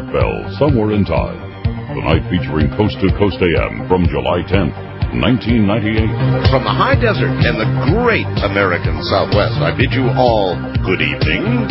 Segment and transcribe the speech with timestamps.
[0.00, 1.38] Bell, Somewhere in Time.
[1.94, 4.76] Tonight featuring Coast to Coast AM from July 10th,
[5.18, 6.50] 1998.
[6.52, 11.66] From the high desert and the great American Southwest, I bid you all good evening.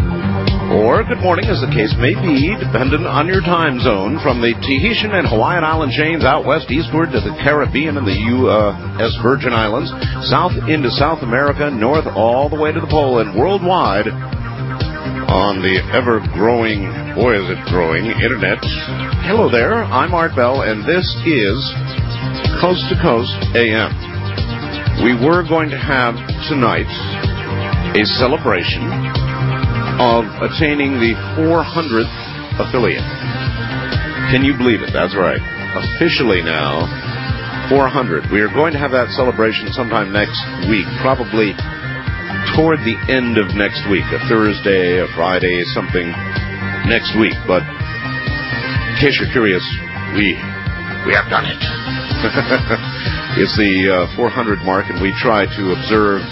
[0.68, 4.52] Or good morning, as the case may be, dependent on your time zone, from the
[4.52, 9.16] Tahitian and Hawaiian island chains out west eastward to the Caribbean and the U.S.
[9.24, 9.88] Virgin Islands,
[10.28, 14.12] south into South America, north all the way to the pole, and worldwide
[15.28, 18.64] on the ever growing, boy is it growing, internet.
[19.28, 21.60] Hello there, I'm Art Bell, and this is
[22.64, 23.92] Coast to Coast AM.
[25.04, 26.16] We were going to have
[26.48, 26.88] tonight
[27.92, 28.88] a celebration
[30.00, 32.16] of attaining the 400th
[32.64, 33.04] affiliate.
[34.32, 34.96] Can you believe it?
[34.96, 35.44] That's right.
[35.76, 36.88] Officially now,
[37.70, 38.32] 400.
[38.32, 40.40] We are going to have that celebration sometime next
[40.72, 41.52] week, probably
[42.58, 46.10] toward the end of next week, a Thursday, a Friday, something
[46.90, 47.38] next week.
[47.46, 49.62] But in case you're curious,
[50.18, 50.34] we
[51.06, 51.62] we have done it.
[53.38, 56.26] it's the uh, 400 mark, and we try to observe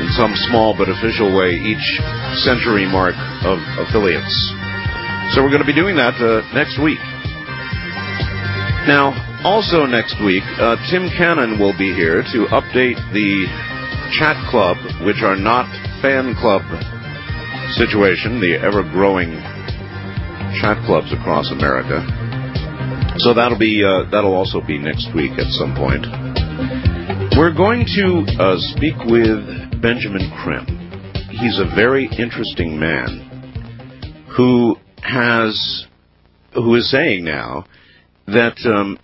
[0.00, 2.00] in some small but official way each
[2.40, 3.12] century mark
[3.44, 4.32] of affiliates.
[5.36, 7.04] So we're going to be doing that uh, next week.
[8.88, 9.12] Now,
[9.44, 13.67] also next week, uh, Tim Cannon will be here to update the
[14.12, 15.66] chat club, which are not
[16.00, 16.62] fan club
[17.76, 19.30] situation, the ever growing
[20.60, 22.00] chat clubs across America.
[23.18, 26.06] So that'll be uh, that'll also be next week at some point.
[27.36, 30.66] We're going to uh, speak with Benjamin Creme.
[31.30, 35.86] He's a very interesting man who has
[36.54, 37.64] who is saying now
[38.26, 38.98] that um,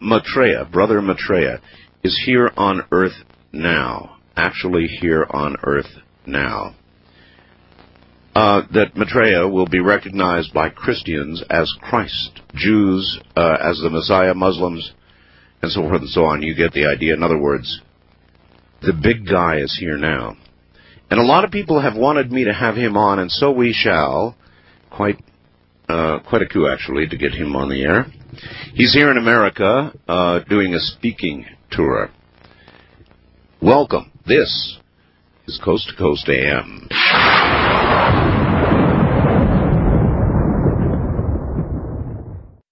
[0.00, 1.60] Maitreya, brother Maitreya,
[2.02, 5.90] is here on Earth now actually here on earth
[6.26, 6.74] now.
[8.34, 14.34] Uh, that Maitreya will be recognized by Christians as Christ, Jews uh, as the Messiah,
[14.34, 14.92] Muslims,
[15.62, 16.42] and so forth and so on.
[16.42, 17.14] You get the idea.
[17.14, 17.80] In other words,
[18.82, 20.36] the big guy is here now.
[21.10, 23.72] And a lot of people have wanted me to have him on, and so we
[23.72, 24.36] shall.
[24.90, 25.18] Quite,
[25.88, 28.06] uh, quite a coup actually to get him on the air.
[28.74, 32.10] He's here in America uh, doing a speaking tour.
[33.62, 34.12] Welcome.
[34.26, 34.76] This
[35.46, 36.88] is Coast to Coast AM.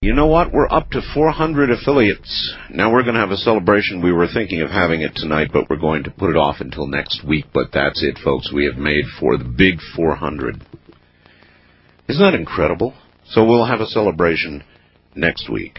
[0.00, 0.52] You know what?
[0.52, 2.56] We're up to 400 affiliates.
[2.70, 4.02] Now we're going to have a celebration.
[4.02, 6.88] We were thinking of having it tonight, but we're going to put it off until
[6.88, 7.44] next week.
[7.54, 8.52] But that's it, folks.
[8.52, 10.60] We have made for the big 400.
[12.08, 12.94] Isn't that incredible?
[13.26, 14.64] So we'll have a celebration
[15.14, 15.78] next week.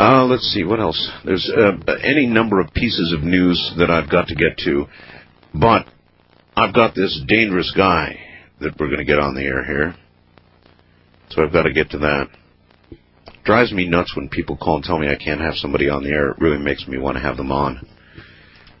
[0.00, 1.10] Uh, let's see, what else?
[1.26, 1.72] There's uh,
[2.02, 4.86] any number of pieces of news that I've got to get to,
[5.52, 5.84] but
[6.56, 8.18] I've got this dangerous guy
[8.62, 9.94] that we're going to get on the air here.
[11.28, 12.28] So I've got to get to that.
[13.44, 16.08] drives me nuts when people call and tell me I can't have somebody on the
[16.08, 16.30] air.
[16.30, 17.86] It really makes me want to have them on.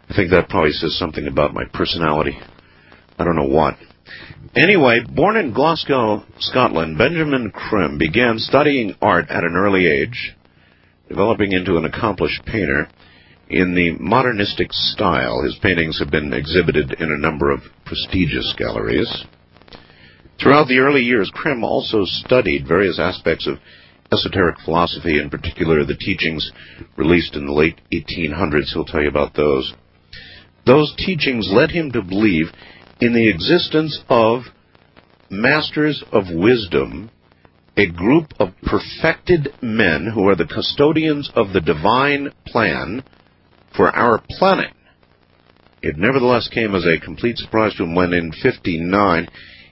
[0.08, 2.38] I think that probably says something about my personality.
[3.18, 3.76] I don't know what.
[4.56, 10.34] Anyway, born in Glasgow, Scotland, Benjamin Creme began studying art at an early age
[11.10, 12.88] developing into an accomplished painter
[13.48, 15.42] in the modernistic style.
[15.42, 19.24] His paintings have been exhibited in a number of prestigious galleries.
[20.40, 23.58] Throughout the early years, Creme also studied various aspects of
[24.12, 26.50] esoteric philosophy, in particular the teachings
[26.96, 28.72] released in the late 1800s.
[28.72, 29.74] He'll tell you about those.
[30.64, 32.46] Those teachings led him to believe
[33.00, 34.42] in the existence of
[35.28, 37.10] masters of wisdom
[37.80, 43.02] a group of perfected men who are the custodians of the divine plan
[43.74, 44.74] for our planet.
[45.80, 49.28] It nevertheless came as a complete surprise to him when in 59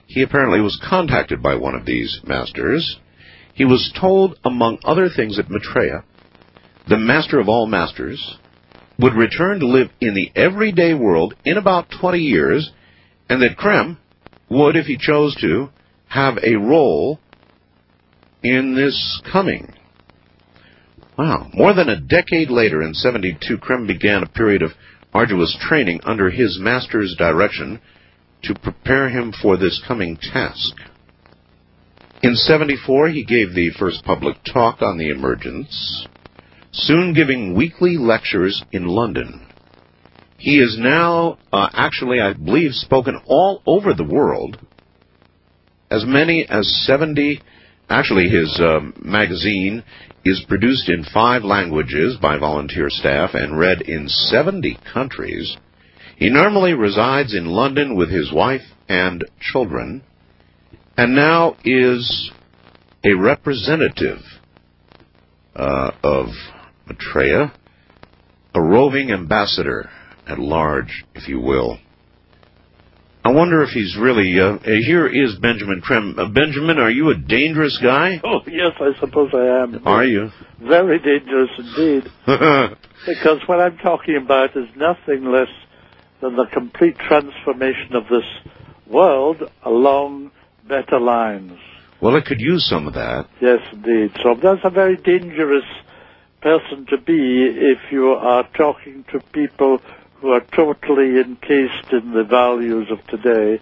[0.07, 2.97] he apparently was contacted by one of these masters.
[3.53, 6.03] He was told, among other things, that Maitreya,
[6.87, 8.39] the master of all masters,
[8.97, 12.71] would return to live in the everyday world in about 20 years,
[13.29, 13.99] and that Creme
[14.49, 15.69] would, if he chose to,
[16.07, 17.19] have a role
[18.43, 19.73] in this coming.
[21.17, 21.49] Wow.
[21.53, 24.71] More than a decade later, in 72, Creme began a period of
[25.13, 27.81] arduous training under his master's direction
[28.43, 30.75] to prepare him for this coming task.
[32.21, 36.07] In 74, he gave the first public talk on the emergence,
[36.71, 39.45] soon giving weekly lectures in London.
[40.37, 44.57] He is now, uh, actually, I believe, spoken all over the world.
[45.91, 47.41] As many as 70
[47.89, 49.83] Actually, his um, magazine
[50.23, 55.57] is produced in five languages by volunteer staff and read in 70 countries.
[56.17, 60.03] He normally resides in London with his wife and children.
[60.97, 62.31] and now is
[63.05, 64.19] a representative
[65.55, 66.27] uh, of
[66.85, 67.53] Maitreya,
[68.53, 69.89] a roving ambassador
[70.27, 71.79] at large, if you will.
[73.23, 74.39] I wonder if he's really.
[74.39, 76.17] Uh, here is Benjamin Creme.
[76.17, 78.21] Uh, Benjamin, are you a dangerous guy?
[78.29, 79.87] Oh, yes, I suppose I am.
[79.87, 80.29] Are you?
[80.61, 82.03] Very dangerous indeed.
[83.05, 85.49] because what I'm talking about is nothing less
[86.21, 88.25] than the complete transformation of this
[88.87, 90.31] world along
[90.67, 91.57] better lines.
[92.01, 93.27] Well, it could use some of that.
[93.41, 94.11] Yes, indeed.
[94.23, 95.65] So that's a very dangerous
[96.41, 99.79] person to be if you are talking to people
[100.21, 103.61] who are totally encased in the values of today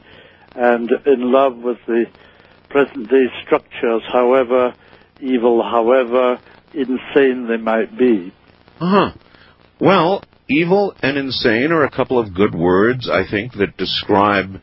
[0.55, 2.05] and in love with the
[2.69, 4.73] present day structures, however
[5.21, 6.39] evil, however
[6.73, 8.33] insane they might be.
[8.79, 9.11] Uh huh.
[9.79, 14.61] Well, evil and insane are a couple of good words, I think, that describe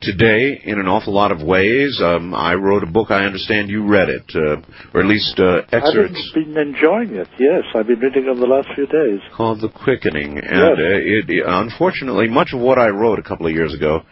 [0.00, 2.00] today in an awful lot of ways.
[2.02, 3.10] Um, I wrote a book.
[3.10, 4.60] I understand you read it, uh,
[4.94, 6.32] or at least uh, excerpts.
[6.36, 7.28] I've been enjoying it.
[7.38, 9.20] Yes, I've been reading it the last few days.
[9.36, 10.78] Called The Quickening, and yes.
[10.78, 14.02] uh, it, unfortunately, much of what I wrote a couple of years ago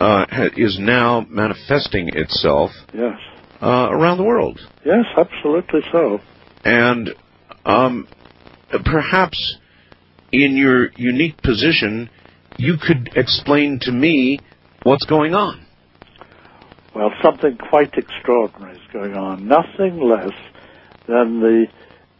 [0.00, 0.26] uh,
[0.56, 2.70] is now manifesting itself.
[2.92, 3.18] Yes.
[3.62, 4.60] Uh, around the world.
[4.84, 6.18] Yes, absolutely so.
[6.64, 7.10] And
[7.64, 8.06] um,
[8.84, 9.56] perhaps
[10.32, 12.10] in your unique position,
[12.58, 14.40] you could explain to me
[14.84, 15.66] what's going on.
[16.94, 19.48] Well, something quite extraordinary is going on.
[19.48, 20.32] Nothing less
[21.08, 21.66] than the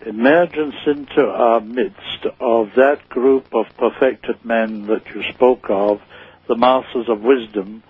[0.07, 6.01] emergence into our midst of that group of perfected men that you spoke of,
[6.49, 7.83] the masters of wisdom,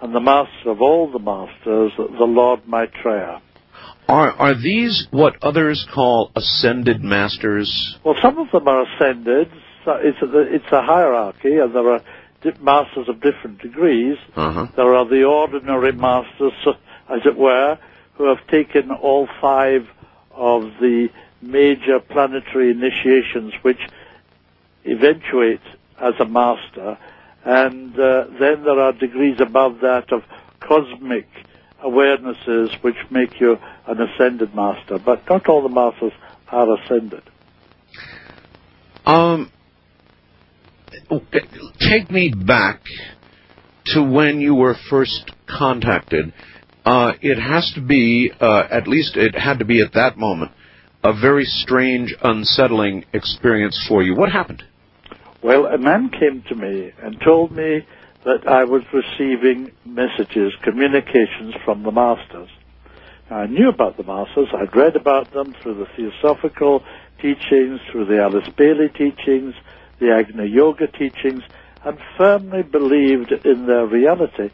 [0.00, 3.42] and the master of all the masters, the Lord Maitreya.
[4.08, 7.96] Are are these what others call ascended masters?
[8.04, 9.50] Well, some of them are ascended.
[9.86, 12.02] It's a, it's a hierarchy, and there are
[12.60, 14.16] masters of different degrees.
[14.36, 14.66] Uh-huh.
[14.76, 16.52] There are the ordinary masters,
[17.08, 17.78] as it were,
[18.14, 19.88] who have taken all five
[20.32, 21.08] of the
[21.42, 23.80] major planetary initiations, which
[24.84, 25.60] eventuate
[25.98, 26.98] as a master.
[27.44, 30.22] And uh, then there are degrees above that of
[30.60, 31.26] cosmic
[31.82, 34.98] awarenesses, which make you an ascended master.
[34.98, 36.12] But not all the masters
[36.48, 37.22] are ascended.
[39.06, 39.50] Um,
[41.78, 42.80] take me back
[43.86, 46.32] to when you were first contacted.
[46.84, 50.52] Uh, it has to be, uh, at least it had to be at that moment,
[51.02, 54.14] a very strange, unsettling experience for you.
[54.14, 54.62] What happened?
[55.42, 57.86] Well, a man came to me and told me
[58.24, 62.48] that I was receiving messages, communications from the masters.
[63.30, 64.48] I knew about the masters.
[64.52, 66.82] I'd read about them through the theosophical
[67.22, 69.54] teachings, through the Alice Bailey teachings,
[70.00, 71.42] the Agni Yoga teachings,
[71.84, 74.50] and firmly believed in their reality,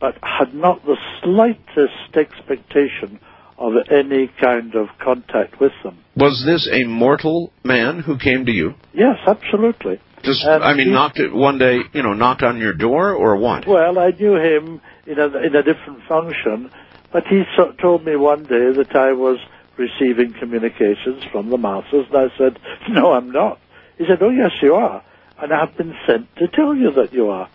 [0.00, 3.20] but had not the slightest expectation
[3.58, 5.98] of any kind of contact with them.
[6.16, 8.74] Was this a mortal man who came to you?
[8.92, 10.00] Yes, absolutely.
[10.22, 13.12] Just, and I mean, he, knocked it one day, you know, knocked on your door,
[13.12, 13.66] or what?
[13.66, 16.70] Well, I knew him in a in a different function,
[17.12, 19.38] but he so, told me one day that I was
[19.76, 22.58] receiving communications from the masters, and I said,
[22.88, 23.60] "No, I'm not."
[23.98, 25.02] He said, "Oh, yes, you are,
[25.38, 27.48] and I've been sent to tell you that you are."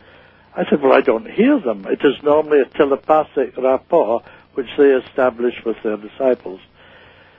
[0.55, 1.85] I said, "Well, I don't hear them.
[1.85, 6.59] It is normally a telepathic rapport which they establish with their disciples."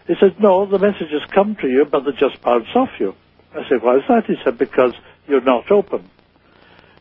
[0.06, 3.14] He said, "No, the messages come to you, but they just bounce off you."
[3.54, 4.94] I said, "Why is that?" He said, "Because
[5.26, 6.10] you're not open."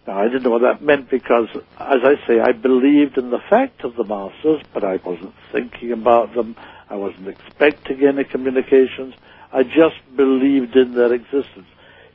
[0.08, 3.44] Now, I didn't know what that meant because, as I say, I believed in the
[3.50, 6.56] fact of the masters, but I wasn't thinking about them.
[6.89, 9.13] I wasn't expecting any communications.
[9.53, 11.68] I just believed in their existence.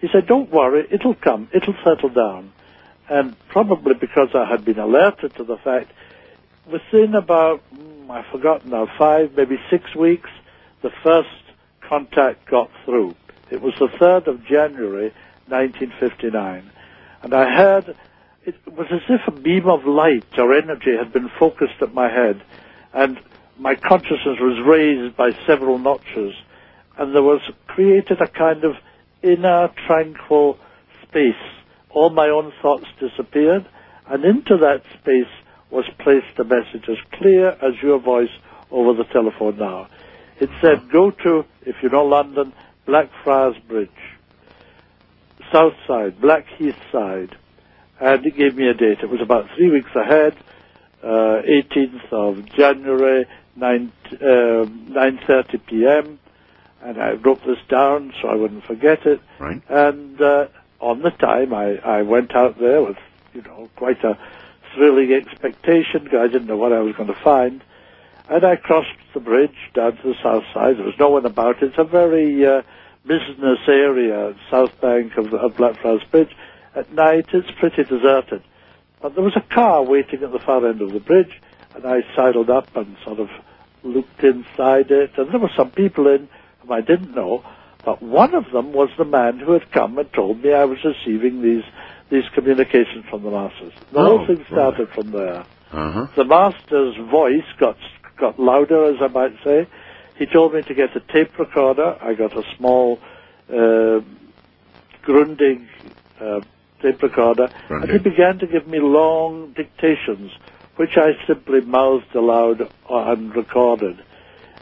[0.04, 2.52] He said, don't worry, it'll come, it'll settle down.
[3.08, 5.90] And probably because I had been alerted to the fact,
[6.70, 10.28] within about, mm, I've forgotten now, five, maybe six weeks,
[10.82, 11.30] the first
[11.80, 13.14] contact got through.
[13.50, 15.10] It was the 3rd of January,
[15.48, 16.70] 1959.
[17.22, 17.96] And I heard,
[18.44, 22.10] it was as if a beam of light or energy had been focused at my
[22.10, 22.42] head,
[22.92, 23.18] and
[23.58, 26.34] my consciousness was raised by several notches,
[26.98, 28.76] and there was created a kind of
[29.24, 30.58] inner tranquil
[31.02, 31.34] space.
[31.90, 33.66] All my own thoughts disappeared,
[34.06, 35.32] and into that space
[35.70, 38.30] was placed a message as clear as your voice
[38.70, 39.88] over the telephone now.
[40.40, 42.52] It said, go to, if you know London,
[42.86, 43.88] Blackfriars Bridge,
[45.52, 47.36] South Side, Blackheath Side,
[48.00, 48.98] and it gave me a date.
[49.02, 50.34] It was about three weeks ahead,
[51.02, 53.26] uh, 18th of January,
[53.56, 56.18] 9, uh, 9.30 p.m.,
[56.84, 59.20] and I wrote this down so I wouldn't forget it.
[59.38, 59.62] Right.
[59.68, 60.48] And uh,
[60.80, 62.98] on the time, I, I went out there with,
[63.32, 64.18] you know, quite a
[64.74, 66.04] thrilling expectation.
[66.04, 67.62] because I didn't know what I was going to find.
[68.28, 70.76] And I crossed the bridge down to the south side.
[70.76, 71.62] There was no one about.
[71.62, 72.62] It's a very uh,
[73.06, 76.34] business area, south bank of, of Blackfriars Bridge.
[76.74, 78.42] At night, it's pretty deserted.
[79.00, 81.40] But there was a car waiting at the far end of the bridge,
[81.74, 83.30] and I sidled up and sort of
[83.82, 86.28] looked inside it, and there were some people in
[86.64, 87.44] whom I didn't know,
[87.84, 90.78] but one of them was the man who had come and told me I was
[90.84, 91.64] receiving these
[92.10, 93.72] these communications from the masters.
[93.92, 95.44] The Oh, whole thing started from there.
[95.72, 96.06] Uh-huh.
[96.16, 97.76] The master's voice got
[98.18, 99.66] got louder, as I might say.
[100.16, 101.96] He told me to get a tape recorder.
[102.00, 103.00] I got a small
[103.50, 104.00] uh,
[105.02, 105.66] Grundig
[106.20, 106.40] uh,
[106.80, 110.30] tape recorder, and he began to give me long dictations,
[110.76, 114.02] which I simply mouthed aloud and recorded.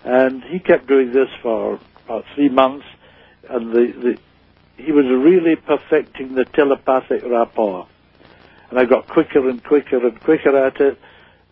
[0.05, 2.87] And he kept doing this for about three months,
[3.49, 4.19] and the, the
[4.77, 7.87] he was really perfecting the telepathic rapport.
[8.71, 10.99] And I got quicker and quicker and quicker at it.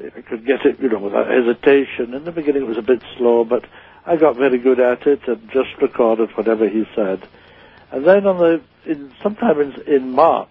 [0.00, 2.14] I could get it, you know, without hesitation.
[2.14, 3.64] In the beginning it was a bit slow, but
[4.06, 7.28] I got very good at it and just recorded whatever he said.
[7.92, 10.48] And then on the, in, sometime in, in March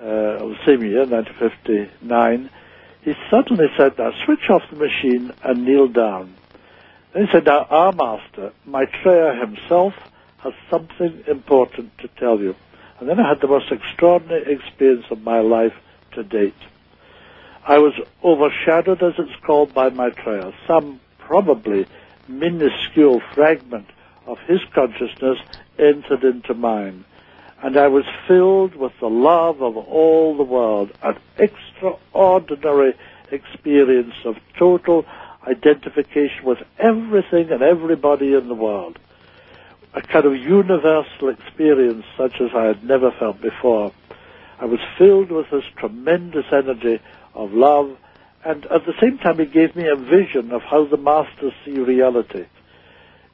[0.00, 2.50] uh, of the same year, 1959,
[3.02, 6.34] he suddenly said, now switch off the machine and kneel down.
[7.14, 9.94] He said, now our master, Maitreya himself,
[10.38, 12.56] has something important to tell you.
[12.98, 15.74] And then I had the most extraordinary experience of my life
[16.12, 16.54] to date.
[17.66, 17.92] I was
[18.24, 20.52] overshadowed, as it's called, by Maitreya.
[20.66, 21.86] Some probably
[22.28, 23.88] minuscule fragment
[24.26, 25.38] of his consciousness
[25.78, 27.04] entered into mine.
[27.62, 32.94] And I was filled with the love of all the world, an extraordinary
[33.30, 35.04] experience of total
[35.46, 38.98] identification with everything and everybody in the world.
[39.94, 43.92] A kind of universal experience such as I had never felt before.
[44.58, 47.00] I was filled with this tremendous energy
[47.34, 47.96] of love,
[48.44, 51.78] and at the same time it gave me a vision of how the masters see
[51.78, 52.46] reality.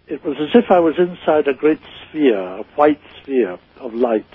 [0.07, 4.27] It was as if I was inside a great sphere, a white sphere of light.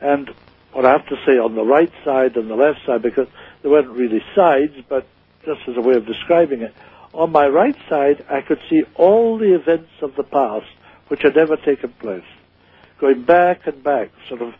[0.00, 0.30] And
[0.72, 3.28] what I have to say on the right side and the left side, because
[3.62, 5.06] there weren't really sides, but
[5.44, 6.74] just as a way of describing it,
[7.16, 10.66] on my right side I could see all the events of the past
[11.08, 12.24] which had ever taken place,
[13.00, 14.54] going back and back, sort of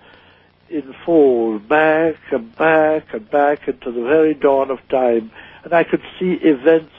[0.69, 5.31] in fold, back and back and back into the very dawn of time,
[5.65, 6.93] and I could see events,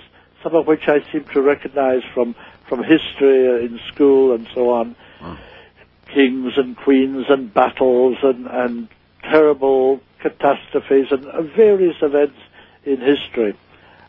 [0.44, 2.36] some of which I seemed to recognize from,
[2.68, 5.34] from history in school and so on, hmm.
[6.14, 8.88] kings and queens and battles and, and
[9.24, 12.38] terrible catastrophes and various events
[12.86, 13.56] in history.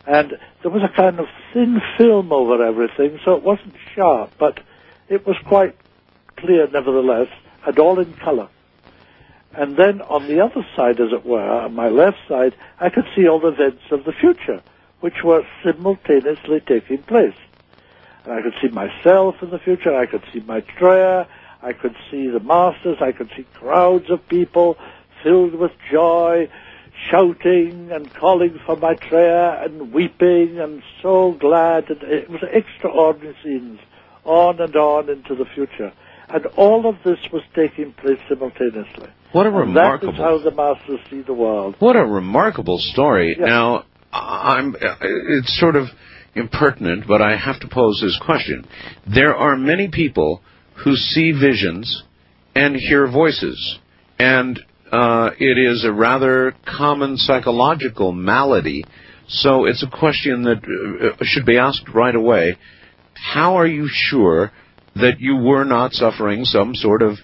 [0.08, 4.58] And there was a kind of thin film over everything, so it wasn't sharp, but
[5.10, 5.76] it was quite
[6.38, 7.28] clear nevertheless,
[7.66, 8.48] and all in color.
[9.52, 13.04] And then on the other side, as it were, on my left side, I could
[13.14, 14.62] see all the events of the future,
[15.00, 17.36] which were simultaneously taking place.
[18.24, 21.28] And I could see myself in the future, I could see Maitreya,
[21.62, 24.78] I could see the masters, I could see crowds of people
[25.22, 26.48] filled with joy,
[27.10, 31.88] shouting and calling for Maitreya and weeping and so glad.
[31.90, 33.80] And it was extraordinary scenes,
[34.24, 35.92] on and on into the future.
[36.28, 39.08] And all of this was taking place simultaneously.
[39.32, 40.12] What a And that remarkable.
[40.14, 41.76] is how the masters see the world.
[41.78, 43.36] What a remarkable story.
[43.38, 43.46] Yeah.
[43.46, 45.86] Now, I'm, it's sort of
[46.34, 48.66] impertinent, but I have to pose this question.
[49.06, 50.42] There are many people
[50.84, 52.02] who see visions
[52.54, 53.78] and hear voices,
[54.18, 54.60] and
[54.92, 58.84] uh, it is a rather common psychological malady.
[59.28, 62.56] So it's a question that uh, should be asked right away.
[63.14, 64.52] How are you sure
[64.96, 67.18] that you were not suffering some sort of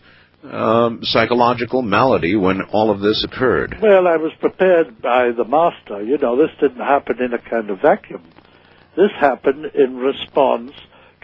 [0.44, 3.76] um, psychological malady when all of this occurred?
[3.80, 6.02] Well, I was prepared by the master.
[6.02, 8.22] You know, this didn't happen in a kind of vacuum.
[8.96, 10.72] This happened in response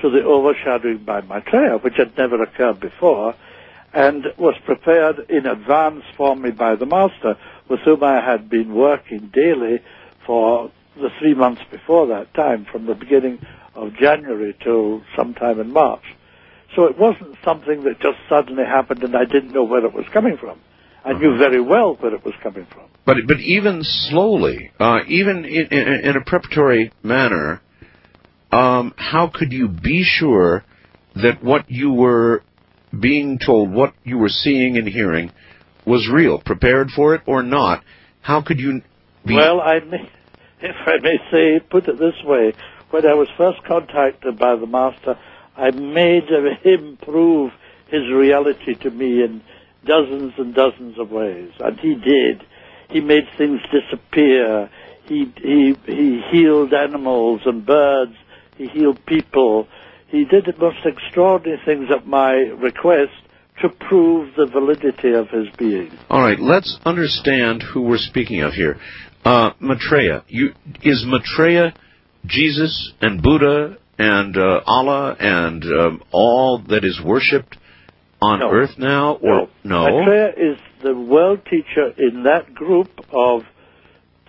[0.01, 3.35] to the overshadowing by Maitreya, which had never occurred before,
[3.93, 7.37] and was prepared in advance for me by the master,
[7.69, 9.81] with whom I had been working daily
[10.27, 13.45] for the three months before that time, from the beginning
[13.75, 16.05] of January till sometime in March.
[16.77, 20.07] So it wasn't something that just suddenly happened and I didn't know where it was
[20.13, 20.61] coming from.
[21.05, 22.85] I knew very well where it was coming from.
[23.07, 27.63] But but even slowly, uh, even in, in, in a preparatory manner,
[28.53, 30.65] um, how could you be sure
[31.17, 32.43] that what you were
[32.99, 35.33] being told, what you were seeing and hearing,
[35.85, 36.41] was real?
[36.41, 37.83] Prepared for it or not?
[38.21, 38.83] How could you
[39.25, 39.35] be?
[39.35, 40.11] Well, I may,
[40.61, 42.53] if I may say, put it this way,
[42.91, 45.19] when I was first contacted by the master,
[45.57, 46.25] I made
[46.63, 47.53] him prove
[47.89, 49.43] his reality to me in
[49.85, 52.45] dozens and dozens of ways, and he did.
[52.91, 54.69] He made things disappear.
[55.05, 58.15] He, he, he healed animals and birds.
[58.57, 59.69] He healed people.
[60.11, 63.13] He did the most extraordinary things at my request
[63.63, 65.91] to prove the validity of his being.
[66.09, 68.79] All right, let's understand who we're speaking of here.
[69.25, 71.75] Uh, Maitreya, you, is Maitreya
[72.27, 77.57] Jesus and Buddha and uh, Allah and um, all that is worshipped
[78.23, 78.51] on No.
[78.51, 79.85] earth now, or no?
[79.85, 83.43] Maitreya is the world teacher in that group of,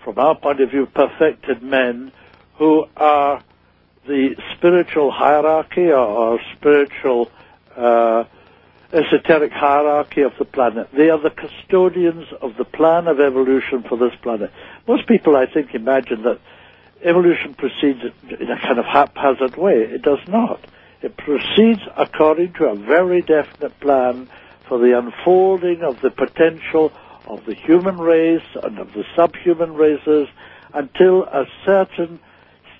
[0.04, 2.12] from our point of view, perfected men
[2.58, 3.42] who are
[4.06, 7.30] the spiritual hierarchy or, or spiritual
[7.76, 8.24] uh,
[8.92, 10.88] esoteric hierarchy of the planet.
[10.92, 14.52] They are the custodians of the plan of evolution for this planet.
[14.86, 16.40] Most people, I think, imagine that
[17.02, 19.82] evolution proceeds in a kind of haphazard way.
[19.82, 20.60] It does not.
[21.00, 24.28] It proceeds according to a very definite plan
[24.68, 26.92] for the unfolding of the potential
[27.26, 30.28] of the human race and of the subhuman races
[30.74, 32.20] until a certain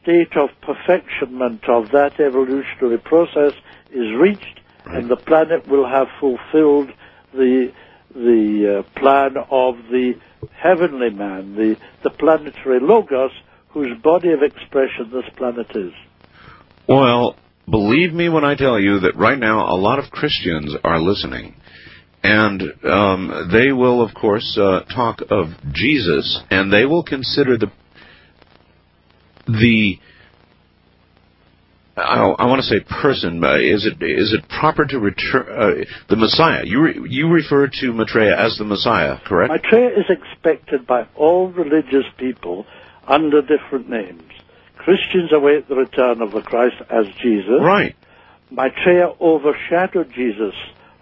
[0.03, 3.53] state of perfectionment of that evolutionary process
[3.93, 6.91] is reached and the planet will have fulfilled
[7.33, 7.73] the
[8.15, 10.15] the uh, plan of the
[10.55, 13.31] heavenly man, the, the planetary logos,
[13.71, 15.93] whose body of expression this planet is.
[16.87, 17.37] Well,
[17.71, 21.55] believe me when I tell you that right now a lot of Christians are listening.
[22.23, 27.73] And um, they will, of course, uh, talk of Jesus, and they will consider the
[29.47, 29.99] the
[31.97, 33.41] I, I want to say person.
[33.41, 36.63] but Is it is it proper to return uh, the Messiah?
[36.65, 39.53] You re, you refer to Maitreya as the Messiah, correct?
[39.53, 42.66] Maitreya is expected by all religious people
[43.07, 44.23] under different names.
[44.77, 47.61] Christians await the return of the Christ as Jesus.
[47.61, 47.95] Right.
[48.51, 50.55] Maitreya overshadowed Jesus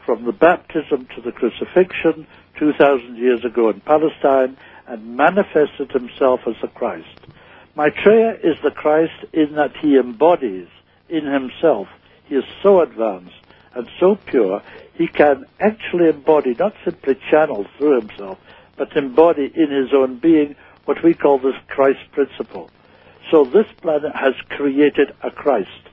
[0.04, 2.26] from the baptism to the crucifixion
[2.58, 7.06] 2,000 years ago in Palestine and manifested himself as the Christ.
[7.76, 10.68] Maitreya is the Christ in that he embodies
[11.08, 11.88] in himself.
[12.24, 13.34] He is so advanced
[13.74, 14.62] and so pure,
[14.94, 18.38] he can actually embody, not simply channel through himself,
[18.76, 22.70] but embody in his own being what we call this Christ principle.
[23.30, 25.88] So this planet has created a Christ.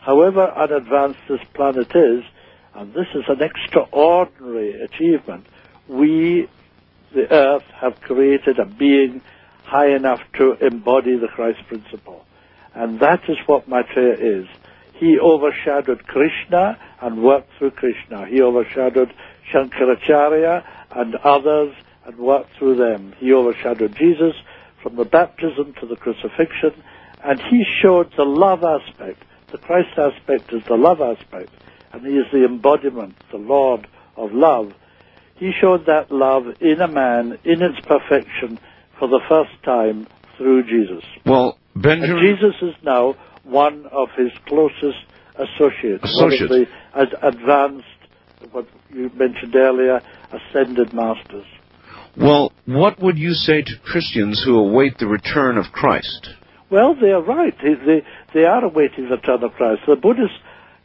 [0.00, 2.22] However unadvanced this planet is,
[2.74, 5.46] and this is an extraordinary achievement,
[5.88, 6.48] we,
[7.14, 9.22] the Earth, have created a being
[9.72, 12.26] high enough to embody the Christ principle.
[12.74, 14.46] And that is what Maitreya is.
[14.92, 18.26] He overshadowed Krishna and worked through Krishna.
[18.26, 19.14] He overshadowed
[19.50, 23.14] Shankaracharya and others and worked through them.
[23.16, 24.34] He overshadowed Jesus
[24.82, 26.74] from the baptism to the crucifixion,
[27.24, 29.22] and he showed the love aspect.
[29.52, 31.50] The Christ aspect is the love aspect,
[31.94, 34.74] and he is the embodiment, the Lord of love.
[35.36, 38.58] He showed that love in a man, in its perfection,
[39.02, 41.02] for the first time through Jesus.
[41.26, 45.02] Well, And Jesus is now one of his closest
[45.34, 46.48] associates, Associates.
[46.48, 46.60] one
[47.02, 47.86] of the ad- advanced,
[48.52, 51.46] what you mentioned earlier, ascended masters.
[52.16, 56.28] Well, what would you say to Christians who await the return of Christ?
[56.70, 57.56] Well, they are right.
[57.60, 58.02] They, they,
[58.34, 59.82] they are awaiting the return of Christ.
[59.88, 60.38] The Buddhists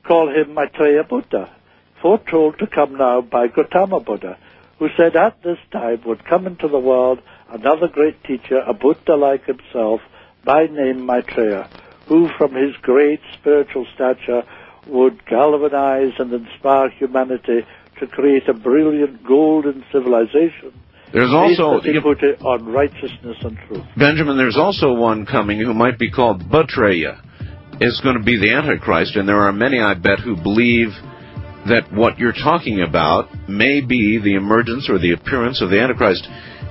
[0.07, 1.53] call him Maitreya Buddha,
[2.01, 4.39] foretold to come now by Gautama Buddha,
[4.79, 7.19] who said at this time would come into the world
[7.49, 10.01] another great teacher, a Buddha like himself,
[10.45, 11.69] by name Maitreya,
[12.07, 14.43] who from his great spiritual stature
[14.87, 17.65] would galvanize and inspire humanity
[17.99, 20.73] to create a brilliant golden civilization.
[21.11, 23.85] There's also as he put it, on righteousness and truth.
[23.95, 24.37] Benjamin.
[24.37, 27.23] There's also one coming who might be called Butreya.
[27.79, 30.87] Is going to be the Antichrist, and there are many, I bet, who believe
[31.67, 36.27] that what you're talking about may be the emergence or the appearance of the Antichrist.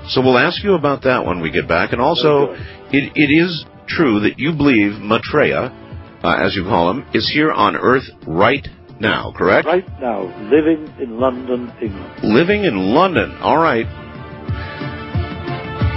[0.09, 1.92] So we'll ask you about that when we get back.
[1.92, 2.53] And also,
[2.92, 5.73] it, it is true that you believe Maitreya,
[6.23, 8.66] uh, as you call him, is here on Earth right
[9.01, 9.66] now, correct?
[9.66, 12.21] Right now, living in London, England.
[12.23, 13.37] Living in London.
[13.40, 13.87] All right.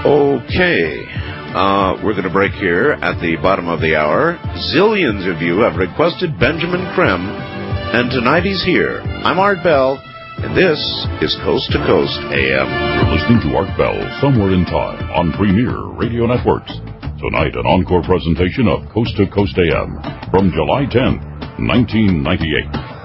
[0.05, 1.05] Okay.
[1.49, 4.37] Uh, we're going to break here at the bottom of the hour.
[4.73, 9.01] Zillions of you have requested Benjamin Creme, and tonight he's here.
[9.01, 9.97] I'm Art Bell,
[10.43, 10.79] and this
[11.21, 12.67] is Coast to Coast AM.
[12.71, 16.71] You're listening to Art Bell, Somewhere in Time, on Premier Radio Networks.
[17.19, 19.99] Tonight, an encore presentation of Coast to Coast AM
[20.31, 22.98] from July 10, 1998.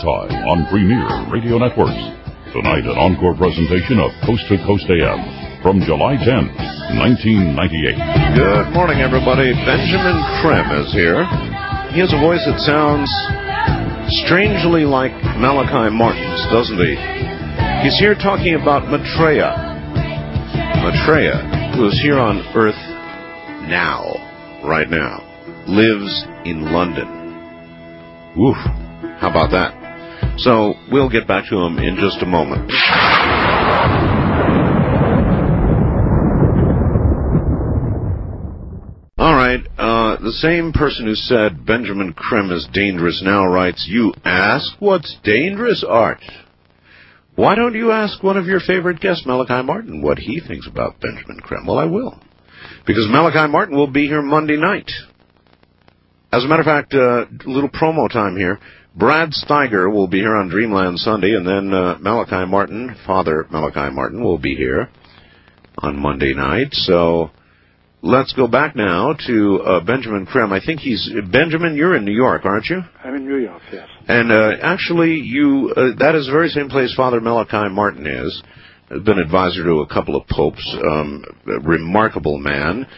[0.00, 1.92] Time on Premier Radio Networks.
[2.56, 8.00] Tonight, an encore presentation of Coast to Coast AM from July 10, 1998.
[8.32, 9.52] Good morning, everybody.
[9.68, 11.28] Benjamin Creme is here.
[11.92, 13.12] He has a voice that sounds
[14.24, 16.96] strangely like Malachi Martin's, doesn't he?
[17.84, 19.52] He's here talking about Maitreya.
[20.80, 22.80] Maitreya, who is here on Earth
[23.68, 24.16] now,
[24.64, 25.20] right now,
[25.68, 27.04] lives in London.
[28.40, 28.56] Oof.
[29.20, 29.79] How about that?
[30.40, 32.70] So we'll get back to him in just a moment.
[39.18, 39.60] All right.
[39.76, 45.14] Uh, the same person who said Benjamin Creme is dangerous now writes, "You ask what's
[45.22, 46.22] dangerous, Art."
[47.34, 51.00] Why don't you ask one of your favorite guests, Malachi Martin, what he thinks about
[51.00, 51.66] Benjamin Creme?
[51.66, 52.18] Well, I will.
[52.86, 54.90] Because Malachi Martin will be here Monday night.
[56.32, 58.58] As a matter of fact, a uh, little promo time here.
[58.94, 63.94] Brad Steiger will be here on Dreamland Sunday, and then uh, Malachi Martin, Father Malachi
[63.94, 64.88] Martin, will be here
[65.78, 66.68] on Monday night.
[66.72, 67.30] So
[68.02, 70.52] let's go back now to uh, Benjamin Creme.
[70.52, 71.76] I think he's Benjamin.
[71.76, 72.80] You're in New York, aren't you?
[73.04, 73.62] I'm in New York.
[73.72, 73.88] Yes.
[74.08, 78.42] And uh, actually, you uh, that is the very same place Father Malachi Martin is.
[78.88, 80.76] Been advisor to a couple of popes.
[80.84, 81.24] Um,
[81.62, 82.88] remarkable man.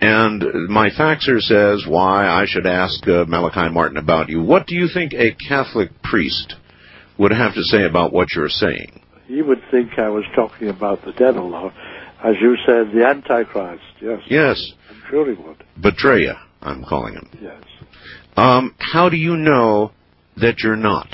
[0.00, 4.42] And my faxer says why I should ask uh, Malachi Martin about you.
[4.42, 6.54] What do you think a Catholic priest
[7.18, 9.00] would have to say about what you're saying?
[9.26, 11.72] He would think I was talking about the devil, or,
[12.22, 13.82] as you said, the Antichrist.
[14.00, 14.20] Yes.
[14.28, 14.72] Yes.
[14.90, 15.64] I'm sure he would.
[15.80, 17.30] Betrayer, I'm calling him.
[17.40, 17.62] Yes.
[18.36, 19.92] Um, how do you know
[20.36, 21.08] that you're not?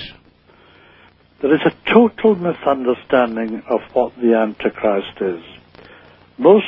[1.41, 5.43] There is a total misunderstanding of what the Antichrist is.
[6.37, 6.67] Most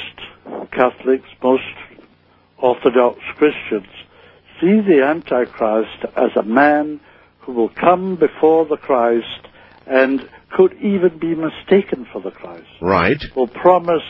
[0.73, 1.63] Catholics, most
[2.65, 3.93] Orthodox Christians
[4.59, 6.99] see the Antichrist as a man
[7.41, 9.49] who will come before the Christ
[9.87, 12.71] and could even be mistaken for the Christ.
[12.81, 13.23] Right.
[13.37, 14.03] Will promise,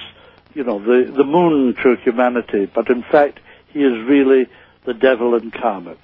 [0.54, 3.40] you know, the, the moon to humanity, but in fact
[3.72, 4.46] he is really
[4.86, 5.98] the devil incarnate.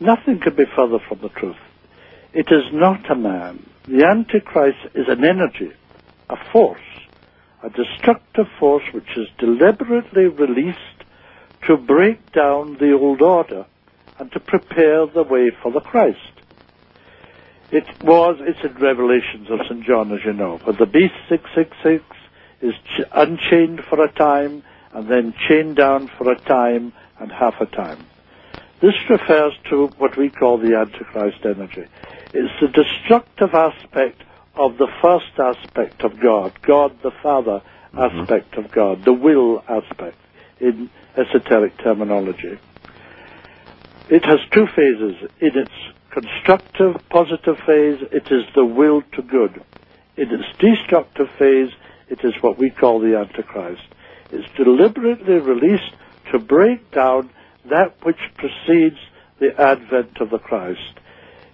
[0.00, 1.56] Nothing could be further from the truth.
[2.32, 3.68] It is not a man.
[3.86, 5.72] The Antichrist is an energy,
[6.30, 6.80] a force,
[7.62, 10.95] a destructive force which is deliberately released
[11.66, 13.66] to break down the old order
[14.18, 16.18] and to prepare the way for the Christ.
[17.70, 19.84] It was, it's in Revelations of St.
[19.84, 22.04] John, as you know, but the beast 666
[22.62, 27.60] is ch- unchained for a time and then chained down for a time and half
[27.60, 28.06] a time.
[28.80, 31.86] This refers to what we call the Antichrist energy.
[32.32, 34.22] It's the destructive aspect
[34.54, 38.20] of the first aspect of God, God the Father mm-hmm.
[38.20, 40.16] aspect of God, the will aspect
[40.60, 42.58] in esoteric terminology.
[44.08, 45.16] It has two phases.
[45.40, 45.72] In its
[46.10, 49.62] constructive, positive phase, it is the will to good.
[50.16, 51.70] In its destructive phase,
[52.08, 53.82] it is what we call the Antichrist.
[54.30, 55.92] It's deliberately released
[56.32, 57.30] to break down
[57.68, 58.98] that which precedes
[59.38, 60.98] the advent of the Christ.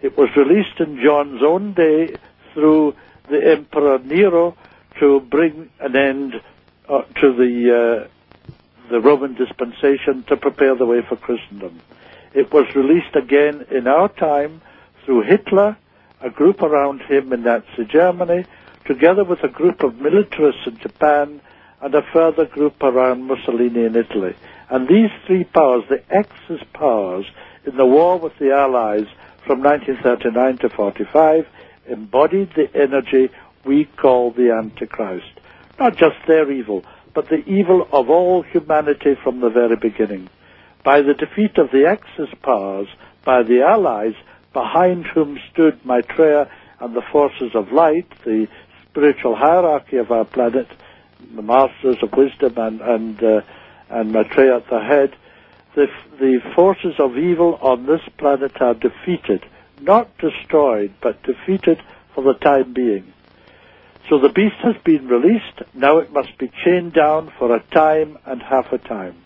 [0.02, 2.14] It was released in John's own day
[2.52, 2.94] through
[3.30, 4.56] the Emperor Nero
[5.00, 6.34] to bring an end
[6.88, 8.08] uh, to the uh,
[8.92, 11.80] the Roman dispensation to prepare the way for Christendom.
[12.34, 14.60] It was released again in our time
[15.04, 15.78] through Hitler,
[16.20, 18.44] a group around him in Nazi Germany,
[18.84, 21.40] together with a group of militarists in Japan,
[21.80, 24.36] and a further group around Mussolini in Italy.
[24.68, 27.24] And these three powers, the Axis powers,
[27.64, 29.06] in the war with the Allies
[29.46, 31.48] from 1939 to 45,
[31.88, 33.30] embodied the energy
[33.64, 35.40] we call the Antichrist.
[35.78, 40.28] Not just their evil, but the evil of all humanity from the very beginning.
[40.84, 42.88] By the defeat of the Axis powers,
[43.24, 44.14] by the Allies,
[44.52, 48.48] behind whom stood Maitreya and the forces of light, the
[48.90, 50.68] spiritual hierarchy of our planet,
[51.34, 53.40] the masters of wisdom and and uh,
[53.88, 55.14] and Maitreya at the head,
[55.74, 55.86] the
[56.18, 59.44] the forces of evil on this planet are defeated,
[59.80, 61.80] not destroyed, but defeated
[62.14, 63.12] for the time being.
[64.08, 68.18] So the beast has been released, now it must be chained down for a time
[68.26, 69.16] and half a time.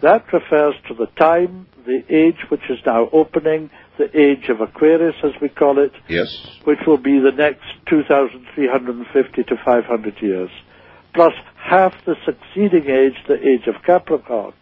[0.00, 5.16] That refers to the time, the age which is now opening, the age of Aquarius
[5.24, 6.28] as we call it, yes.
[6.64, 10.50] which will be the next 2,350 to 500 years,
[11.12, 14.52] plus half the succeeding age, the age of Capricorn,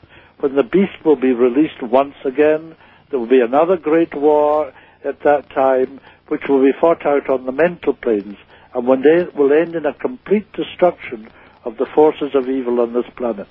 [0.41, 2.77] when the beast will be released once again.
[3.11, 4.73] There will be another great war
[5.05, 8.37] at that time, which will be fought out on the mental planes
[8.75, 11.29] and one day will end in a complete destruction
[11.65, 13.49] of the forces of evil on this planet.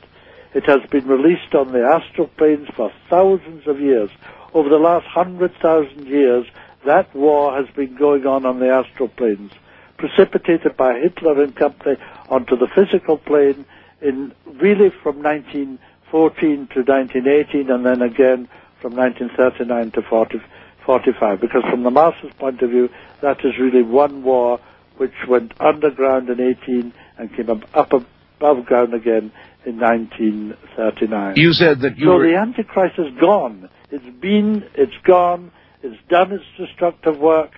[0.53, 4.09] It has been released on the astral planes for thousands of years.
[4.53, 6.45] Over the last hundred thousand years,
[6.85, 9.51] That war has been going on on the astral planes,
[9.97, 11.95] precipitated by Hitler and company
[12.29, 13.65] onto the physical plane
[14.01, 18.49] in really from 1914 to 1918 and then again
[18.81, 20.41] from 1939 to 40,
[20.85, 21.39] 45.
[21.39, 22.89] Because from the Mars's point of view,
[23.21, 24.59] that is really one war
[24.97, 27.93] which went underground in 18 and came up, up
[28.37, 29.31] above ground again
[29.65, 31.35] in 1939.
[31.37, 32.27] You said that you so were...
[32.27, 33.69] the Antichrist is gone.
[33.91, 35.51] It's been, it's gone,
[35.81, 37.51] it's done its destructive work.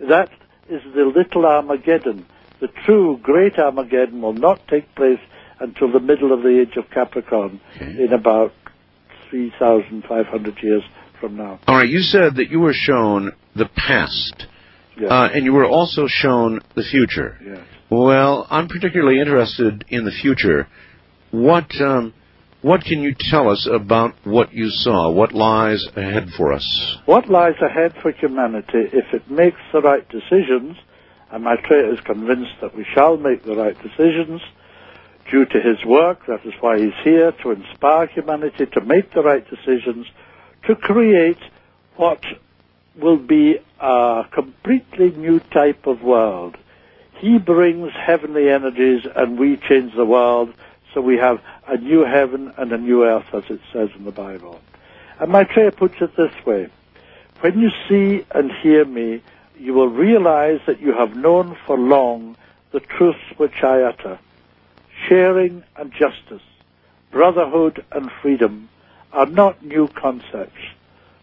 [0.00, 0.30] That
[0.68, 2.26] is the little Armageddon.
[2.60, 5.20] The true great Armageddon will not take place
[5.60, 8.04] until the middle of the age of Capricorn Okay.
[8.04, 8.52] in about
[9.30, 10.82] 3,500 years
[11.20, 11.60] from now.
[11.66, 14.46] All right, you said that you were shown the past,
[14.96, 15.10] Yes.
[15.10, 17.38] uh, and you were also shown the future.
[17.44, 17.58] yes.
[17.90, 20.66] Well, I'm particularly interested in the future.
[21.30, 22.14] What um,
[22.62, 25.10] what can you tell us about what you saw?
[25.10, 26.96] What lies ahead for us?
[27.06, 30.76] What lies ahead for humanity if it makes the right decisions,
[31.30, 34.40] and Maitreya is convinced that we shall make the right decisions
[35.30, 39.22] due to his work, that is why he's here, to inspire humanity to make the
[39.22, 40.06] right decisions,
[40.66, 41.38] to create
[41.96, 42.22] what
[42.96, 46.56] will be a completely new type of world.
[47.18, 50.52] He brings heavenly energies and we change the world
[50.92, 54.10] so we have a new heaven and a new earth as it says in the
[54.10, 54.60] Bible.
[55.18, 56.68] And Maitreya puts it this way.
[57.40, 59.22] When you see and hear me,
[59.58, 62.36] you will realize that you have known for long
[62.72, 64.18] the truths which I utter.
[65.08, 66.42] Sharing and justice,
[67.10, 68.68] brotherhood and freedom
[69.12, 70.60] are not new concepts.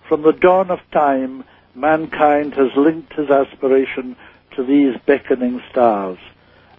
[0.08, 1.44] From the dawn of time,
[1.80, 4.16] mankind has linked his aspiration
[4.56, 6.18] to these beckoning stars.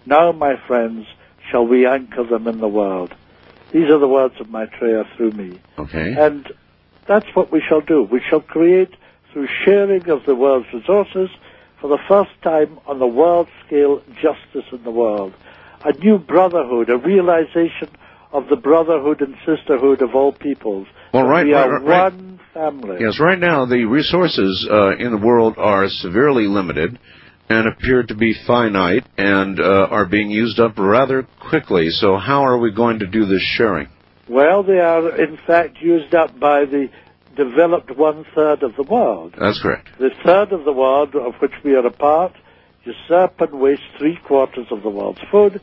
[0.07, 1.07] Now, my friends,
[1.51, 3.15] shall we anchor them in the world.
[3.73, 5.59] These are the words of Maitreya through me.
[5.79, 6.15] Okay.
[6.19, 6.53] And
[7.07, 8.03] that's what we shall do.
[8.03, 8.95] We shall create,
[9.33, 11.31] through sharing of the world's resources,
[11.81, 15.33] for the first time on the world scale, justice in the world.
[15.85, 17.89] A new brotherhood, a realization
[18.33, 20.87] of the brotherhood and sisterhood of all peoples.
[21.13, 22.13] Well, right, we are right, right.
[22.13, 22.99] one family.
[23.01, 26.99] Yes, right now the resources uh, in the world are severely limited
[27.49, 31.91] and appear to be finite and uh, are being used up rather quickly.
[31.91, 33.89] So how are we going to do this sharing?
[34.29, 36.89] Well, they are in fact used up by the
[37.37, 39.35] developed one third of the world.
[39.39, 39.89] That's correct.
[39.99, 42.33] The third of the world of which we are a part
[42.85, 45.61] usurp and waste three quarters of the world's food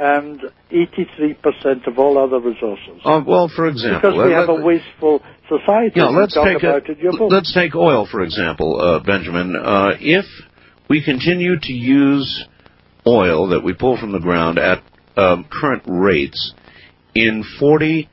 [0.00, 0.40] and
[0.72, 3.02] 83% of all other resources.
[3.04, 5.92] Uh, well, for example, because we let- have a wasteful society.
[5.96, 7.30] Yeah, let's take a, in your book.
[7.30, 9.54] let's take oil for example, uh, Benjamin.
[9.54, 10.24] Uh, if
[10.88, 12.46] we continue to use
[13.06, 14.82] oil that we pull from the ground at
[15.18, 16.54] um, current rates
[17.14, 18.08] in 40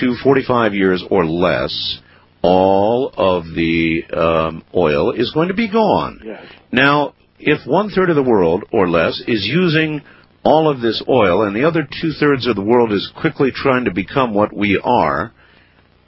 [0.00, 2.00] to 45 years or less,
[2.42, 6.20] all of the um, oil is going to be gone.
[6.24, 6.44] Yes.
[6.72, 10.02] Now, if one third of the world or less is using
[10.42, 13.84] all of this oil, and the other two thirds of the world is quickly trying
[13.84, 15.32] to become what we are,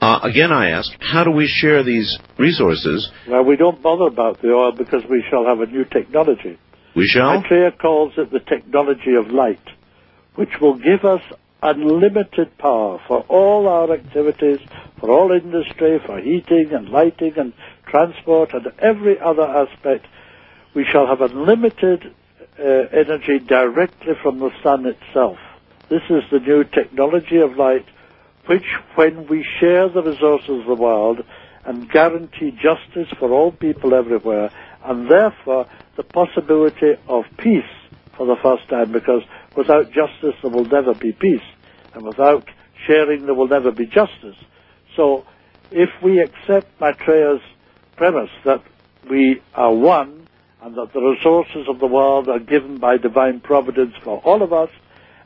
[0.01, 3.09] uh, again I ask, how do we share these resources?
[3.27, 6.57] Well, we don't bother about the oil because we shall have a new technology.
[6.95, 7.39] We shall?
[7.39, 9.63] Maitreya calls it the technology of light,
[10.35, 11.21] which will give us
[11.61, 14.59] unlimited power for all our activities,
[14.99, 17.53] for all industry, for heating and lighting and
[17.87, 20.05] transport and every other aspect.
[20.75, 22.13] We shall have unlimited
[22.59, 25.37] uh, energy directly from the sun itself.
[25.89, 27.85] This is the new technology of light,
[28.45, 31.23] which when we share the resources of the world
[31.65, 34.51] and guarantee justice for all people everywhere,
[34.83, 37.63] and therefore the possibility of peace
[38.17, 39.23] for the first time, because
[39.55, 41.41] without justice there will never be peace,
[41.93, 42.47] and without
[42.85, 44.35] sharing there will never be justice.
[44.95, 45.25] So
[45.71, 47.41] if we accept Maitreya's
[47.95, 48.61] premise that
[49.09, 50.22] we are one,
[50.63, 54.53] and that the resources of the world are given by divine providence for all of
[54.53, 54.69] us,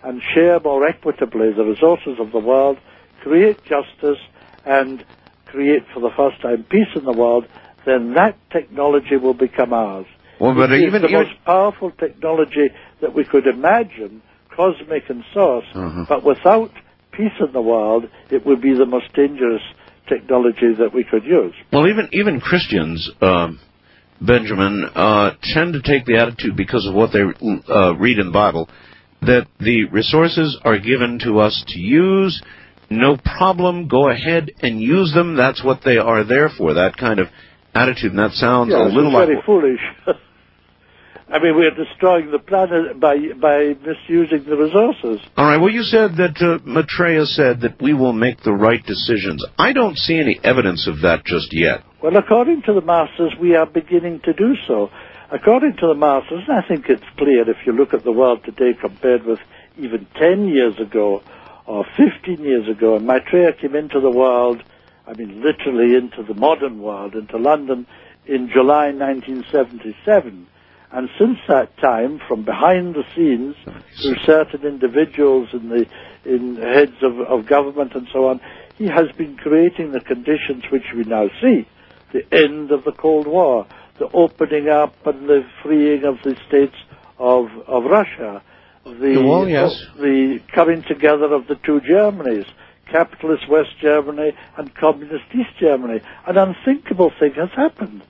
[0.03, 2.77] and share more equitably the resources of the world,
[3.21, 4.17] create justice,
[4.65, 5.05] and
[5.45, 7.45] create for the first time peace in the world,
[7.85, 10.07] then that technology will become ours.
[10.39, 12.69] Well, but It is even, the even most powerful technology
[13.01, 14.21] that we could imagine,
[14.55, 16.05] cosmic in source, Uh-huh.
[16.09, 16.71] but without
[17.11, 19.61] peace in the world, it would be the most dangerous
[20.07, 21.53] technology that we could use.
[21.71, 23.59] well, even even Christians, um,
[24.21, 28.31] Benjamin, uh, tend to take the attitude because of what they uh, read in the
[28.31, 28.69] Bible
[29.21, 32.41] that the resources are given to us to use.
[32.89, 33.87] No problem.
[33.87, 35.35] Go ahead and use them.
[35.35, 36.75] That's what they are there for.
[36.75, 37.27] That kind of
[37.73, 39.81] attitude, and that sounds Yes, a little like very foolish.
[41.29, 45.19] I mean, we're destroying the planet by by misusing the resources.
[45.35, 45.57] All right.
[45.57, 49.45] Well, you said that uh, Maitreya said that we will make the right decisions.
[49.57, 51.83] I don't see any evidence of that just yet.
[51.99, 54.91] Well, according to the masters, we are beginning to do so.
[55.31, 58.43] According to the masters, and I think it's clear if you look at the world
[58.45, 59.39] today compared with
[59.79, 61.23] even 10 years ago
[61.65, 64.61] or 15 years ago, and Maitreya came into the world,
[65.07, 67.87] I mean literally into the modern world, into London
[68.27, 70.45] in July 1977.
[70.91, 73.55] And since that time, from behind the scenes,
[73.99, 75.87] through certain individuals in the
[76.25, 78.39] in heads of, of government and so on,
[78.77, 81.67] he has been creating the conditions which we now see.
[82.17, 83.67] The end of the Cold War,
[83.99, 86.75] the opening up and the freeing of the states
[87.19, 88.41] of, of Russia,
[88.85, 89.85] the, well, yes.
[89.97, 92.47] the coming together of the two Germanys,
[92.91, 96.01] capitalist West Germany and communist East Germany.
[96.25, 98.01] An unthinkable thing has happened.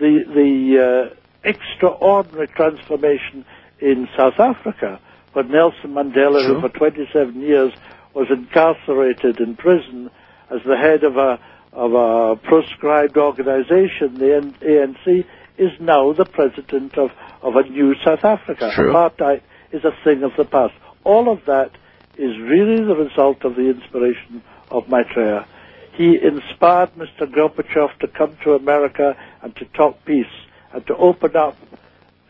[0.00, 3.44] The, the uh, extraordinary transformation
[3.80, 4.98] in South Africa,
[5.34, 6.54] but Nelson Mandela, Sure.
[6.54, 7.72] who for 27 years
[8.14, 10.10] was incarcerated in prison
[10.50, 11.38] as the head of a
[11.72, 15.24] of a proscribed organization, the ANC,
[15.58, 18.70] is now the president of, of a new South Africa.
[18.74, 18.92] True.
[18.92, 20.74] Apartheid is a thing of the past.
[21.04, 21.70] All of that
[22.16, 25.46] is really the result of the inspiration of Maitreya.
[25.92, 27.26] He inspired Mr.
[27.26, 30.26] Gorbachev to come to America and to talk peace
[30.72, 31.56] and to open up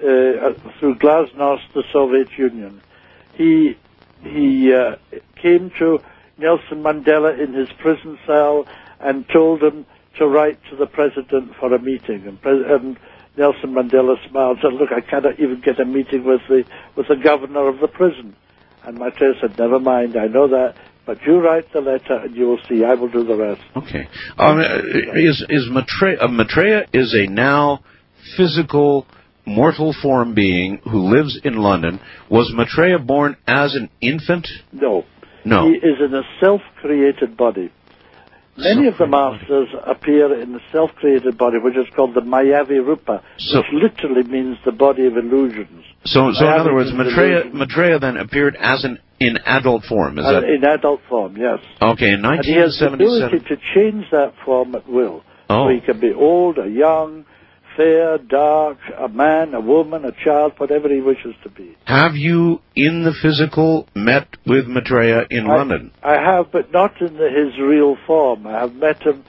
[0.02, 2.80] uh, uh, through Glasnost the Soviet Union.
[3.34, 3.76] He
[4.22, 4.96] he uh,
[5.40, 6.00] came to
[6.38, 8.66] Nelson Mandela in his prison cell
[9.02, 9.86] and told him
[10.18, 12.26] to write to the president for a meeting.
[12.26, 12.98] And, pres- and
[13.36, 16.64] Nelson Mandela smiled and said, "Look, I cannot even get a meeting with the
[16.96, 18.36] with the governor of the prison."
[18.84, 22.46] And Maitreya said, "Never mind, I know that." But you write the letter, and you
[22.46, 22.84] will see.
[22.84, 23.62] I will do the rest.
[23.76, 24.06] Okay.
[24.38, 27.80] Um, is is Maitreya, uh, Maitreya is a now
[28.36, 29.06] physical
[29.44, 32.00] mortal form being who lives in London.
[32.30, 34.46] Was Maitreya born as an infant?
[34.70, 35.04] No.
[35.44, 35.68] No.
[35.68, 37.72] He is in a self-created body.
[38.56, 43.22] Many of the masters appear in the self-created body, which is called the Mayavi Rupa,
[43.38, 45.84] So- which literally means the body of illusions.
[46.04, 47.44] So, so in other words, Maitreya.
[47.54, 50.18] Maitreya then appeared as an in adult form.
[50.18, 51.60] Is Uh, that in adult form, yes.
[51.80, 52.12] okay?
[52.12, 52.32] In 1977.
[52.32, 55.22] And he has the ability to change that form at will.
[55.48, 55.66] Oh.
[55.66, 57.24] So he can be old or young,
[57.76, 61.76] fair, dark, a man, a woman, a child, whatever he wishes to be.
[61.84, 65.92] Have you, in the physical, met with Maitreya in I- London?
[66.02, 68.46] I have, but not in the, his real form.
[68.46, 69.24] I have met him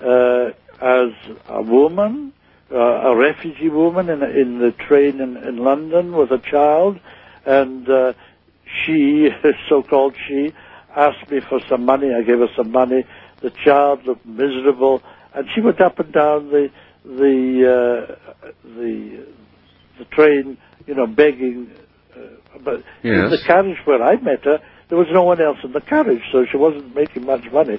[0.00, 1.12] uh, as
[1.48, 2.32] a woman,
[2.70, 7.00] uh, a refugee woman in, in the train in, in London with a child,
[7.46, 8.12] and uh,
[8.84, 9.28] she,
[9.68, 10.52] so-called she,
[10.94, 12.12] asked me for some money.
[12.12, 13.04] I gave her some money.
[13.40, 15.02] The child looked miserable,
[15.34, 16.70] and she went up and down the
[17.08, 19.26] the uh, the
[19.98, 21.70] the train, you know, begging.
[22.14, 22.84] Uh, but
[23.24, 26.22] in the carriage where I met her, there was no one else in the carriage,
[26.32, 27.78] so she wasn't making much money.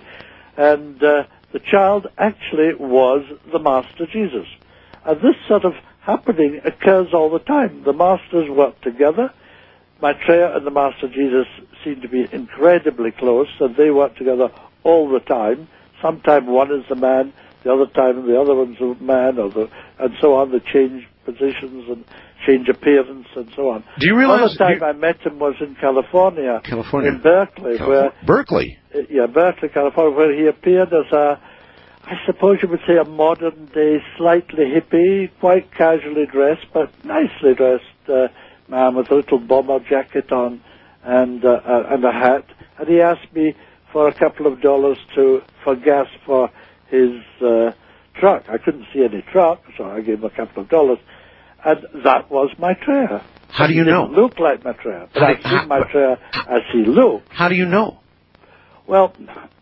[0.57, 4.47] And uh, the child actually was the Master Jesus.
[5.05, 7.83] And this sort of happening occurs all the time.
[7.83, 9.33] The Masters work together.
[10.01, 11.47] Maitreya and the Master Jesus
[11.83, 14.51] seem to be incredibly close, and they work together
[14.83, 15.67] all the time.
[16.01, 17.33] Sometimes one is the man,
[17.63, 20.51] the other time the other one's the man, or the, and so on.
[20.51, 22.05] They change positions and
[22.45, 23.83] change appearance and so on.
[23.99, 24.55] Do you realize?
[24.55, 27.11] Another time you- I met him was in California, California.
[27.11, 28.77] in Berkeley, where Berkeley.
[28.95, 31.39] uh, yeah, Berkeley, California, where he appeared as a,
[32.05, 37.53] I suppose you would say a modern day, slightly hippie, quite casually dressed, but nicely
[37.55, 38.29] dressed uh,
[38.67, 40.61] man with a little bomber jacket on
[41.03, 42.45] and uh, uh, and a hat.
[42.77, 43.53] And he asked me
[43.91, 46.49] for a couple of dollars to for gas for
[46.89, 47.71] his uh,
[48.15, 48.45] truck.
[48.49, 50.99] I couldn't see any truck, so I gave him a couple of dollars,
[51.63, 53.23] and that was my Maitreya.
[53.49, 54.07] How do you know?
[54.07, 57.31] didn't look like Maitreya, but How I've seen Maitreya as he looked.
[57.31, 57.99] How do you know?
[58.87, 59.13] Well,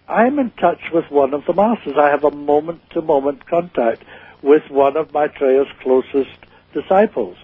[0.07, 1.95] I'm in touch with one of the masters.
[1.99, 4.03] I have a moment-to-moment contact
[4.41, 6.37] with one of my Maitreya's closest
[6.73, 7.37] disciples.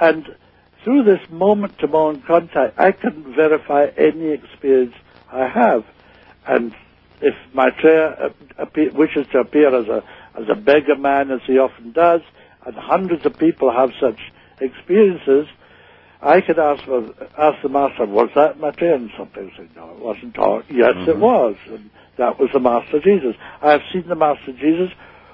[0.00, 0.34] And
[0.84, 4.94] through this moment-to-moment contact, I can verify any experience
[5.30, 5.84] I have.
[6.46, 6.74] And
[7.20, 10.02] if Maitreya uh, appear, wishes to appear as a,
[10.34, 12.20] as a beggar man, as he often does,
[12.64, 14.20] and hundreds of people have such
[14.60, 15.46] experiences,
[16.20, 16.82] I could ask
[17.38, 18.94] ask the master, was that Maitreya?
[18.94, 20.38] And some people say, no, it wasn't.
[20.38, 21.56] Or, yes, it was.
[21.66, 23.36] And that was the Master Jesus.
[23.60, 24.90] I have seen the Master Jesus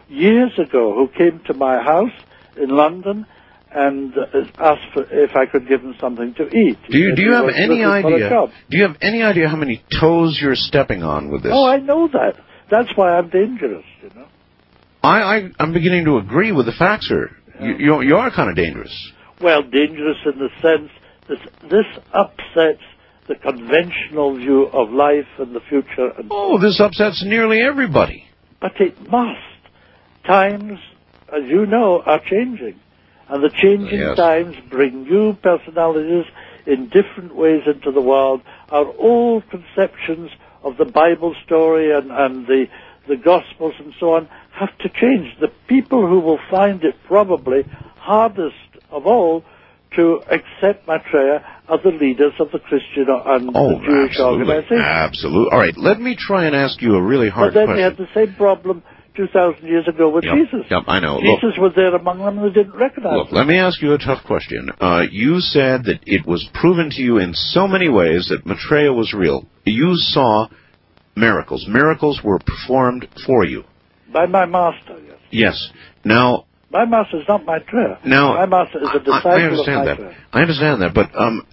[0.08, 2.12] years ago who came to my house
[2.56, 3.26] in London
[3.74, 4.24] and uh,
[4.58, 6.78] asked for, if I could give them something to eat.
[6.90, 8.52] Do you do you have any looking for a idea?
[8.70, 11.52] Do you have any idea how many toes you're stepping on with this?
[11.54, 12.36] Oh, I know that.
[12.70, 14.26] That's why I'm dangerous, you know.
[15.02, 17.30] I, I I'm beginning to agree with the facts, sir.
[17.60, 19.12] You, you you are kind of dangerous.
[19.40, 20.90] Well, dangerous in the sense
[21.28, 21.38] that
[21.70, 22.82] this upsets
[23.28, 28.26] the conventional view of life and the future and Oh, this upsets nearly everybody.
[28.60, 29.40] But it must.
[30.26, 30.78] times,
[31.28, 32.78] as you know, are changing.
[33.32, 34.16] And the changing Yes.
[34.18, 36.26] times bring new personalities
[36.66, 38.42] in different ways into the world.
[38.70, 40.30] Our old conceptions
[40.62, 42.66] of the Bible story and, and the,
[43.08, 45.34] the Gospels and so on have to change.
[45.40, 47.62] The people who will find it probably
[47.96, 48.54] hardest
[48.90, 49.44] of all
[49.96, 54.44] to accept Maitreya are the leaders of the Christian and Oh, the Jewish absolutely.
[54.54, 54.78] organization.
[54.78, 55.48] Absolutely.
[55.52, 57.76] All right, let me try and ask you a really But hard then question.
[57.76, 58.82] they had the same problem
[59.16, 60.66] 2,000 years ago with Yep, Jesus.
[60.70, 61.18] yep, I know.
[61.18, 63.36] Look, Jesus was there among them and they didn't recognize Look, him.
[63.36, 64.70] let me ask you a tough question.
[64.80, 68.92] Uh, you said that it was proven to you in so many ways that Maitreya
[68.92, 69.46] was real.
[69.64, 70.48] You saw
[71.16, 71.66] miracles.
[71.68, 73.64] Miracles were performed for you.
[74.12, 75.18] By my master, yes.
[75.30, 75.70] Yes.
[76.04, 77.98] Now, My master is not Maitreya.
[78.04, 80.12] now, my master is a disciple I, I understand of that.
[80.32, 81.46] I understand that, but um,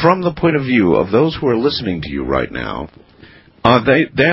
[0.00, 2.88] from the point of view of those who are listening to you right now,
[3.64, 4.30] uh, they they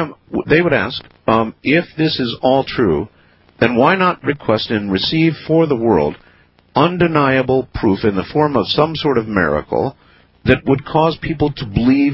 [0.48, 3.08] they would ask um, if this is all true,
[3.60, 6.18] then why not request and receive for the world
[6.76, 9.96] undeniable proof in the form of some sort of miracle
[10.46, 12.14] that would cause people to believe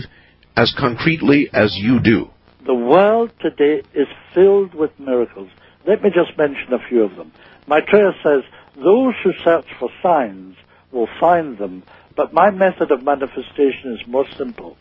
[0.56, 2.30] as concretely as you do?
[2.66, 5.50] The world today is filled with miracles.
[5.88, 7.32] Let me just mention a few of them.
[7.68, 8.44] Maitreya says,
[8.76, 10.56] those who search for signs
[10.92, 11.84] will find them,
[12.16, 14.78] but my method of manifestation is more simple.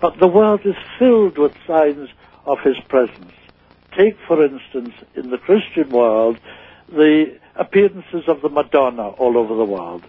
[0.00, 2.08] But the world is filled with signs
[2.46, 3.32] of his presence.
[3.96, 6.38] Take, for instance, in the Christian world,
[6.88, 10.04] the appearances of the Madonna all over the world.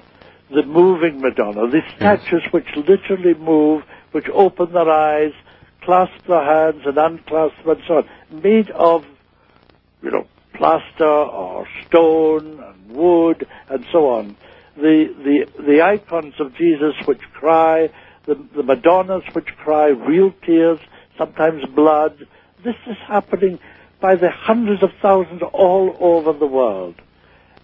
[0.50, 5.34] The moving Madonna, the statues which literally move, which open their eyes,
[5.82, 9.06] clasp their hands and unclasp them and so on, made of,
[10.02, 14.36] you know, plaster or stone and wood and so on.
[14.76, 17.90] The, the, the icons of Jesus which cry,
[18.26, 20.80] the, the Madonnas which cry real tears,
[21.18, 22.28] sometimes blood.
[22.64, 23.60] This is happening
[24.00, 26.96] by the hundreds of thousands all over the world.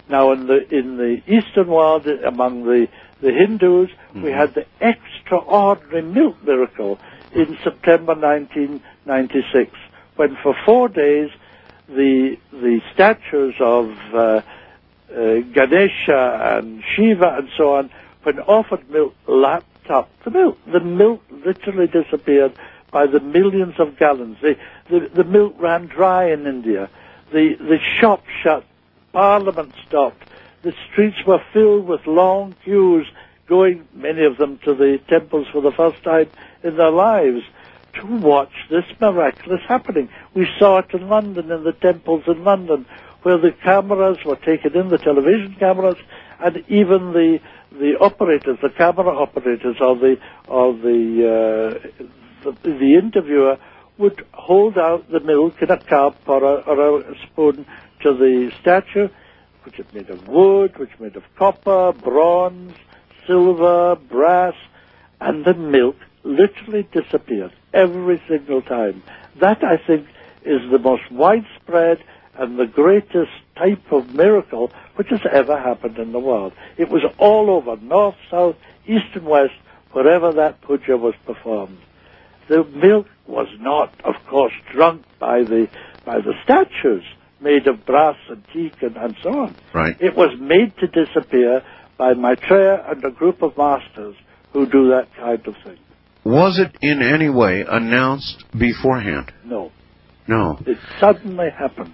[0.09, 2.87] Now, in the in the Eastern world, among the
[3.21, 6.99] the Hindus, we had the extraordinary milk miracle
[7.33, 9.71] in September 1996,
[10.15, 11.29] when for four days
[11.87, 14.41] the the statues of uh,
[15.15, 17.89] uh, Ganesha and Shiva and so on,
[18.23, 20.57] when offered milk, lapped the milk.
[20.71, 22.53] The milk literally disappeared
[22.91, 24.37] by the millions of gallons.
[24.41, 24.57] The,
[24.89, 26.89] the, the milk ran dry in India.
[27.31, 28.65] The, the shops shut.
[29.13, 30.23] Parliament stopped.
[30.61, 33.07] The streets were filled with long queues
[33.47, 36.29] going, many of them, to the temples for the first time
[36.63, 37.43] in their lives
[37.95, 40.09] to watch this miraculous happening.
[40.33, 42.85] We saw it in London, in the temples in London,
[43.23, 45.97] where the cameras were taken in, the television cameras,
[46.43, 47.39] and even the
[47.71, 50.17] the operators, the camera operators, or the
[50.47, 52.03] or the uh,
[52.43, 53.57] the, the interviewer
[53.97, 57.65] would hold out the milk in a cup or a, or a spoon
[58.01, 59.07] to the statue,
[59.63, 62.73] which is made of wood, which is made of copper, bronze,
[63.27, 64.55] silver, brass,
[65.19, 69.03] and the milk literally disappeared every single time.
[69.39, 70.07] That, I think,
[70.43, 72.03] is the most widespread
[72.41, 76.53] and the greatest type of miracle which has ever happened in the world.
[76.75, 78.55] It was all over, north, south,
[78.87, 79.53] east and west,
[79.91, 81.77] wherever that puja was performed.
[82.47, 85.69] The milk was not, of course, drunk by the,
[86.03, 87.03] by the statues
[87.39, 89.55] made of brass and teak and, and so on.
[89.73, 89.95] Right.
[89.99, 91.63] It was made to disappear
[91.97, 94.15] by Maitreya and a group of masters
[94.53, 95.77] who do that kind of thing.
[96.23, 99.31] Was it in any way announced beforehand?
[99.43, 99.71] No.
[100.27, 100.59] No.
[100.65, 101.93] It suddenly happened.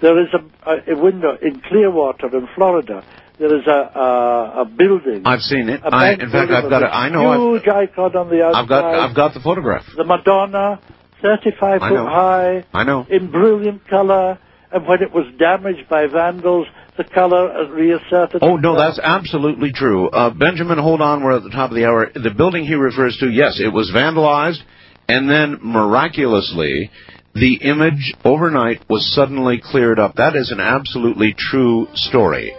[0.00, 3.04] There is a, a, a window in Clearwater in Florida.
[3.38, 5.22] There is a, a, a building.
[5.24, 5.80] I've seen it.
[5.84, 6.90] I, in fact, I've got a it.
[6.90, 7.54] I know.
[7.54, 8.62] I've, Huge icon on the outside.
[8.62, 8.84] I've got.
[8.94, 9.84] I've got the photograph.
[9.96, 10.80] the Madonna,
[11.22, 12.06] 35 I foot know.
[12.06, 13.06] high, I know.
[13.08, 14.38] in brilliant color,
[14.72, 18.42] and when it was damaged by vandals, the color reasserted.
[18.42, 20.08] Oh no, that's absolutely true.
[20.08, 21.22] Uh, Benjamin, hold on.
[21.22, 22.10] We're at the top of the hour.
[22.12, 24.58] The building he refers to, yes, it was vandalized,
[25.08, 26.90] and then miraculously,
[27.34, 30.16] the image overnight was suddenly cleared up.
[30.16, 32.54] That is an absolutely true story.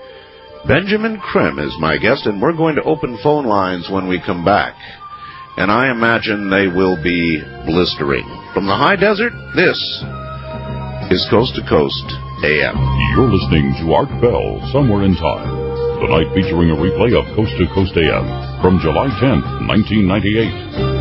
[0.67, 4.43] Benjamin Creme is my guest, and we're going to open phone lines when we come
[4.43, 4.76] back.
[5.57, 8.28] And I imagine they will be blistering.
[8.53, 9.80] From the high desert, this
[11.11, 12.05] is Coast to Coast
[12.43, 12.78] AM.
[13.15, 15.70] You're listening to Art Bell, Somewhere in Time.
[15.99, 20.99] Tonight featuring a replay of Coast to Coast AM from July 10th, 1998.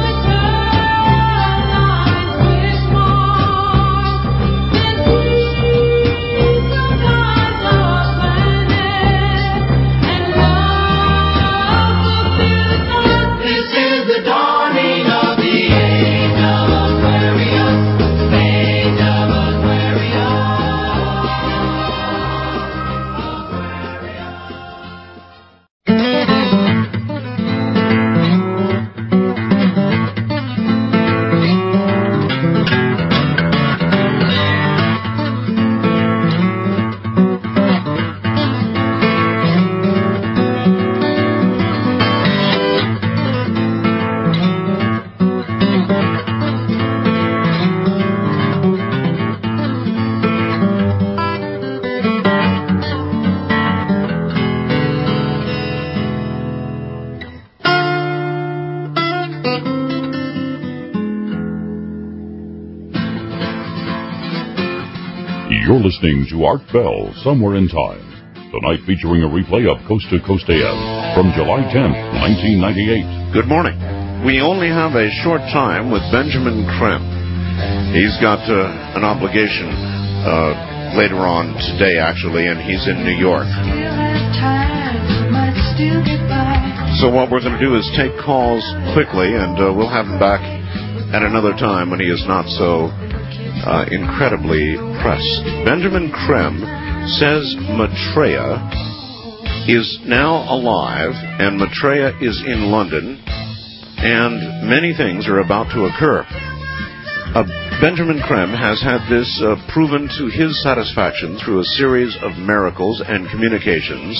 [66.28, 68.04] To Art Bell Somewhere in Time.
[68.52, 70.76] Tonight featuring a replay of Coast to Coast AM
[71.16, 73.32] from July 10th, 1998.
[73.32, 73.72] Good morning.
[74.28, 77.00] We only have a short time with Benjamin Creme.
[77.96, 83.48] He's got uh, an obligation uh, later on today, actually, and he's in New York.
[87.00, 88.60] So what we're going to do is take calls
[88.92, 90.44] quickly, and uh, we'll have him back
[91.16, 92.92] at another time when he is not so
[93.68, 95.44] uh, incredibly pressed.
[95.68, 96.64] Benjamin Creme
[97.20, 98.64] says Maitreya
[99.68, 103.22] is now alive, and Maitreya is in London,
[103.98, 106.24] and many things are about to occur.
[107.36, 107.44] Uh,
[107.78, 113.02] Benjamin Creme has had this uh, proven to his satisfaction through a series of miracles
[113.06, 114.16] and communications.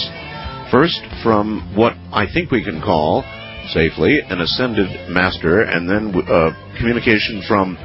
[0.70, 3.24] First, from what I think we can call
[3.72, 7.78] safely an ascended master, and then uh, communication from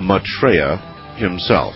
[0.00, 1.74] Maitreya himself.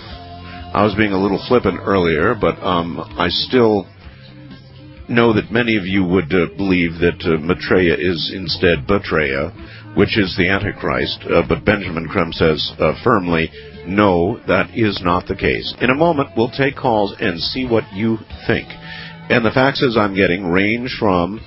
[0.75, 3.87] I was being a little flippant earlier, but um, I still
[5.09, 10.19] know that many of you would uh, believe that uh, Maitreya is instead Betraya, which
[10.19, 11.21] is the Antichrist.
[11.23, 13.51] Uh, but Benjamin Creme says uh, firmly,
[13.87, 15.75] no, that is not the case.
[15.81, 18.69] In a moment, we'll take calls and see what you think.
[19.31, 21.41] And the faxes I'm getting range from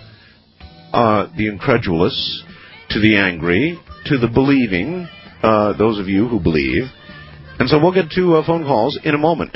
[0.94, 2.44] uh, the incredulous
[2.90, 5.08] to the angry to the believing,
[5.44, 6.86] uh, those of you who believe.
[7.60, 9.52] And so we'll get to uh, phone calls in a moment.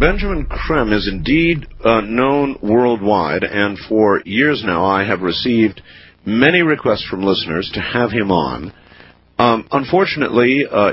[0.00, 5.82] Benjamin Creme is indeed uh, known worldwide, and for years now I have received
[6.24, 8.72] many requests from listeners to have him on.
[9.38, 10.92] Um, unfortunately, uh,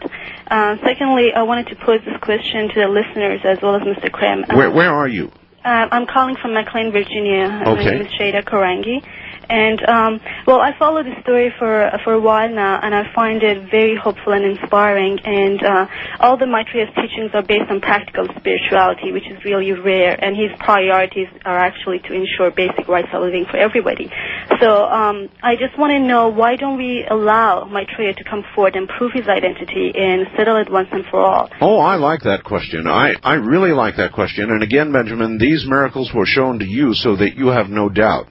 [0.51, 4.11] Uh, secondly, I wanted to pose this question to the listeners as well as Mr.
[4.11, 4.43] Creme.
[4.53, 5.31] Where, where are you?
[5.63, 7.47] uh, I'm calling from McLean, Virginia.
[7.49, 7.91] My Okay.
[7.91, 9.01] name is Shada Karangi.
[9.49, 13.43] And, um, well, I follow the story for, for a while now, and I find
[13.43, 15.19] it very hopeful and inspiring.
[15.23, 15.87] And uh,
[16.19, 20.17] all the Maitreya's teachings are based on practical spirituality, which is really rare.
[20.21, 24.11] And his priorities are actually to ensure basic rights of living for everybody.
[24.59, 28.75] So um, I just want to know why don't we allow Maitreya to come forward
[28.75, 31.49] and prove his identity and settle it once and for all?
[31.61, 32.87] Oh, I like that question.
[32.87, 34.49] I, I really like that question.
[34.51, 38.27] And again, Benjamin, these miracles were shown to you so that you have no doubt.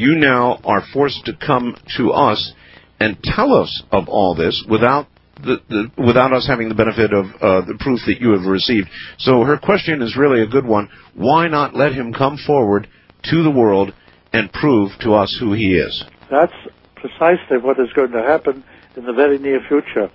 [0.00, 2.54] You now are forced to come to us
[2.98, 5.08] and tell us of all this without
[5.42, 8.88] the, the, without us having the benefit of uh, the proof that you have received.
[9.18, 10.88] So her question is really a good one.
[11.14, 12.88] Why not let him come forward
[13.24, 13.92] to the world
[14.32, 16.02] and prove to us who he is?
[16.30, 16.56] That's
[16.94, 18.64] precisely what is going to happen
[18.96, 20.10] in the very near future.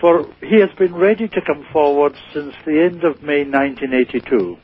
[0.00, 4.56] For he has been ready to come forward since the end of May 1982,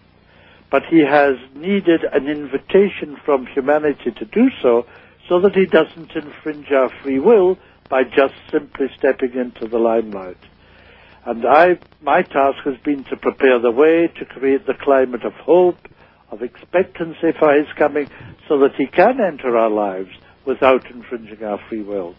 [0.70, 4.86] but he has needed an invitation from humanity to do so,
[5.28, 7.58] so that he doesn't infringe our free will
[7.88, 10.38] by just simply stepping into the limelight.
[11.24, 15.34] And I, my task has been to prepare the way, to create the climate of
[15.34, 15.78] hope,
[16.30, 18.08] of expectancy for his coming,
[18.48, 20.10] so that he can enter our lives
[20.46, 22.14] without infringing our free will.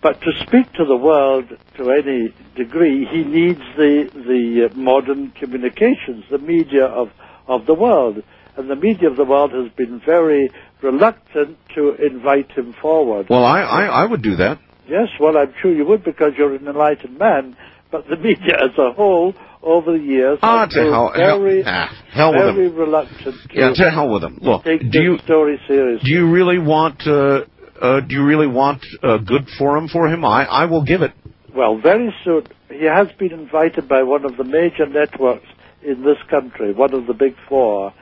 [0.00, 1.46] But to speak to the world
[1.76, 7.10] to any degree, he needs the the modern communications, the media of
[7.48, 8.22] of the world,
[8.56, 10.50] and the media of the world has been very
[10.82, 13.26] reluctant to invite him forward.
[13.28, 14.58] Well, I, I, I would do that.
[14.88, 17.56] Yes, well, I'm sure you would because you're an enlightened man.
[17.90, 21.62] but the media as a whole over the years Ah, to been hell, hell, very,
[21.66, 22.78] ah, hell with very them.
[22.78, 24.38] reluctant to Yeah, to hell with them.
[24.40, 26.08] Look, take do you story seriously.
[26.08, 27.44] do you really want uh,
[27.80, 30.24] uh, do you really want a good forum for him?
[30.24, 31.12] I I will give it.
[31.54, 32.44] Well, very soon.
[32.68, 35.46] He has been invited by one of the major networks
[35.86, 37.92] in this country, one of the big four,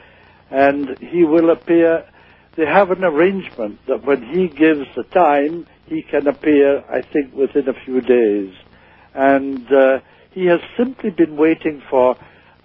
[0.50, 2.04] and he will appear.
[2.56, 7.34] They have an arrangement that when he gives the time, he can appear, I think,
[7.34, 8.54] within a few days.
[9.12, 12.16] And uh, he has simply been waiting for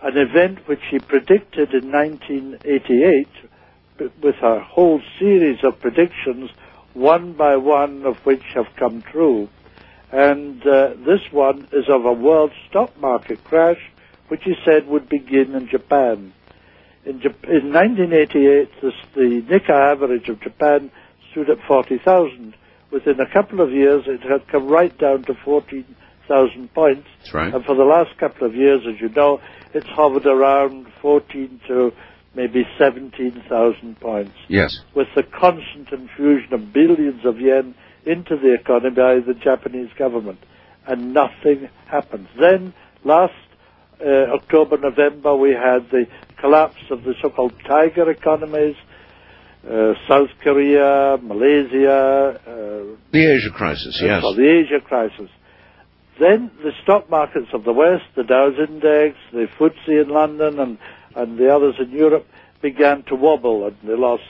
[0.01, 3.27] an event which he predicted in 1988
[4.21, 6.51] with a whole series of predictions,
[6.93, 9.49] one by one of which have come true
[10.11, 13.91] and uh, this one is of a world stock market crash,
[14.29, 16.33] which he said would begin in Japan.
[17.05, 20.91] In, Jap- in 1988, this, the Nikkei average of Japan
[21.31, 22.55] stood at 40,000.
[22.91, 27.07] Within a couple of years, it had come right down to 14,000 points.
[27.33, 27.53] Right.
[27.53, 29.39] And for the last couple of years, as you know,
[29.73, 31.91] it's hovered around 14 to
[32.35, 34.79] maybe 17,000 points Yes.
[34.95, 37.75] with the constant infusion of billions of yen
[38.05, 40.39] into the economy by the Japanese government,
[40.87, 42.27] and nothing happened.
[42.39, 42.73] Then,
[43.03, 43.33] last
[44.01, 46.07] uh, October, November, we had the
[46.39, 48.75] collapse of the so-called tiger economies,
[49.69, 53.99] uh, South Korea, Malaysia, uh, The Asia crisis.
[54.01, 54.23] Yes.
[54.23, 55.29] or the Asia crisis.
[56.19, 60.77] Then the stock markets of the West, the Dow's Index, the FTSE in London, and,
[61.15, 62.27] and the others in Europe
[62.61, 64.23] began to wobble, and they lost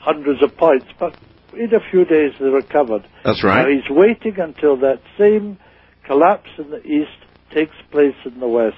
[0.00, 0.86] hundreds of points.
[0.98, 1.16] But
[1.52, 3.06] in a few days they recovered.
[3.24, 3.62] That's right.
[3.62, 5.58] Now he's waiting until that same
[6.04, 7.16] collapse in the East
[7.52, 8.76] takes place in the West.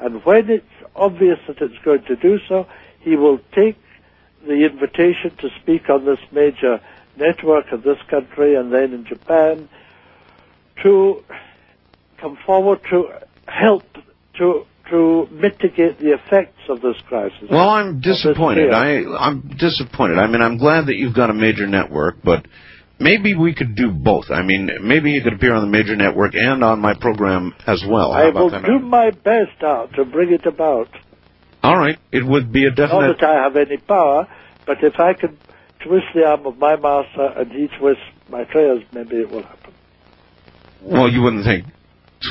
[0.00, 2.66] And when it's obvious that it's going to do so,
[3.00, 3.78] he will take
[4.46, 6.80] the invitation to speak on this major
[7.16, 9.68] network of this country and then in Japan
[10.82, 11.24] to
[12.20, 13.08] come forward to
[13.46, 13.84] help
[14.38, 17.48] to to mitigate the effects of this crisis.
[17.50, 18.72] Well, I'm disappointed.
[18.72, 20.18] I I'm disappointed.
[20.18, 22.46] I mean, I'm glad that you've got a major network, but
[22.98, 24.30] maybe we could do both.
[24.30, 27.84] I mean, maybe you could appear on the major network and on my program as
[27.88, 28.12] well.
[28.12, 28.64] How I about will that?
[28.64, 30.88] do my best out to bring it about.
[31.62, 33.00] All right, it would be a definite.
[33.00, 34.28] Not that I have any power,
[34.66, 35.36] but if I can
[35.80, 39.74] twist the arm of my master and he twists Maitreya's, maybe it will happen.
[40.82, 41.66] Well, you wouldn't think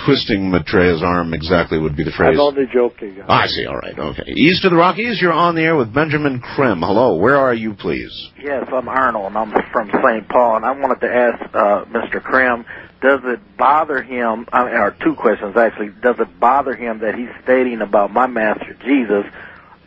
[0.06, 2.34] twisting Maitreya's arm exactly would be the phrase.
[2.34, 3.22] I'm only joking.
[3.28, 3.66] I see.
[3.66, 3.98] All right.
[3.98, 4.32] Okay.
[4.36, 6.82] East of the Rockies, you're on the air with Benjamin Creme.
[6.82, 7.16] Hello.
[7.16, 8.12] Where are you, please?
[8.42, 10.28] Yes, I'm Arnold, and I'm from St.
[10.28, 12.22] Paul, and I wanted to ask uh, Mr.
[12.22, 12.66] Creme,
[13.02, 17.16] does it bother him, I mean, or two questions actually, does it bother him that
[17.16, 19.26] he's stating about my master Jesus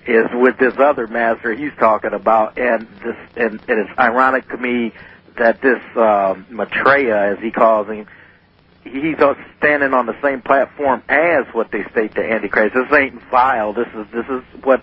[0.06, 4.56] is with this other master he's talking about, and this, and, and it's ironic to
[4.56, 4.92] me
[5.38, 8.06] that this um, Maitreya, as he calls him,
[8.90, 9.16] he's
[9.58, 12.74] standing on the same platform as what they state the Antichrist.
[12.74, 13.72] This ain't vile.
[13.72, 14.82] This is this is what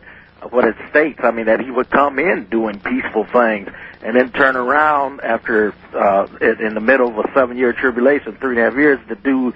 [0.50, 1.20] what it states.
[1.24, 3.70] I mean that he would come in doing peaceful things
[4.02, 8.38] and then turn around after uh, in in the middle of a seven year tribulation,
[8.38, 9.54] three and a half years, to do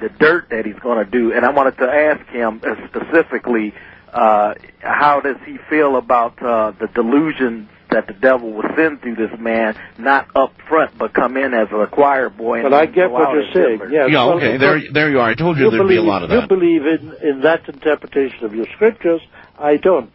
[0.00, 1.32] the dirt that he's going to do.
[1.32, 3.74] And I wanted to ask him uh, specifically,
[4.12, 9.16] uh, how does he feel about uh, the delusions that the devil will send through
[9.16, 12.60] this man, not up front, but come in as a choir boy.
[12.60, 13.78] And But I get what you're saying.
[13.80, 13.90] Hitler.
[13.90, 14.08] Yes.
[14.12, 14.24] yeah.
[14.26, 14.56] well, Okay.
[14.58, 15.30] There, there you are.
[15.30, 16.42] I told you, you there'd believe, be a lot of that.
[16.42, 19.20] You believe in, in that interpretation of your scriptures.
[19.58, 20.12] I don't.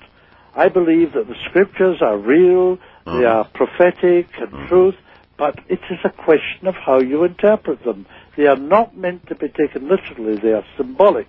[0.56, 3.26] I believe that the scriptures are real, they Uh-huh.
[3.26, 4.96] are prophetic and truth,
[5.36, 8.06] but it is a question of how you interpret them.
[8.38, 11.28] They are not meant to be taken literally, they are symbolic.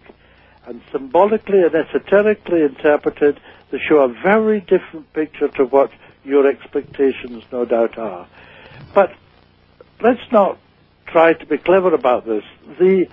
[0.66, 3.40] And symbolically and esoterically interpreted,
[3.70, 5.90] they show a very different picture to what
[6.24, 8.28] your expectations no doubt are.
[8.94, 9.10] But
[10.00, 10.58] let's not
[11.06, 12.44] try to be clever about this.
[12.78, 13.06] The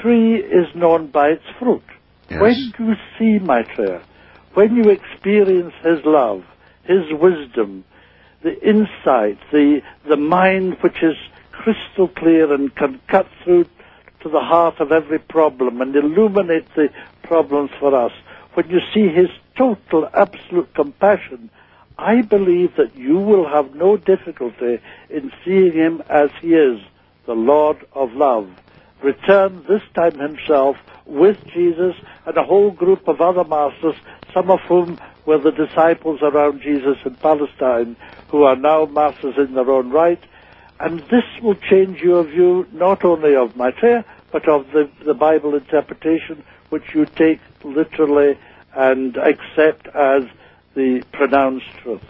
[0.00, 1.84] tree is known by its fruit.
[2.30, 2.40] Yes.
[2.40, 4.02] When you see Maitreya,
[4.54, 6.44] when you experience his love,
[6.84, 7.84] his wisdom,
[8.42, 11.16] the insight, the, the mind which is
[11.52, 13.64] crystal clear and can cut through
[14.22, 16.88] to the heart of every problem and illuminate the
[17.22, 18.12] problems for us,
[18.54, 21.50] when you see his total, absolute compassion,
[21.98, 26.80] I believe that you will have no difficulty in seeing him as he is,
[27.26, 28.48] the Lord of love.
[29.02, 30.76] Returned this time himself
[31.06, 31.94] with Jesus
[32.26, 33.94] and a whole group of other masters,
[34.32, 37.96] some of whom were the disciples around Jesus in Palestine,
[38.28, 40.22] who are now masters in their own right.
[40.80, 45.54] And this will change your view not only of Maitreya, but of the, the Bible
[45.54, 48.36] interpretation, which you take literally
[48.74, 50.24] and accept as
[50.74, 52.02] the pronounced truth.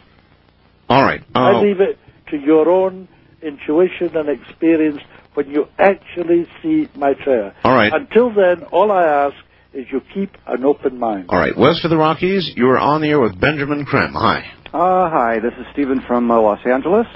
[0.89, 1.23] All right.
[1.35, 1.99] I Uh, leave it
[2.31, 3.09] to your own
[3.43, 5.01] intuition and experience
[5.35, 7.55] when you actually see Maitreya.
[7.65, 7.93] All right.
[7.93, 9.35] Until then, all I ask
[9.73, 11.27] is you keep an open mind.
[11.29, 14.13] All right, west of the Rockies, you are on the air with Benjamin Creme.
[14.13, 14.47] Hi.
[14.73, 17.07] Uh, hi, this is Stephen from uh, Los Angeles.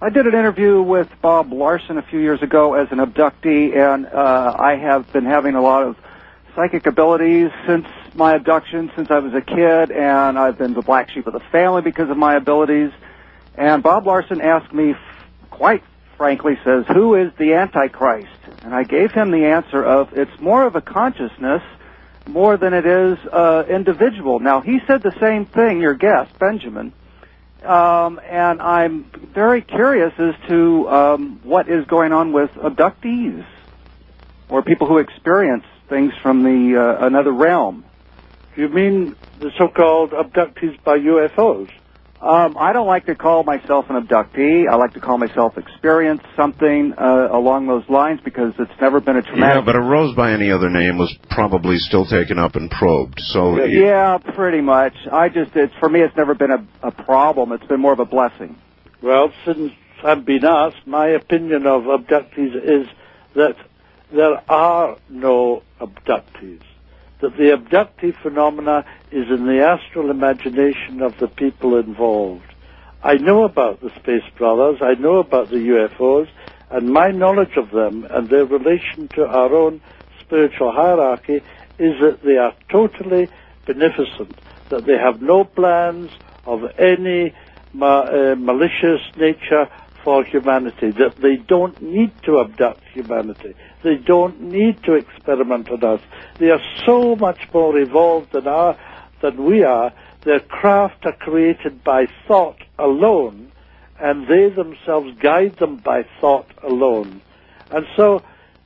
[0.00, 4.06] I did an interview with Bob Larson a few years ago as an abductee, and
[4.06, 5.96] uh, I have been having a lot of
[6.56, 11.10] psychic abilities since my abduction, since I was a kid, and I've been the black
[11.10, 12.92] sheep of the family because of my abilities.
[13.54, 14.94] And Bob Larson asked me,
[15.50, 15.82] quite
[16.16, 18.28] frankly, says, "Who is the Antichrist?"
[18.62, 21.62] And I gave him the answer of, "It's more of a consciousness."
[22.26, 24.38] More than it is uh, individual.
[24.38, 25.80] Now he said the same thing.
[25.80, 26.92] Your guest, Benjamin,
[27.64, 29.04] um, and I'm
[29.34, 33.44] very curious as to um, what is going on with abductees
[34.48, 37.84] or people who experience things from the uh, another realm.
[38.60, 41.70] You mean the so-called abductees by UFOs?
[42.20, 44.68] Um, I don't like to call myself an abductee.
[44.70, 49.16] I like to call myself experienced something uh, along those lines because it's never been
[49.16, 49.40] a traumatic.
[49.40, 49.64] Yeah, traumatic.
[49.64, 53.18] but a rose by any other name was probably still taken up and probed.
[53.32, 54.92] So you- yeah, pretty much.
[55.10, 57.52] I just it's for me it's never been a, a problem.
[57.52, 58.56] It's been more of a blessing.
[59.02, 59.72] Well, since
[60.04, 62.86] I've been asked, my opinion of abductees is
[63.36, 63.54] that
[64.12, 66.60] there are no abductees.
[67.20, 72.44] That the abductee phenomena is in the astral imagination of the people involved.
[73.02, 76.28] I know about the Space Brothers, I know about the UFOs,
[76.70, 79.80] and my knowledge of them and their relation to our own
[80.20, 81.42] spiritual hierarchy
[81.78, 83.28] is that they are totally
[83.66, 84.38] beneficent,
[84.70, 86.10] that they have no plans
[86.46, 87.34] of any
[87.72, 89.68] ma- uh, malicious nature
[90.04, 93.54] for humanity, that they don't need to abduct humanity.
[93.82, 96.00] They don't need to experiment on us.
[96.38, 98.78] They are so much more evolved than, our,
[99.22, 99.92] than we are.
[100.22, 103.52] Their craft are created by thought alone,
[103.98, 107.22] and they themselves guide them by thought alone.
[107.70, 108.22] And so,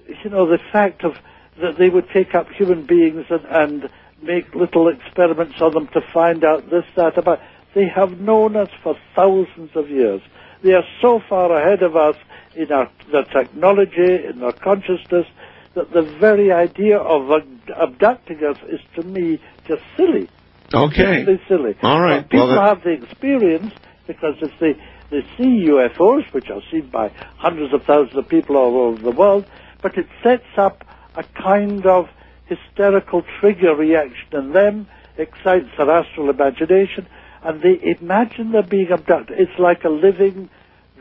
[0.06, 1.16] you know, the fact of
[1.60, 3.90] that they would take up human beings and, and
[4.22, 7.40] make little experiments on them to find out this, that, about.
[7.74, 10.22] They have known us for thousands of years.
[10.62, 12.16] They are so far ahead of us
[12.56, 12.90] in our
[13.32, 15.26] technology, in our consciousness,
[15.74, 17.28] that the very idea of
[17.76, 20.28] abducting us is to me just silly.
[20.72, 21.24] okay.
[21.24, 21.74] Simply silly.
[21.82, 22.22] All right.
[22.22, 23.72] But people Well, that- have the experience
[24.06, 24.74] because if they,
[25.10, 29.10] they see UFOs, which are seen by hundreds of thousands of people all over the
[29.10, 29.46] world,
[29.82, 30.84] but it sets up
[31.16, 32.06] a kind of
[32.46, 34.86] hysterical trigger reaction in them,
[35.16, 37.06] excites their astral imagination,
[37.42, 39.38] and they imagine they're being abducted.
[39.38, 40.50] It's like a living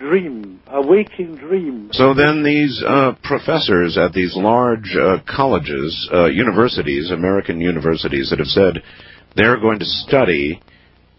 [0.03, 1.89] dream, a waking dream.
[1.93, 8.39] So then these uh, professors at these large uh, colleges, uh, universities, American universities that
[8.39, 8.83] have said
[9.35, 10.61] they're going to study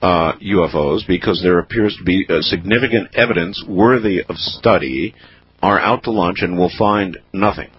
[0.03, 5.15] uh, UFOs because there appears to be uh, significant evidence worthy of study
[5.63, 7.71] are out to lunch and will find nothing.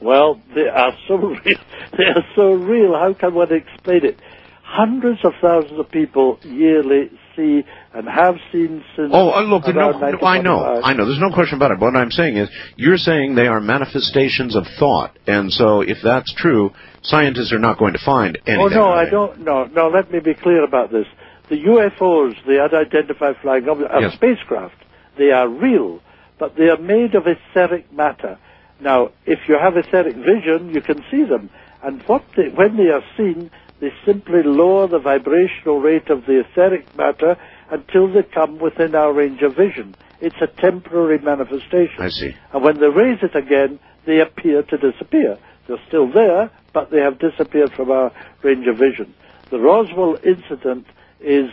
[0.00, 1.58] Well, they are so real.
[1.96, 2.94] They are so real.
[2.94, 4.18] How can one explain it?
[4.62, 7.62] Hundreds of thousands of people yearly see
[7.94, 9.10] and have seen since.
[9.12, 11.06] Oh, uh, look, no, I know, I know.
[11.06, 11.78] There's no question about it.
[11.78, 15.98] But what I'm saying is, you're saying they are manifestations of thought, and so if
[16.02, 16.72] that's true,
[17.02, 18.60] scientists are not going to find anything.
[18.60, 19.40] Oh no, I don't.
[19.40, 19.88] No, no.
[19.88, 21.06] Let me be clear about this.
[21.48, 24.14] The UFOs, the unidentified flying objects, are Yes.
[24.14, 24.76] spacecraft.
[25.16, 26.00] They are real,
[26.38, 28.38] but they are made of etheric matter.
[28.80, 31.50] Now, if you have etheric vision, you can see them.
[31.82, 36.40] And what they, when they are seen, they simply lower the vibrational rate of the
[36.40, 37.36] etheric matter
[37.74, 39.94] until they come within our range of vision.
[40.20, 41.98] It's a temporary manifestation.
[41.98, 42.34] I see.
[42.52, 45.38] And when they raise it again, they appear to disappear.
[45.66, 48.12] They're still there, but they have disappeared from our
[48.42, 49.14] range of vision.
[49.50, 50.86] The Roswell incident
[51.20, 51.50] is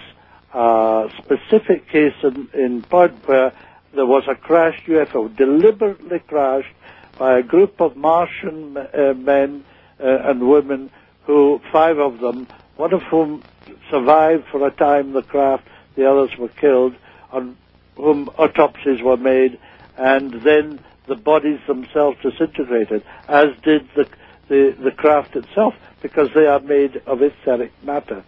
[0.53, 3.51] a specific case in, in point where
[3.93, 6.73] there was a crashed UFO, deliberately crashed
[7.17, 9.65] by a group of Martian uh, men
[9.99, 10.89] uh, and women
[11.25, 12.47] who, five of them,
[12.77, 13.43] one of whom
[13.89, 16.93] survived for a time the craft, the others were killed,
[17.31, 17.55] on
[17.95, 19.59] whom autopsies were made,
[19.97, 24.05] and then the bodies themselves disintegrated, as did the,
[24.49, 28.23] the, the craft itself, because they are made of etheric matter.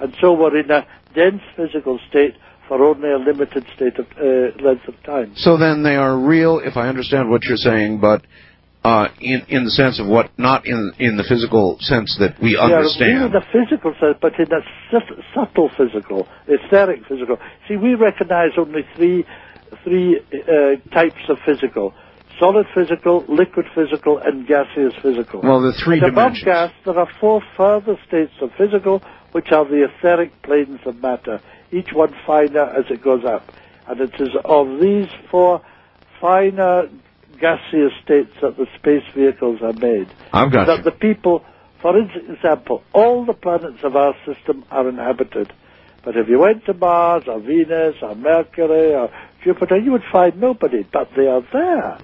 [0.00, 2.34] And so we're in a dense physical state
[2.68, 5.32] for only a limited state of uh, length of time.
[5.36, 8.22] So then they are real, if I understand what you're saying, but
[8.84, 12.52] uh, in in the sense of what, not in in the physical sense that we
[12.54, 13.32] Yeah, really understand.
[13.32, 14.62] the physical sense, but in a
[15.34, 17.38] subtle physical, etheric physical.
[17.66, 19.24] See, we recognize only three
[19.84, 21.92] three uh, types of physical:
[22.38, 25.40] solid physical, liquid physical, and gaseous physical.
[25.42, 29.02] Well, the three and above gas, there are four further states of physical,
[29.32, 31.40] which are the etheric planes of matter,
[31.72, 33.50] each one finer as it goes up.
[33.88, 35.62] And it is of these four
[36.20, 36.88] finer
[37.40, 40.08] gaseous states that the space vehicles are made.
[40.32, 40.84] I've got that you.
[40.84, 41.44] the people,
[41.80, 45.52] for example, all the planets of our system are inhabited.
[46.04, 49.10] But if you went to Mars or Venus or Mercury or
[49.44, 51.98] Jupiter, you would find nobody, but they are there.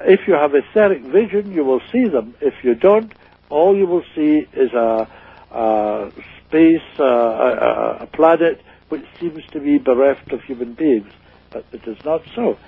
[0.00, 2.34] If you have etheric vision, you will see them.
[2.40, 3.12] If you don't,
[3.50, 5.08] all you will see is a,
[5.52, 6.12] a
[6.46, 11.10] space, uh, a, a planet which seems to be bereft of human beings.
[11.50, 12.58] But it is not so.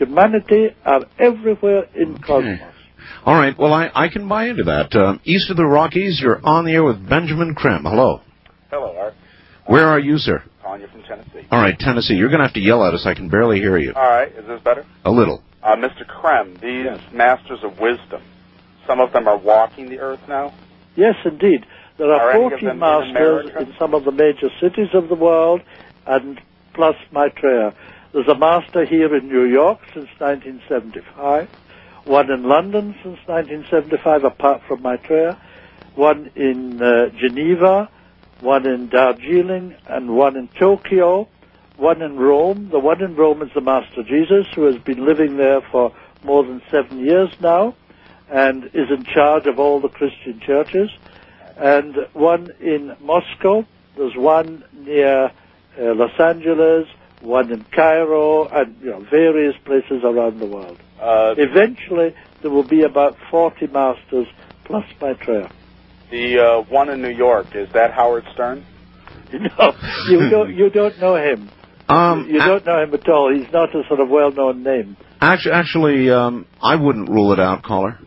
[0.00, 2.58] Humanity are everywhere in cosmos.
[3.26, 3.56] All right.
[3.58, 4.94] Well, I, I can buy into that.
[4.96, 7.82] Um, east of the Rockies, you're on the air with Benjamin Creme.
[7.82, 8.22] Hello.
[8.70, 9.14] Hello, Art.
[9.66, 10.42] Where are you, sir?
[10.62, 11.46] Calling you from Tennessee.
[11.50, 12.14] All right, Tennessee.
[12.14, 13.04] You're going to have to yell at us.
[13.04, 13.92] I can barely hear you.
[13.94, 14.86] All right, is this better?
[15.04, 15.42] A little.
[15.62, 16.06] Uh, Mr.
[16.06, 18.22] Creme, these masters of wisdom,
[18.86, 20.54] some of them are walking the earth now.
[20.96, 21.66] Yes, indeed.
[21.98, 24.88] There Are are any of 40 them in masters in some of the major cities
[24.94, 25.60] of the world,
[26.06, 26.40] and
[26.72, 27.74] plus Maitreya.
[28.12, 31.48] There's a master here in New York since 1975,
[32.04, 35.38] one in London since 1975, apart from Maitreya,
[35.94, 37.88] one in uh, Geneva,
[38.40, 41.28] one in Darjeeling, and one in Tokyo,
[41.76, 42.68] one in Rome.
[42.70, 45.94] The one in Rome is the Master Jesus, who has been living there for
[46.24, 47.74] more than seven years now,
[48.28, 50.90] and is in charge of all the Christian churches
[51.60, 53.66] and one in Moscow.
[53.96, 56.88] There's one near uh, Los Angeles,
[57.20, 60.78] one in Cairo, and you know, various places around the world.
[61.00, 64.26] Uh, Eventually, there will be about 40 masters
[64.64, 65.50] plus Maitreya.
[66.10, 68.64] the uh, one in New York, is that Howard Stern?
[69.32, 69.72] No,
[70.08, 70.54] you don't.
[70.56, 71.50] You don't know him.
[71.88, 73.32] Um, You don't know him at all.
[73.32, 74.96] He's not a sort of well-known name.
[75.20, 77.98] Actually, actually um, I wouldn't rule it out, caller.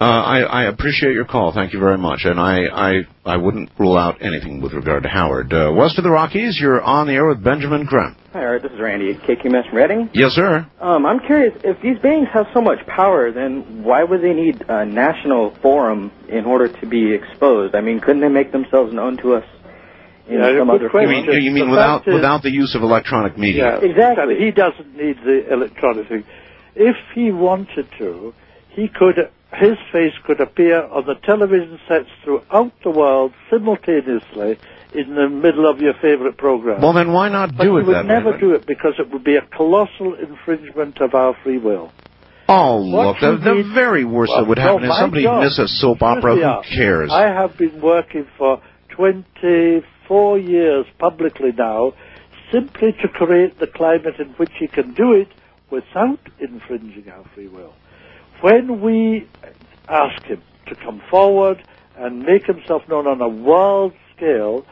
[0.00, 1.52] Uh, I, I appreciate your call.
[1.52, 2.24] Thank you very much.
[2.24, 2.92] And I, I,
[3.24, 5.52] I wouldn't rule out anything with regard to Howard.
[5.52, 8.16] Uh, west of the Rockies, you're on the air with Benjamin Creme.
[8.32, 8.62] Hi, Art.
[8.62, 10.10] This is Randy, KQMS from Redding.
[10.12, 10.66] Yes, sir.
[10.80, 14.64] Um, I'm curious, if these beings have so much power, then why would they need
[14.68, 17.76] a national forum in order to be exposed?
[17.76, 19.44] I mean, couldn't they make themselves known to us
[20.26, 21.10] in Yeah, some other question.
[21.24, 23.78] You mean, you mean without, is- without the use of electronic media?
[23.80, 24.34] Yeah, Exactly.
[24.40, 26.24] He doesn't need the electronic thing.
[26.74, 28.34] If he wanted to,
[28.70, 29.30] he could.
[29.56, 34.58] His face could appear on the television sets throughout the world simultaneously
[34.94, 36.80] in the middle of your favorite program.
[36.80, 38.40] Well, then why not but do it would that never way?
[38.40, 41.92] do it because it would be a colossal infringement of our free will.
[42.48, 45.44] Oh, What look, the, the very worst Well, that would no, happen is somebody God.
[45.44, 46.34] miss a soap opera.
[46.36, 47.10] Who cares?
[47.10, 51.92] I have been working for 24 years publicly now
[52.52, 55.28] simply to create the climate in which he can do it
[55.70, 57.72] without infringing our free will.
[58.40, 59.28] When we
[59.88, 61.64] ask him to come forward
[61.96, 64.66] and make himself known on a world scale,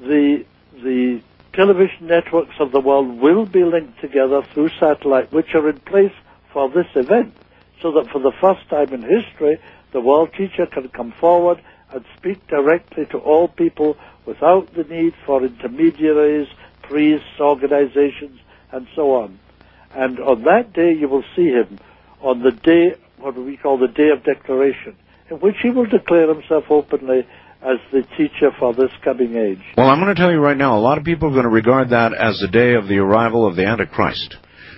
[0.00, 0.44] the
[0.82, 1.20] the
[1.52, 6.12] television networks of the world will be linked together through satellite, which are in place
[6.52, 7.34] for this event,
[7.82, 9.58] so that for the first time in history,
[9.92, 13.96] the world teacher can come forward and speak directly to all people
[14.26, 16.48] without the need for intermediaries,
[16.82, 18.38] priests, organizations,
[18.70, 19.38] and so on.
[19.94, 21.78] And on that day, you will see him
[22.20, 24.96] on the day, what we call the day of declaration,
[25.30, 27.26] in which he will declare himself openly
[27.62, 29.62] as the teacher for this coming age.
[29.76, 31.48] Well, I'm going to tell you right now, a lot of people are going to
[31.48, 34.36] regard that as the day of the arrival of the Antichrist.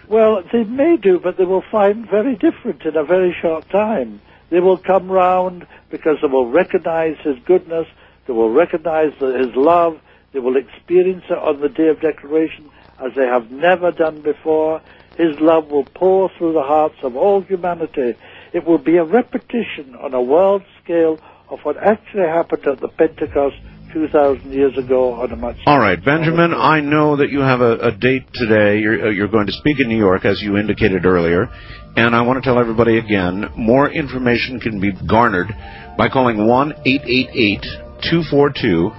[0.09, 4.21] Well, they may do, but they will find very different in a very short time.
[4.51, 7.87] They will come round because they will recognize his goodness,
[8.27, 10.01] they will recognize his love,
[10.33, 14.81] they will experience it on the day of declaration as they have never done before.
[15.17, 18.17] His love will pour through the hearts of all humanity.
[18.53, 21.19] It will be a repetition on a world scale
[21.51, 23.57] of what actually happened at the Pentecost
[23.93, 27.89] 2,000 years ago on a much All right, Benjamin, I know that you have a,
[27.89, 28.79] a date today.
[28.79, 31.49] You're, uh, you're going to speak in New York, as you indicated earlier.
[31.97, 35.49] And I want to tell everybody again, more information can be garnered
[35.99, 37.63] by calling 1 888
[38.11, 38.93] 242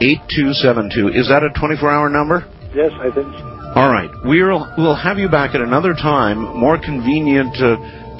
[0.00, 1.08] 8272.
[1.08, 2.50] Is that a 24 hour number?
[2.74, 3.49] Yes, I think so.
[3.76, 4.10] All right.
[4.24, 7.76] We'll, we'll have you back at another time, more convenient uh,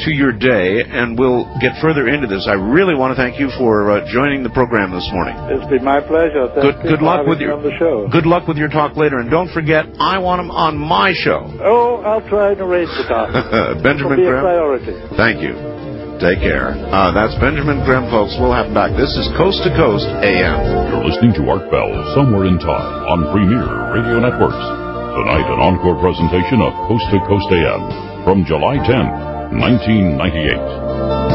[0.06, 2.46] to your day, and we'll get further into this.
[2.48, 5.36] I really want to thank you for uh, joining the program this morning.
[5.50, 6.48] It's been my pleasure.
[6.54, 8.08] Thank Good, you good luck with your on the show.
[8.08, 11.44] Good luck with your talk later, and don't forget, I want him on my show.
[11.60, 13.82] Oh, I'll try and arrange the out.
[13.82, 14.44] Benjamin It'll be a Graham.
[14.46, 14.94] priority.
[15.18, 15.52] Thank you.
[16.22, 16.76] Take care.
[16.76, 18.36] Uh, that's Benjamin Graham, folks.
[18.38, 18.92] We'll have him back.
[18.96, 20.94] This is Coast to Coast AM.
[20.94, 24.79] You're listening to Art Bell, Somewhere in Time, on Premier Radio Networks.
[25.10, 31.29] Tonight, an encore presentation of Coast to Coast AM from July 10, 1998.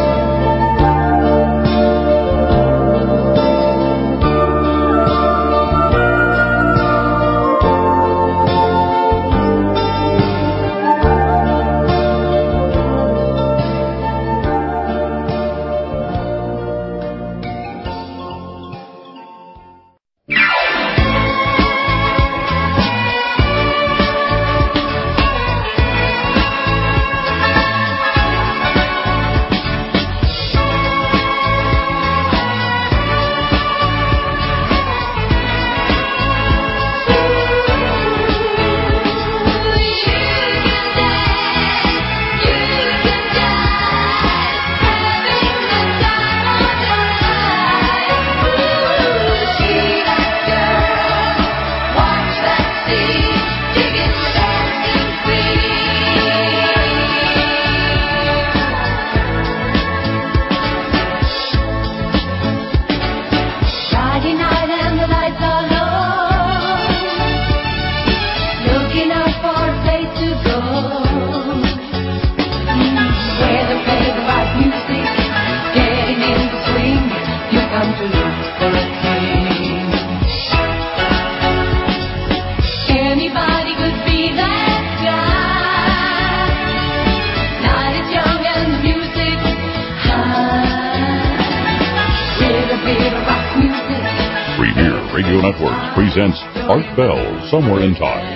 [97.56, 98.28] Somewhere in Time.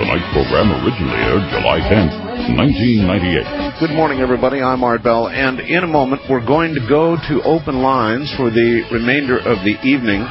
[0.00, 2.16] The night program originally aired July 10th,
[2.56, 3.76] 1998.
[3.76, 4.64] Good morning, everybody.
[4.64, 8.48] I'm Art Bell, and in a moment we're going to go to open lines for
[8.48, 10.24] the remainder of the evening.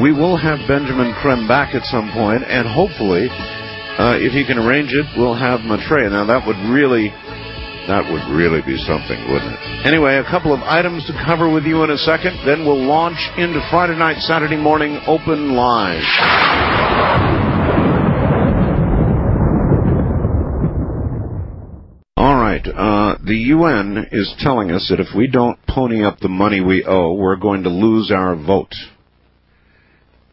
[0.00, 4.56] We will have Benjamin Creme back at some point, and hopefully, uh, if he can
[4.56, 6.08] arrange it, we'll have Maitreya.
[6.08, 7.12] Now that would really,
[7.92, 9.60] that would really be something, wouldn't it?
[9.84, 13.20] Anyway, a couple of items to cover with you in a second, then we'll launch
[13.36, 16.08] into Friday night, Saturday morning open lines.
[22.18, 22.65] All right.
[22.76, 26.84] Uh, the UN is telling us that if we don't pony up the money we
[26.84, 28.74] owe, we're going to lose our vote.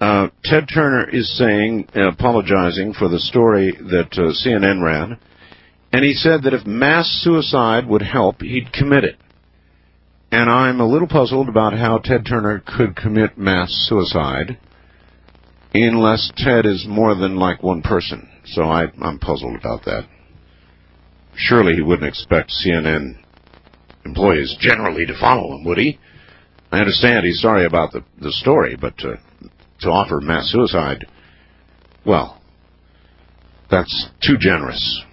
[0.02, 5.18] Uh, Ted Turner is saying, apologizing for the story that uh, CNN ran,
[5.94, 9.16] and he said that if mass suicide would help, he'd commit it.
[10.30, 14.58] And I'm a little puzzled about how Ted Turner could commit mass suicide
[15.74, 18.28] unless Ted is more than like one person.
[18.48, 20.10] So I, I'm puzzled about that.
[21.36, 23.18] Surely he wouldn't expect CNN
[24.06, 26.00] employees generally to follow him, would he?
[26.72, 29.16] I understand he's sorry about the, the story, but uh,
[29.82, 31.06] to offer mass suicide,
[32.06, 32.42] well,
[33.70, 35.04] that's too generous.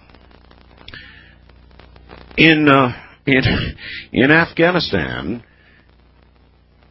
[2.37, 2.93] In uh,
[3.25, 3.43] in
[4.11, 5.43] in Afghanistan,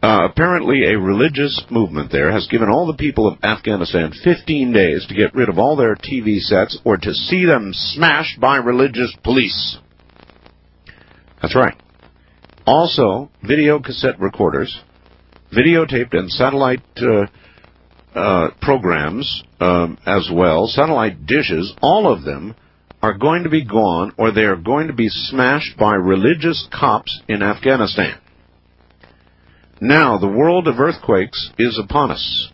[0.02, 5.06] uh, apparently a religious movement there has given all the people of Afghanistan 15 days
[5.06, 9.14] to get rid of all their TV sets or to see them smashed by religious
[9.22, 9.78] police.
[11.42, 11.76] That's right.
[12.66, 14.80] Also, video cassette recorders,
[15.52, 17.26] videotaped and satellite uh,
[18.14, 22.54] uh, programs um, as well, satellite dishes, all of them
[23.02, 27.20] are going to be gone or they are going to be smashed by religious cops
[27.28, 28.18] in Afghanistan.
[29.80, 32.50] Now, the world of earthquakes is upon us.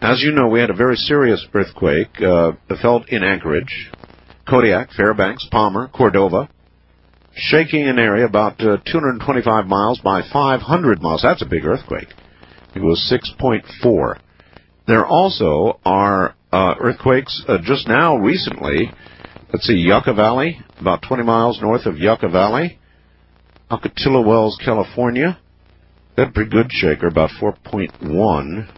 [0.00, 3.90] As you know, we had a very serious earthquake uh, felt in Anchorage,
[4.48, 6.48] Kodiak, Fairbanks, Palmer, Cordova,
[7.34, 11.20] shaking an area about uh, 225 miles by 500 miles.
[11.22, 12.08] That's a big earthquake.
[12.74, 14.18] It was 6.4.
[14.86, 18.90] There also are uh, earthquakes uh, just now recently.
[19.52, 22.78] Let's see, Yucca Valley, about 20 miles north of Yucca Valley,
[23.70, 25.38] Alcatilla Wells, California.
[26.26, 28.70] Pretty good shaker, about 4.1.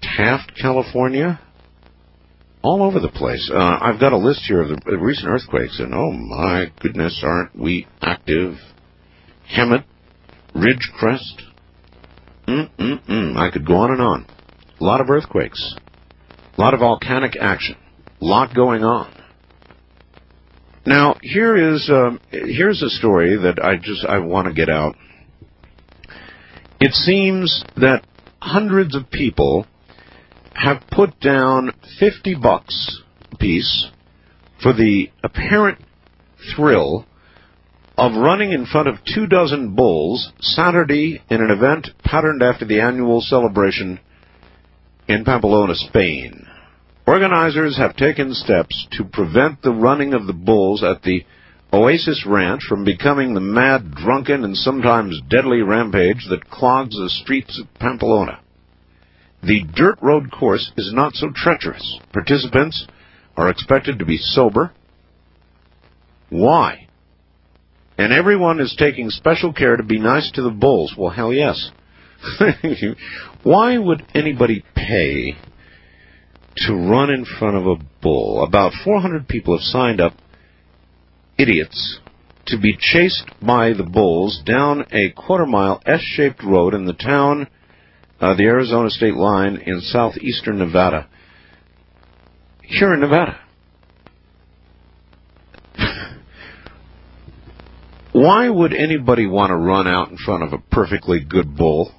[0.00, 1.40] Taft, California.
[2.62, 3.50] All over the place.
[3.52, 7.58] Uh, I've got a list here of the recent earthquakes, and oh my goodness, aren't
[7.58, 8.54] we active?
[9.52, 9.84] Hemet,
[10.54, 11.42] Ridgecrest.
[12.46, 13.36] Mm-mm-mm.
[13.36, 14.26] I could go on and on.
[14.80, 15.74] A lot of earthquakes.
[16.56, 17.76] A lot of volcanic action.
[18.20, 19.12] A lot going on.
[20.84, 24.96] Now, here is um, here's a story that I just I want to get out.
[26.84, 28.04] It seems that
[28.40, 29.68] hundreds of people
[30.52, 31.70] have put down
[32.00, 33.86] 50 bucks a piece
[34.60, 35.78] for the apparent
[36.56, 37.06] thrill
[37.96, 42.80] of running in front of two dozen bulls Saturday in an event patterned after the
[42.80, 44.00] annual celebration
[45.06, 46.48] in Pamplona, Spain.
[47.06, 51.24] Organizers have taken steps to prevent the running of the bulls at the
[51.72, 57.58] Oasis Ranch from becoming the mad, drunken, and sometimes deadly rampage that clogs the streets
[57.58, 58.40] of Pamplona.
[59.42, 61.98] The dirt road course is not so treacherous.
[62.12, 62.86] Participants
[63.36, 64.72] are expected to be sober.
[66.28, 66.88] Why?
[67.98, 70.94] And everyone is taking special care to be nice to the bulls.
[70.96, 71.70] Well, hell yes.
[73.42, 75.36] Why would anybody pay
[76.56, 78.44] to run in front of a bull?
[78.44, 80.14] About 400 people have signed up,
[81.38, 82.00] idiots,
[82.46, 86.92] to be chased by the bulls down a quarter mile S shaped road in the
[86.92, 87.46] town,
[88.20, 91.08] uh, the Arizona state line in southeastern Nevada.
[92.62, 93.40] Here in Nevada.
[98.12, 101.92] Why would anybody want to run out in front of a perfectly good bull?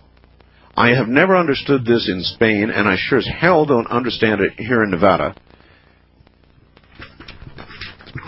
[0.75, 4.53] I have never understood this in Spain, and I sure as hell don't understand it
[4.57, 5.36] here in Nevada.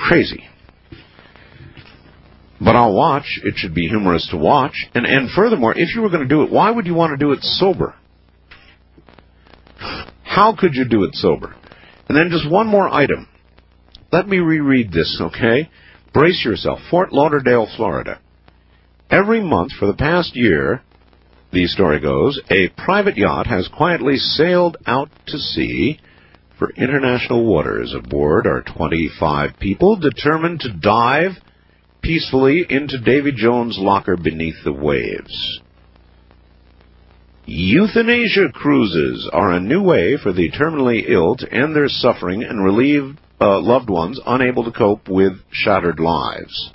[0.08, 0.44] Crazy.
[2.60, 3.40] But I'll watch.
[3.44, 4.88] It should be humorous to watch.
[4.94, 7.24] And, and furthermore, if you were going to do it, why would you want to
[7.24, 7.96] do it sober?
[10.24, 11.56] How could you do it sober?
[12.08, 13.28] And then just one more item.
[14.12, 15.70] Let me reread this, okay?
[16.14, 16.80] Brace yourself.
[16.90, 18.22] Fort Lauderdale, Florida.
[19.10, 20.82] Every month for the past year,
[21.52, 26.00] the story goes, a private yacht has quietly sailed out to sea
[26.58, 27.94] for international waters.
[27.94, 31.34] Aboard are 25 people determined to dive
[32.06, 35.60] peacefully into Davy Jones' locker beneath the waves.
[37.48, 42.64] Euthanasia cruises are a new way for the terminally ill to end their suffering and
[42.64, 46.72] relieve uh, loved ones unable to cope with shattered lives.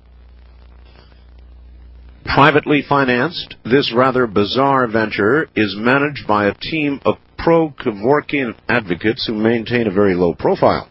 [2.24, 9.34] Privately financed, this rather bizarre venture is managed by a team of pro-Kevorkian advocates who
[9.34, 10.88] maintain a very low profile.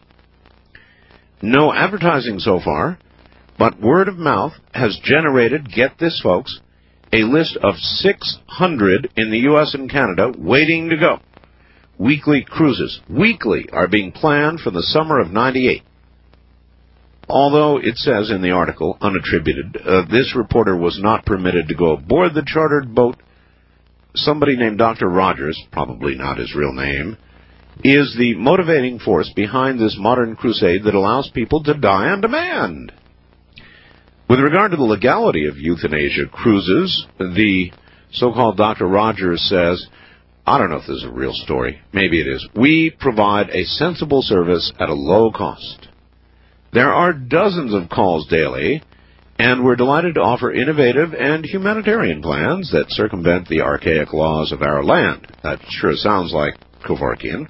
[1.41, 2.97] No advertising so far,
[3.59, 6.61] but word of mouth has generated, get this folks,
[7.11, 9.73] a list of 600 in the U.S.
[9.73, 11.19] and Canada waiting to go.
[11.97, 15.83] Weekly cruises, weekly, are being planned for the summer of 98.
[17.27, 21.91] Although it says in the article, unattributed, uh, this reporter was not permitted to go
[21.91, 23.17] aboard the chartered boat.
[24.15, 25.09] Somebody named Dr.
[25.09, 27.17] Rogers, probably not his real name,
[27.83, 32.93] is the motivating force behind this modern crusade that allows people to die on demand.
[34.29, 37.71] With regard to the legality of euthanasia cruises, the
[38.11, 38.85] so-called Dr.
[38.85, 39.87] Rogers says,
[40.45, 41.81] I don't know if this is a real story.
[41.93, 42.47] Maybe it is.
[42.55, 45.87] We provide a sensible service at a low cost.
[46.71, 48.83] There are dozens of calls daily,
[49.39, 54.61] and we're delighted to offer innovative and humanitarian plans that circumvent the archaic laws of
[54.61, 55.25] our land.
[55.41, 56.53] That sure sounds like
[56.85, 57.47] Kevorkian.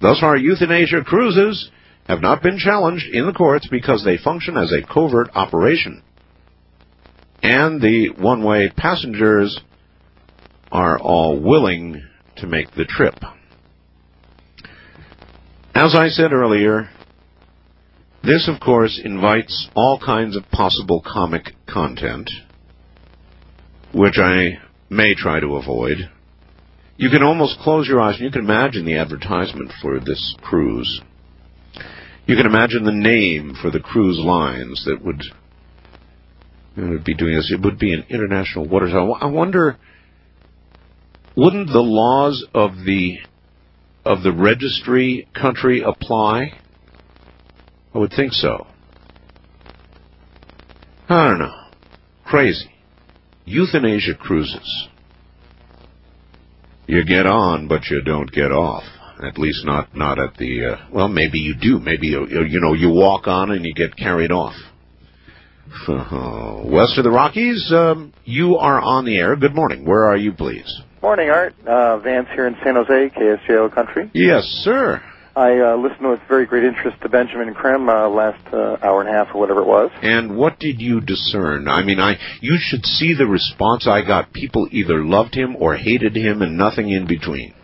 [0.00, 1.70] Thus far, euthanasia cruises
[2.08, 6.02] have not been challenged in the courts because they function as a covert operation.
[7.42, 9.60] And the one-way passengers
[10.72, 12.02] are all willing
[12.36, 13.14] to make the trip.
[15.74, 16.88] As I said earlier,
[18.22, 22.30] this, of course, invites all kinds of possible comic content,
[23.92, 24.58] which I
[24.90, 26.10] may try to avoid.
[26.96, 31.00] You can almost close your eyes and you can imagine the advertisement for this cruise.
[32.28, 35.22] You can imagine the name for the cruise lines that would,
[36.76, 37.50] would be doing this.
[37.50, 38.92] It would be an international waters.
[38.94, 39.78] I wonder,
[41.34, 43.16] wouldn't the laws of the
[44.04, 46.52] of the registry country apply?
[47.94, 48.66] I would think so.
[51.08, 51.54] I don't know.
[52.26, 52.70] Crazy.
[53.46, 54.88] Euthanasia cruises.
[56.86, 58.84] You get on, but you don't get off.
[59.22, 60.64] At least not not at the.
[60.64, 61.78] Uh, well, maybe you do.
[61.78, 64.54] Maybe you you know you walk on and you get carried off.
[65.88, 69.36] West of the Rockies, um, you are on the air.
[69.36, 69.84] Good morning.
[69.84, 70.80] Where are you, please?
[71.02, 71.54] Morning, Art.
[71.66, 74.10] Uh, Vance here in San Jose, KSJO Country.
[74.14, 75.02] Yes, sir.
[75.36, 79.08] I uh, listened with very great interest to Benjamin Creme uh, last uh, hour and
[79.08, 79.90] a half or whatever it was.
[80.02, 81.68] And what did you discern?
[81.68, 84.32] I mean, I you should see the response I got.
[84.32, 87.54] People either loved him or hated him, and nothing in between.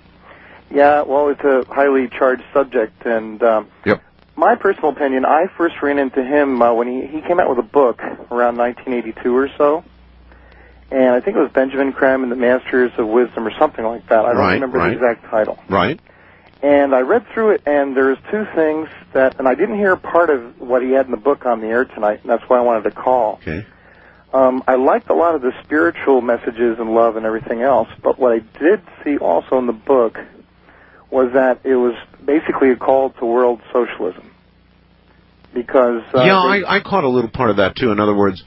[0.74, 4.02] Yeah, well, it's a highly charged subject, and um, yep.
[4.36, 7.58] my personal opinion, I first ran into him uh, when he he came out with
[7.58, 9.84] a book around 1982 or so.
[10.90, 14.08] And I think it was Benjamin Creme and the Masters of Wisdom or something like
[14.08, 14.24] that.
[14.24, 14.88] I don't right, remember right.
[14.90, 15.58] the exact title.
[15.68, 15.98] Right.
[16.62, 20.30] And I read through it, and there's two things that, and I didn't hear part
[20.30, 22.60] of what he had in the book on the air tonight, and that's why I
[22.60, 23.34] wanted to call.
[23.42, 23.66] Okay.
[24.32, 28.18] Um, I liked a lot of the spiritual messages and love and everything else, but
[28.18, 30.18] what I did see also in the book
[31.14, 34.32] was that it was basically a call to world socialism.
[35.54, 37.92] Because uh, yeah, they- I, I caught a little part of that too.
[37.92, 38.42] In other words,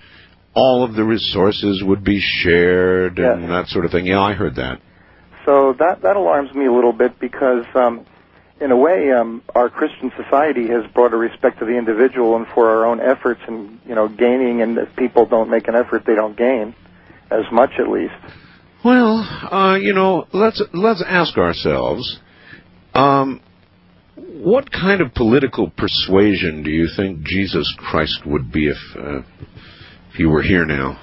[0.54, 3.50] all of the resources would be shared and Yes.
[3.50, 4.06] that sort of thing.
[4.06, 4.82] Yeah, I heard that.
[5.46, 8.06] So that that alarms me a little bit because, um,
[8.60, 12.46] in a way, um, our Christian society has brought a respect to the individual and
[12.54, 14.62] for our own efforts and you know gaining.
[14.62, 16.76] And if people don't make an effort, they don't gain
[17.32, 18.14] as much, at least.
[18.84, 19.20] Well,
[19.52, 22.20] uh, you know, let's let's ask ourselves,
[22.98, 23.42] um,
[24.16, 29.20] what kind of political persuasion do you think Jesus Christ would be if uh,
[30.10, 31.00] if he were here now?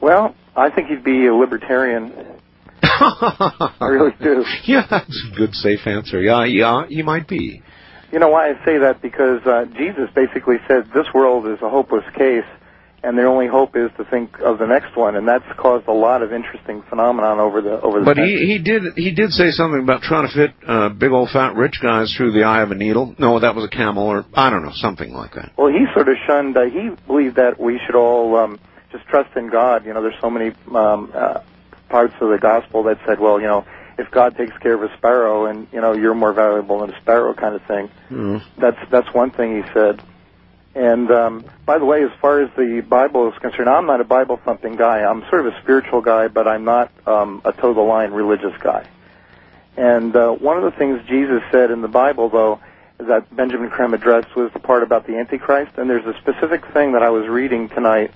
[0.00, 2.12] Well, I think he'd be a libertarian.
[2.82, 4.44] I really do.
[4.64, 6.20] Yeah, that's a good safe answer.
[6.20, 7.62] Yeah, yeah, he might be.
[8.12, 9.02] You know why I say that?
[9.02, 12.44] Because uh, Jesus basically said this world is a hopeless case,
[13.02, 15.92] and their only hope is to think of the next one, and that's caused a
[15.92, 18.04] lot of interesting phenomenon over the over the.
[18.04, 18.40] But centuries.
[18.40, 21.54] he, he did he did say something about trying to fit uh, big old fat
[21.54, 23.14] rich guys through the eye of a needle.
[23.18, 25.52] No, that was a camel, or I don't know, something like that.
[25.56, 26.56] Well, he sort of shunned.
[26.56, 28.60] Uh, he believed that we should all um,
[28.92, 29.86] just trust in God.
[29.86, 31.40] You know, there's so many um, uh,
[31.88, 33.64] parts of the gospel that said, well, you know,
[33.98, 37.00] if God takes care of a sparrow, and you know, you're more valuable than a
[37.00, 37.90] sparrow, kind of thing.
[38.10, 38.42] Mm.
[38.58, 40.02] That's that's one thing he said.
[40.74, 44.04] And um, by the way, as far as the Bible is concerned, I'm not a
[44.04, 45.02] Bible thumping guy.
[45.02, 48.56] I'm sort of a spiritual guy, but I'm not um, a toe the line religious
[48.60, 48.86] guy.
[49.76, 52.60] And uh, one of the things Jesus said in the Bible, though,
[52.98, 55.72] that Benjamin Creme addressed was the part about the Antichrist.
[55.76, 58.12] And there's a specific thing that I was reading tonight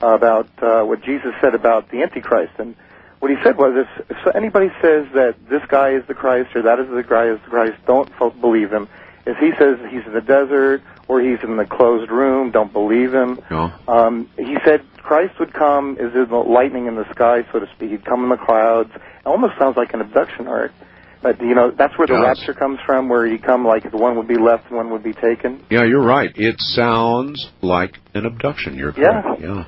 [0.00, 2.52] about uh, what Jesus said about the Antichrist.
[2.58, 2.76] And
[3.18, 6.62] what he said was, if, if anybody says that this guy is the Christ or
[6.62, 8.88] that is the guy is the Christ, don't believe him.
[9.28, 13.12] If he says he's in the desert or he's in the closed room, don't believe
[13.12, 13.38] him.
[13.50, 13.70] No.
[13.86, 17.66] Um, he said Christ would come as in the lightning in the sky, so to
[17.74, 17.90] speak.
[17.90, 18.90] He'd come in the clouds.
[18.94, 20.72] It almost sounds like an abduction art.
[21.20, 24.16] But you know, that's where the rapture comes from, where you come like the one
[24.16, 25.62] would be left and one would be taken.
[25.68, 26.30] Yeah, you're right.
[26.34, 28.76] It sounds like an abduction.
[28.76, 29.40] You're correct.
[29.40, 29.64] Yeah.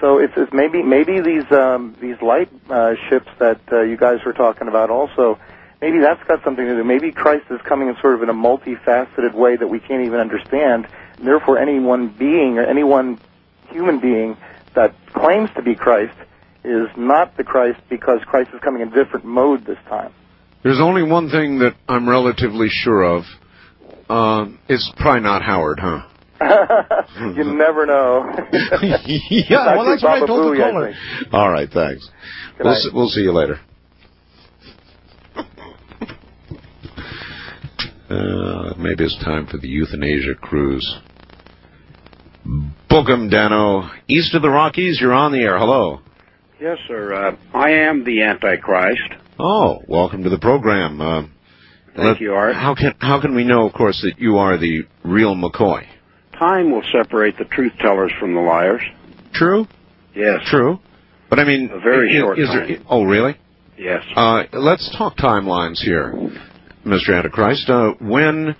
[0.00, 4.18] So it's, it's maybe maybe these um, these light uh, ships that uh, you guys
[4.26, 5.38] were talking about also.
[5.80, 6.84] Maybe that's got something to do.
[6.84, 10.18] Maybe Christ is coming in sort of in a multifaceted way that we can't even
[10.18, 10.88] understand.
[11.18, 13.20] And therefore, any one being or any one
[13.70, 14.36] human being
[14.74, 16.16] that claims to be Christ
[16.64, 20.12] is not the Christ because Christ is coming in different mode this time.
[20.62, 23.24] There's only one thing that I'm relatively sure of.
[24.08, 26.02] Um, it's probably not Howard, huh?
[27.36, 28.24] you never know.
[28.52, 30.94] yeah, well, that's what I told the caller.
[31.32, 32.08] All right, thanks.
[32.58, 33.60] We'll see, we'll see you later.
[38.08, 40.98] Uh, maybe it's time for the euthanasia cruise.
[42.88, 43.90] Book 'em, Dano.
[44.08, 45.58] East of the Rockies, you're on the air.
[45.58, 46.00] Hello.
[46.60, 47.12] Yes, sir.
[47.12, 49.10] Uh, I am the Antichrist.
[49.38, 51.00] Oh, welcome to the program.
[51.00, 51.22] Uh,
[51.94, 52.54] Thank let- you, Art.
[52.54, 55.84] How can how can we know, of course, that you are the real McCoy?
[56.38, 58.82] Time will separate the truth tellers from the liars.
[59.34, 59.66] True.
[60.14, 60.42] Yes.
[60.46, 60.78] True.
[61.28, 62.80] But I mean, A very i- short is there- time.
[62.88, 63.34] oh, really?
[63.76, 64.02] Yes.
[64.16, 66.14] Uh, let's talk timelines here,
[66.88, 67.16] Mr.
[67.16, 67.68] Antichrist.
[67.68, 68.56] Uh, when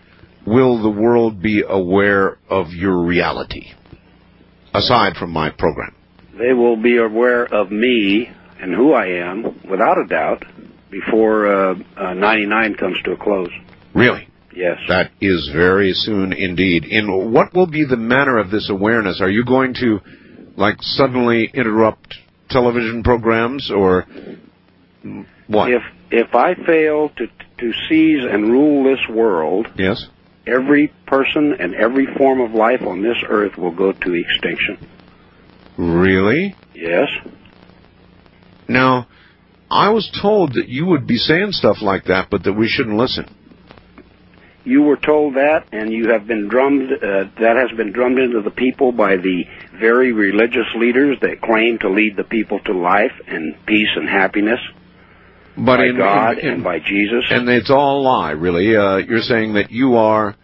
[0.46, 3.72] will the world be aware of your reality,
[4.74, 5.94] aside from my program?
[6.38, 8.30] They will be aware of me
[8.60, 10.44] and who I am, without a doubt,
[10.90, 13.50] before uh, uh, 99 comes to a close.
[13.94, 14.28] Really?
[14.54, 14.78] Yes.
[14.88, 16.84] That is very soon indeed.
[16.84, 19.20] In what will be the manner of this awareness?
[19.20, 20.00] Are you going to,
[20.56, 22.16] like, suddenly interrupt
[22.50, 24.06] television programs, or
[25.46, 25.70] what?
[25.70, 27.26] If if I fail to
[27.58, 30.06] to seize and rule this world, yes.
[30.46, 34.88] every person and every form of life on this earth will go to extinction.
[35.76, 36.56] Really?
[36.74, 37.08] Yes.
[38.68, 39.08] Now,
[39.70, 42.96] I was told that you would be saying stuff like that, but that we shouldn't
[42.96, 43.34] listen.
[44.64, 46.92] You were told that, and you have been drummed.
[46.92, 49.44] Uh, that has been drummed into the people by the
[49.78, 54.60] very religious leaders that claim to lead the people to life and peace and happiness
[55.64, 57.24] But by in, God in- in- and by Jesus.
[57.30, 58.76] and it's all a lie, really.
[58.76, 60.34] Uh, you're saying that you are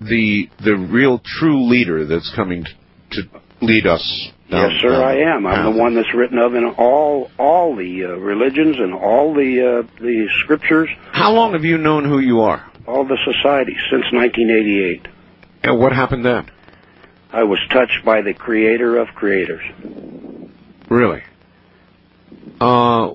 [0.00, 2.64] the the real true leader that's coming
[3.12, 3.22] to
[3.60, 4.30] lead us.
[4.50, 5.46] Down, yes, sir, down I am.
[5.46, 5.64] I'm path.
[5.74, 10.00] the one that's written of in all all the uh, religions and all the uh,
[10.00, 12.64] the scriptures, How long have you known who you are?
[12.86, 15.06] all the societies since 1988.
[15.62, 16.50] And what happened then?
[17.32, 19.62] I was touched by the Creator of creators.
[20.88, 21.22] Really?
[22.60, 23.12] Uh,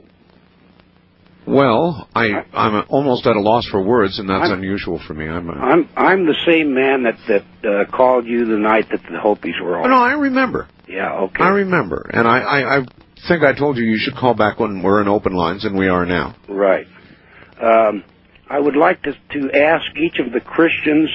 [1.47, 5.27] well, I I'm almost at a loss for words, and that's I'm- unusual for me.
[5.27, 5.49] I'm.
[5.49, 9.19] Uh, I'm I'm the same man that that uh, called you the night that the
[9.19, 9.89] Hopis were oh, on.
[9.89, 10.67] no, I remember.
[10.87, 11.43] Yeah, okay.
[11.43, 12.85] I remember, and I, I I
[13.27, 15.87] think I told you you should call back when we're in open lines, and we
[15.87, 16.35] are now.
[16.47, 16.85] Right.
[17.61, 18.03] Um,
[18.49, 21.09] I would like to to ask each of the Christians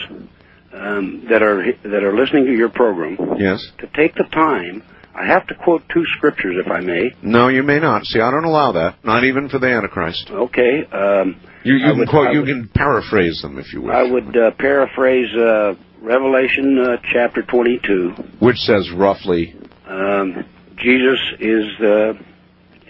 [0.72, 3.64] um, that are that are listening to your program Yes.
[3.78, 4.82] to take the time.
[5.14, 7.10] I have to quote two scriptures, if I may.
[7.22, 8.04] No, you may not.
[8.06, 9.04] See, I don't allow that.
[9.04, 10.30] Not even for the Antichrist.
[10.30, 10.84] Okay.
[10.86, 12.28] Um, You you can would- quote.
[12.28, 13.94] I you would- can paraphrase them if you wish.
[13.94, 18.10] I would uh, paraphrase uh, Revelation uh, chapter 22.
[18.38, 19.54] Which says roughly.
[19.86, 20.44] Um,
[20.76, 22.18] Jesus is the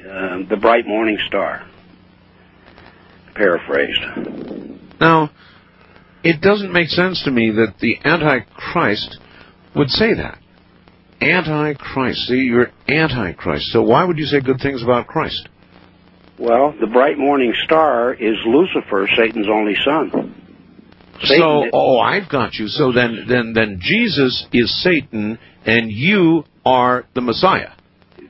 [0.08, 1.66] uh, the bright morning star.
[3.34, 4.00] Paraphrased.
[5.00, 5.30] Now,
[6.22, 9.18] it doesn't make sense to me that the Antichrist
[9.74, 10.38] would say that.
[11.20, 12.26] Antichrist.
[12.26, 13.66] See, you're Antichrist.
[13.72, 15.48] So why would you say good things about Christ?
[16.38, 20.34] Well, the bright morning star is Lucifer, Satan's only son.
[21.22, 22.68] Satan so, is- oh, I've got you.
[22.68, 27.72] So then, then, then Jesus is Satan, and you are the Messiah.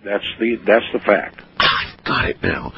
[0.05, 1.41] That's the that's the fact.
[1.59, 2.73] I've got it now.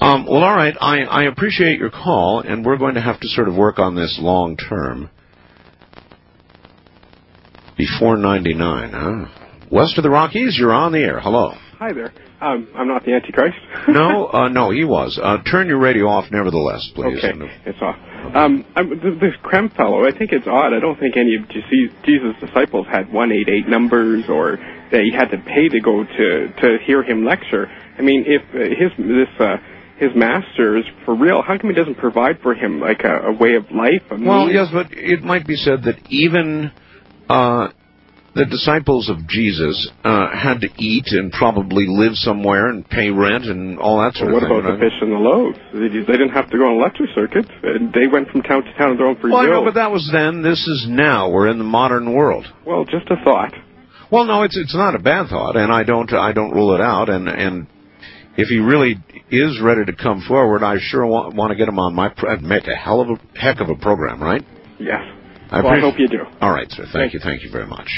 [0.00, 0.74] Um, well, all right.
[0.80, 3.94] I, I appreciate your call, and we're going to have to sort of work on
[3.94, 5.08] this long term.
[7.76, 9.43] Before 99, huh?
[9.70, 11.20] West of the Rockies, you're on the air.
[11.20, 11.52] Hello.
[11.78, 12.12] Hi there.
[12.40, 13.56] Um, I'm not the Antichrist.
[13.88, 15.18] No, uh, no, he was.
[15.22, 17.18] Uh, turn your radio off, nevertheless, please.
[17.22, 17.32] Okay,
[17.66, 17.96] it's off.
[18.34, 20.72] Um, I'm, th- this Creme fellow, I think it's odd.
[20.72, 24.58] I don't think any of Jesus' disciples had 188 numbers or
[24.90, 27.66] they had to pay to go to, to hear him lecture.
[27.98, 29.56] I mean, if uh, his, this, uh,
[29.98, 33.32] his master is for real, how come he doesn't provide for him like a, a
[33.32, 34.02] way of life?
[34.10, 36.72] A Well, yes, but it might be said that even
[37.28, 37.68] uh,
[38.34, 43.44] the disciples of Jesus uh, had to eat and probably live somewhere and pay rent
[43.44, 44.56] and all that sort Well, what of thing.
[44.56, 45.58] What about the fish and the loaves?
[45.72, 45.88] They,
[46.18, 47.46] didn't have to go on a lecture circuit.
[47.62, 49.60] and They went from town to town on their own free Well, I will.
[49.60, 50.42] know, but that was then.
[50.42, 51.30] This is now.
[51.30, 52.46] We're in the modern world.
[52.66, 53.54] Well, just a thought.
[54.10, 56.80] Well, no, it's it's not a bad thought, and I don't I don't rule it
[56.80, 57.08] out.
[57.08, 57.66] And and
[58.36, 58.96] if he really
[59.30, 62.36] is ready to come forward, I sure want, want to get him on my pro-
[62.38, 64.42] make a hell of a heck of a program, right?
[64.78, 65.00] Yes.
[65.50, 66.18] I well, I hope you do.
[66.40, 66.84] All right, sir.
[66.92, 67.20] Thank you.
[67.20, 67.88] Thank you very much.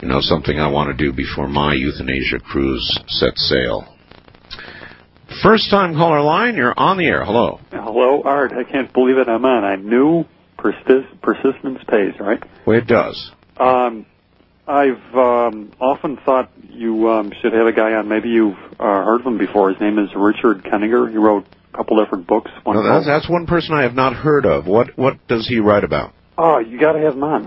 [0.00, 3.84] You know, something I want to do before my euthanasia cruise sets sail.
[5.42, 7.24] First time caller line, you're on the air.
[7.24, 7.60] Hello.
[7.70, 8.52] Hello, Art.
[8.52, 9.28] I can't believe it.
[9.28, 9.64] I'm on.
[9.64, 10.24] I knew
[10.56, 12.42] persist- persistence pays, right?
[12.64, 13.32] Well, it does.
[13.58, 14.06] Um,
[14.68, 18.08] I've um, often thought you um, should have a guy on.
[18.08, 19.70] Maybe you've uh, heard of him before.
[19.70, 21.10] His name is Richard Kieninger.
[21.10, 22.50] He wrote a couple different books.
[22.62, 24.66] One No, that's, that's one person I have not heard of.
[24.66, 26.12] What what does he write about?
[26.40, 27.44] Oh, you got to have on.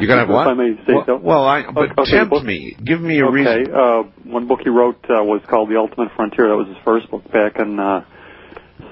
[0.00, 0.46] You got to have If?
[0.46, 1.16] I may say well, so.
[1.16, 2.76] well, I but Okay, tempt book- me.
[2.84, 3.32] Give me a okay.
[3.34, 3.74] reason.
[3.74, 6.48] Uh, one book he wrote uh, was called The Ultimate Frontier.
[6.48, 8.04] That was his first book back in uh,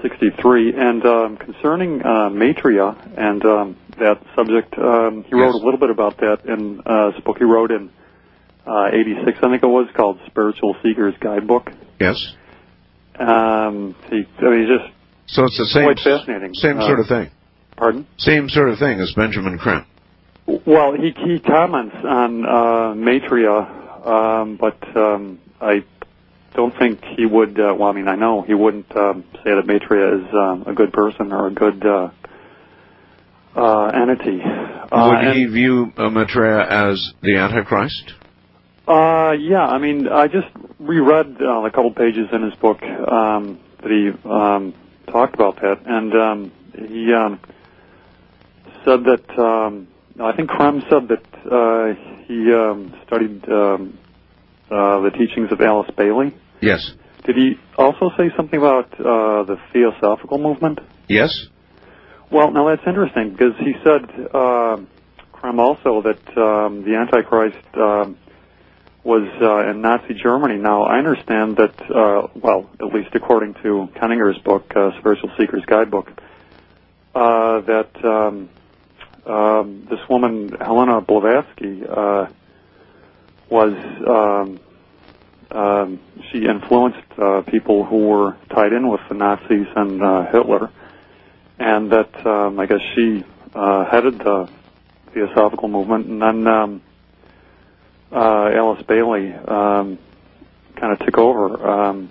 [0.01, 0.73] '63.
[0.75, 5.91] And um, concerning uh, Matria and um, that subject, um, he wrote a little bit
[5.91, 7.91] about that in uh, his book he wrote in
[8.65, 11.69] uh, '86, I think it was, called Spiritual Seeker's Guidebook.
[11.99, 12.33] Yes.
[13.19, 14.93] Um, he, I mean, he's just
[15.27, 16.53] So it's the same quite fascinating.
[16.55, 17.29] same Uh, sort of thing.
[17.77, 18.07] Pardon?
[18.17, 19.87] Same sort of thing as Benjamin Crump.
[20.65, 25.83] Well, he he comments on uh, Matria, um, but um, I
[26.55, 27.59] don't think he would.
[27.59, 30.73] Uh, well, I mean, I know he wouldn't um, say that Matria is um, a
[30.73, 32.09] good person or a good uh,
[33.55, 34.41] uh, entity.
[34.41, 38.13] Uh, Would and- he view uh, Maitreya as the Antichrist?
[38.87, 40.47] Uh, yeah, I mean, I just
[40.79, 44.73] reread uh, a couple pages in his book um, that he um,
[45.11, 47.41] talked about that, and um, he um,
[48.87, 49.87] said that um,
[50.19, 51.93] I think Creme said that uh,
[52.25, 53.99] he um, studied um,
[54.71, 56.35] uh, the teachings of Alice Bailey.
[56.61, 56.91] Yes.
[57.25, 60.79] Did he also say something about uh, the Theosophical movement?
[61.09, 61.47] Yes.
[62.31, 64.77] Well, now that's interesting because he said, uh,
[65.33, 68.17] Creme also, that um, the Antichrist um,
[69.03, 70.57] was uh, in Nazi Germany.
[70.57, 75.63] Now, I understand that, uh, well, at least according to Kieninger's book, uh, Spiritual Seeker's
[75.65, 76.09] Guidebook,
[77.15, 78.49] uh, that um,
[79.27, 82.27] um, this woman, Helena Blavatsky, uh,
[83.49, 83.73] was,
[84.07, 84.59] um,
[85.51, 85.99] um,
[86.31, 90.71] she influenced uh, people who were tied in with the Nazis and uh, Hitler
[91.59, 93.23] and that um, I guess she
[93.53, 94.49] uh, headed the
[95.13, 96.81] Theosophical movement, and then um,
[98.11, 99.97] uh, Alice Bailey um,
[100.75, 102.09] kind of took over um,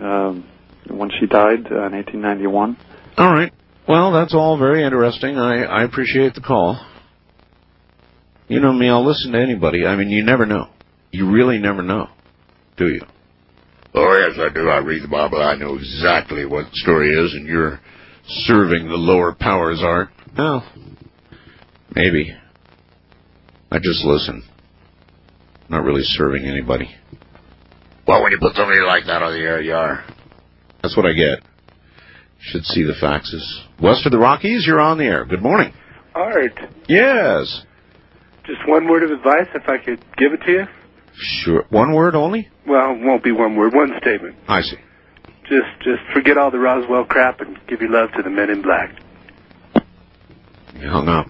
[0.00, 0.44] um,
[0.88, 2.76] when she died in 1891.
[3.18, 3.52] All right.
[3.88, 5.38] Well, that's all very interesting.
[5.38, 6.84] I, I appreciate the call.
[8.48, 9.86] You know me, I'll listen to anybody.
[9.86, 10.68] I mean, you never know.
[11.10, 12.08] You really never know,
[12.76, 13.02] do you?
[13.94, 14.68] Oh, yes, I do.
[14.68, 15.40] I read the Bible.
[15.40, 17.80] I know exactly what the story is, and you're
[18.26, 20.10] Serving the lower powers are.
[20.36, 20.82] Well, oh,
[21.94, 22.34] maybe.
[23.70, 24.42] I just listen.
[25.68, 26.94] Not really serving anybody.
[28.06, 30.04] Well, when you put somebody like that on the air, you are.
[30.82, 31.40] That's what I get.
[32.46, 33.42] Should see the faxes.
[33.80, 35.24] West of the Rockies, you're on the air.
[35.24, 35.72] Good morning.
[36.14, 36.58] Art,
[36.88, 37.62] Yes.
[38.44, 40.64] just one word of advice, if I could give it to you.
[41.16, 41.64] Sure.
[41.70, 42.48] One word only?
[42.66, 44.36] Well, it won't be one word, one statement.
[44.46, 44.76] I see.
[45.48, 48.62] Just, just forget all the Roswell crap and give your love to the Men in
[48.62, 48.90] Black.
[50.78, 51.26] You hung up.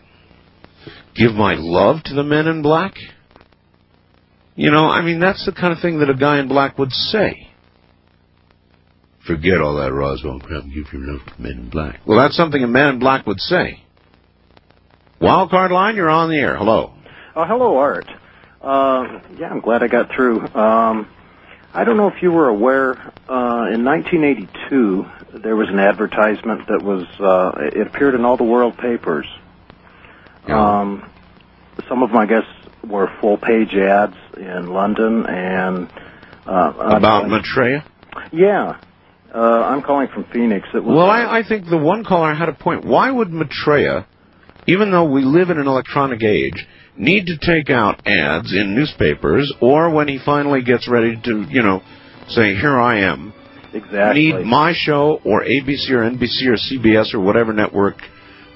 [1.14, 2.94] Give my love to the men in black?
[4.56, 6.90] You know, I mean, that's the kind of thing that a guy in black would
[6.92, 7.50] say.
[9.26, 12.00] Forget all that Roswell crap and give your love to the men in black.
[12.06, 13.82] Well, that's something a man in black would say.
[15.20, 16.56] Wildcard line, you're on the air.
[16.56, 16.92] Hello.
[17.34, 18.06] Oh, hello, Art.
[18.60, 20.40] Uh, yeah, I'm glad I got through.
[20.54, 21.08] Um,
[21.72, 22.92] I don't know if you were aware,
[23.28, 25.06] uh, in 1982,
[25.42, 29.26] there was an advertisement that was, uh, it appeared in all the world papers.
[30.46, 31.10] Um,
[31.88, 32.44] some of them, I guess,
[32.86, 35.88] were full page ads in London and,
[36.46, 37.84] uh, About I'm- Maitreya?
[38.30, 38.76] Yeah.
[39.34, 40.68] Uh, I'm calling from Phoenix.
[40.72, 42.84] It was, Well, I, I think the one caller had a point.
[42.84, 44.06] Why would Maitreya,
[44.68, 46.66] even though we live in an electronic age,
[46.96, 51.62] need to take out ads in newspapers, or when he finally gets ready to, you
[51.62, 51.82] know,
[52.28, 53.32] say, "Here I am,"
[53.72, 54.32] Exactly.
[54.32, 57.96] need my show or ABC or NBC or CBS or whatever network,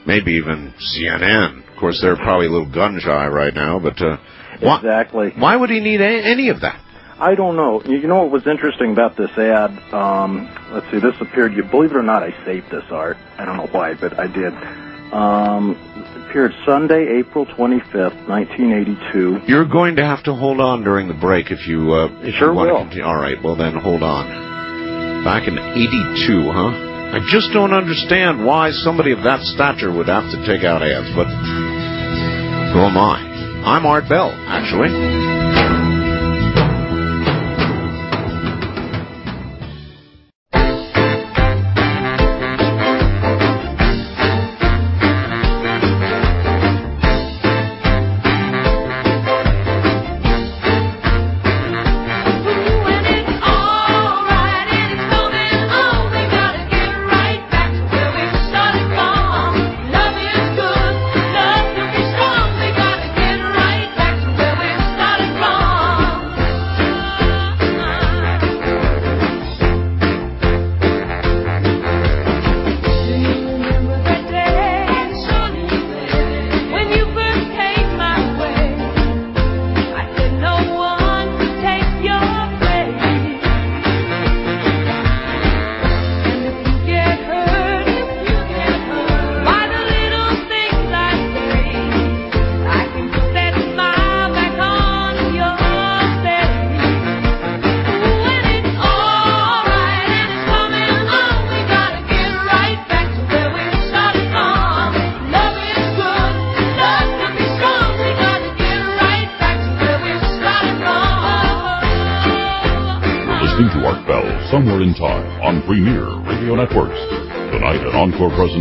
[0.07, 1.69] maybe even CNN.
[1.69, 4.19] Of course, they're probably a little gun shy right now, but uh,
[4.61, 5.33] why, Exactly.
[5.37, 6.81] why would he need a, any of that?
[7.21, 7.83] I don't know.
[7.83, 9.71] You know what was interesting about this ad?
[9.93, 13.17] Um, let's see, this appeared, you believe it or not, I saved this art.
[13.37, 14.53] I don't know why, but I did.
[15.13, 15.75] Um,
[16.29, 19.41] appeared Sunday, April 25th, 1982.
[19.47, 22.51] You're going to have to hold on during the break if you uh, if Sure
[22.51, 22.77] you want will.
[22.79, 23.05] to continue.
[23.05, 25.25] All right, well then hold on.
[25.25, 27.17] Back in '82, huh?
[27.17, 31.09] I just don't understand why somebody of that stature would have to take out ads,
[31.17, 31.27] but
[32.75, 33.25] who am I?
[33.65, 35.38] I'm Art Bell, actually.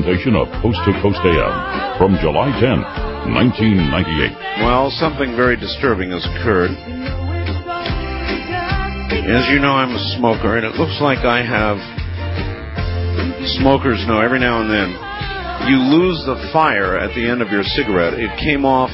[0.08, 1.52] Presentation of Coast to Coast AM
[2.00, 2.88] from July 10th,
[3.36, 4.64] 1998.
[4.64, 6.72] Well, something very disturbing has occurred.
[9.28, 11.76] As you know, I'm a smoker, and it looks like I have.
[13.60, 14.96] Smokers know every now and then
[15.68, 18.14] you lose the fire at the end of your cigarette.
[18.14, 18.92] It came off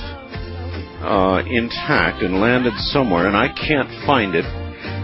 [1.06, 4.46] uh, intact and landed somewhere, and I can't find it.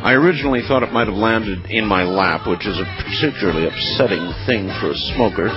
[0.01, 4.33] I originally thought it might have landed in my lap, which is a particularly upsetting
[4.47, 5.53] thing for a smoker.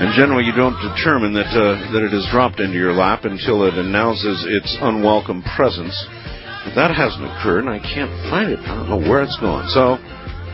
[0.00, 3.66] And generally, you don't determine that uh, that it has dropped into your lap until
[3.66, 5.92] it announces its unwelcome presence.
[6.64, 8.60] But that hasn't occurred, and I can't find it.
[8.60, 9.68] I don't know where it's gone.
[9.68, 9.98] So,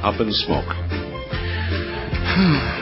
[0.02, 0.66] up in smoke.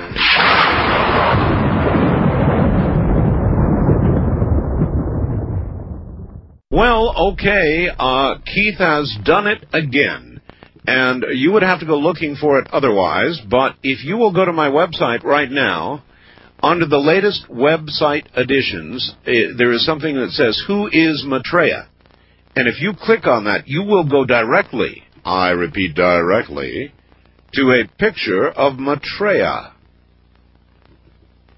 [6.70, 10.40] Well, okay, uh, Keith has done it again.
[10.88, 14.44] And you would have to go looking for it otherwise, but if you will go
[14.44, 16.02] to my website right now,
[16.64, 21.88] under the latest website additions, eh, there is something that says, Who is Maitreya?
[22.56, 26.94] And if you click on that, you will go directly, I repeat directly,
[27.52, 29.74] to a picture of Maitreya.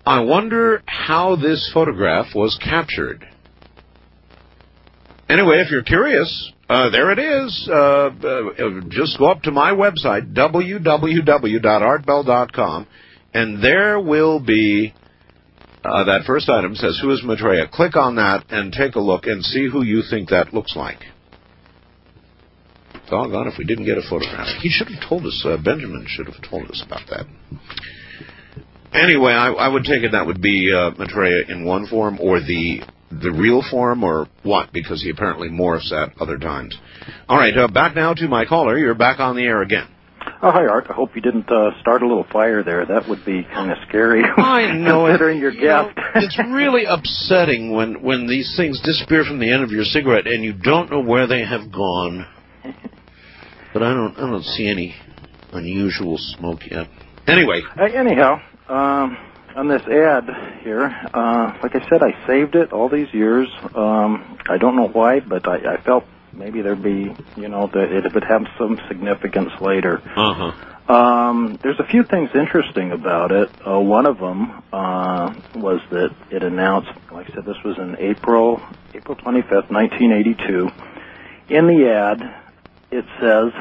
[0.04, 3.24] I wonder how this photograph was captured.
[5.28, 7.68] Anyway, if you're curious, uh, there it is.
[7.70, 8.50] Uh, uh,
[8.88, 12.86] just go up to my website, www.artbell.com,
[13.36, 14.94] and there will be
[15.84, 17.68] uh, that first item says, Who is Maitreya?
[17.68, 21.00] Click on that and take a look and see who you think that looks like.
[23.10, 24.48] Doggone if we didn't get a photograph.
[24.60, 27.26] He should have told us, uh, Benjamin should have told us about that.
[28.92, 32.40] Anyway, I, I would take it that would be uh, Maitreya in one form or
[32.40, 36.76] the the real form or what, because he apparently morphs at other times.
[37.28, 38.76] All right, uh, back now to my caller.
[38.76, 39.86] You're back on the air again.
[40.42, 40.86] Oh, hi, Art.
[40.90, 42.84] I hope you didn't uh, start a little fire there.
[42.84, 44.22] That would be kind of scary.
[44.36, 45.10] I know it.
[45.12, 49.62] Considering your You know, it's really upsetting when when these things disappear from the end
[49.64, 52.26] of your cigarette and you don't know where they have gone.
[53.72, 54.94] But I don't I don't see any
[55.52, 56.88] unusual smoke yet.
[57.26, 59.16] Anyway, Uh, anyhow, um,
[59.56, 60.24] on this ad
[60.62, 60.84] here,
[61.14, 63.48] uh, like I said, I saved it all these years.
[63.74, 66.04] Um, I don't know why, but I, I felt
[66.36, 70.00] maybe there'd be, you know, that it would have some significance later.
[70.16, 70.52] uh huh.
[70.88, 73.48] Um, there's a few things interesting about it.
[73.66, 77.96] Uh, one of them uh, was that it announced, like I said, this was in
[77.98, 78.60] April,
[78.94, 80.68] April 25th, 1982.
[81.48, 82.22] In the ad,
[82.92, 83.52] it says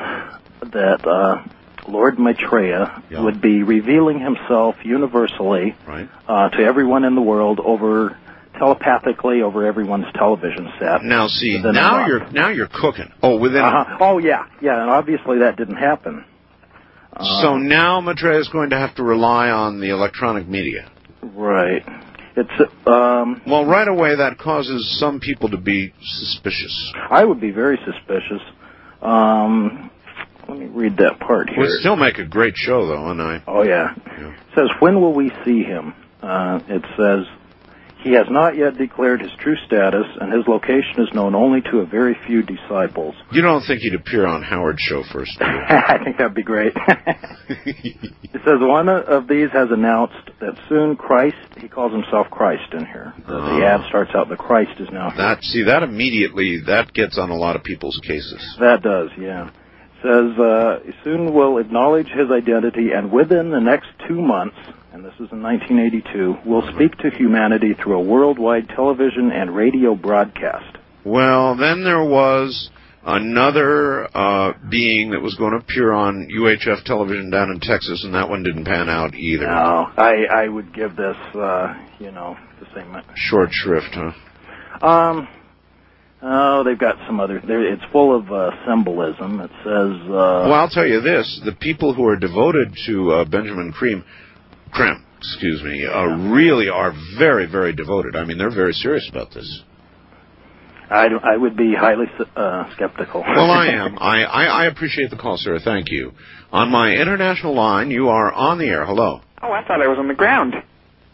[0.71, 3.23] that uh, Lord Maitreya Yeah.
[3.23, 6.07] would be revealing himself universally Right.
[6.27, 8.19] uh, to everyone in the world over
[8.57, 11.03] telepathically over everyone's television set.
[11.03, 13.11] Now see, now you're now you're cooking.
[13.21, 13.61] Oh, within.
[13.61, 13.97] Uh-huh.
[13.99, 16.25] Oh yeah, yeah, and obviously that didn't happen.
[17.41, 20.91] So now Maitreya is going to have to rely on the electronic media.
[21.21, 21.81] Right.
[22.35, 26.93] It's um Well, right away that causes some people to be suspicious.
[27.09, 28.41] I would be very suspicious.
[29.01, 29.89] Um
[30.49, 31.59] let me read that part here.
[31.59, 33.41] We'll still make a great show, though, and I.
[33.47, 33.95] oh yeah.
[34.05, 34.31] Yeah.
[34.33, 35.93] It says when will we see him?
[36.21, 37.25] Uh it says
[38.05, 41.79] He has not yet declared his true status, and his location is known only to
[41.79, 43.15] a very few disciples.
[43.31, 45.35] You don't think he'd appear on Howard's show first.
[45.41, 46.73] I think that'd be great.
[47.49, 52.85] it says one of these has announced that soon Christ, he calls himself Christ in
[52.85, 53.15] here.
[53.27, 53.59] The, Oh.
[53.59, 55.17] the ad starts out, the Christ is now here.
[55.17, 58.55] That see that immediately that gets on a lot of people's cases.
[58.59, 59.49] That does, yeah.
[60.03, 64.57] Says uh, soon will acknowledge his identity, and within the next two months,
[64.95, 69.93] and this is in 1982, will speak to humanity through a worldwide television and radio
[69.93, 70.77] broadcast.
[71.03, 72.69] Well, then there was
[73.05, 78.13] another uh, being that was going to appear on UHF television down in Texas, and
[78.15, 79.45] that one didn't pan out either.
[79.47, 82.95] No, I I would give this, uh, you know, the same.
[83.15, 84.87] Short shrift, huh?
[84.87, 85.27] Um,
[86.21, 87.41] oh, they've got some other.
[87.45, 89.41] there- It's full of uh, symbolism.
[89.41, 89.91] It says.
[90.07, 94.05] Uh, well, I'll tell you this: the people who are devoted to uh, Benjamin Cream,
[94.75, 98.15] Creme, excuse me, uh, really are very, very devoted.
[98.15, 99.61] I mean, they're very serious about this.
[100.89, 103.21] I, I would be highly uh, skeptical.
[103.21, 103.97] Well, I am.
[103.97, 105.57] I, I, I appreciate the call, sir.
[105.63, 106.11] Thank you.
[106.51, 108.85] On my international line, you are on the air.
[108.85, 109.21] Hello.
[109.41, 110.53] Oh, I thought I was on the ground.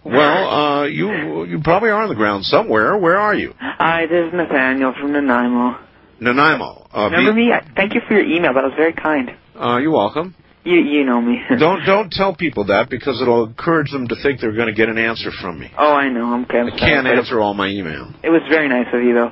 [0.04, 2.98] Well, uh, you you probably are on the ground somewhere.
[2.98, 3.54] Where are you?
[3.60, 5.78] Hi, this is Nathaniel from Nanaimo.
[6.20, 6.88] Nanaimo.
[6.92, 7.52] Uh, Remember be- me?
[7.54, 8.54] I, thank you for your email.
[8.56, 9.30] That was very kind.
[9.56, 10.34] Uh, you're welcome.
[10.64, 11.42] You you know me.
[11.60, 14.90] don't don't tell people that because it'll encourage them to think they're going to get
[14.90, 15.72] an answer from me.
[15.78, 16.26] Oh, I know.
[16.34, 16.46] I'm.
[16.50, 17.18] I'm I can't sorry.
[17.18, 18.14] answer all my email.
[18.24, 19.32] It was very nice of you, though.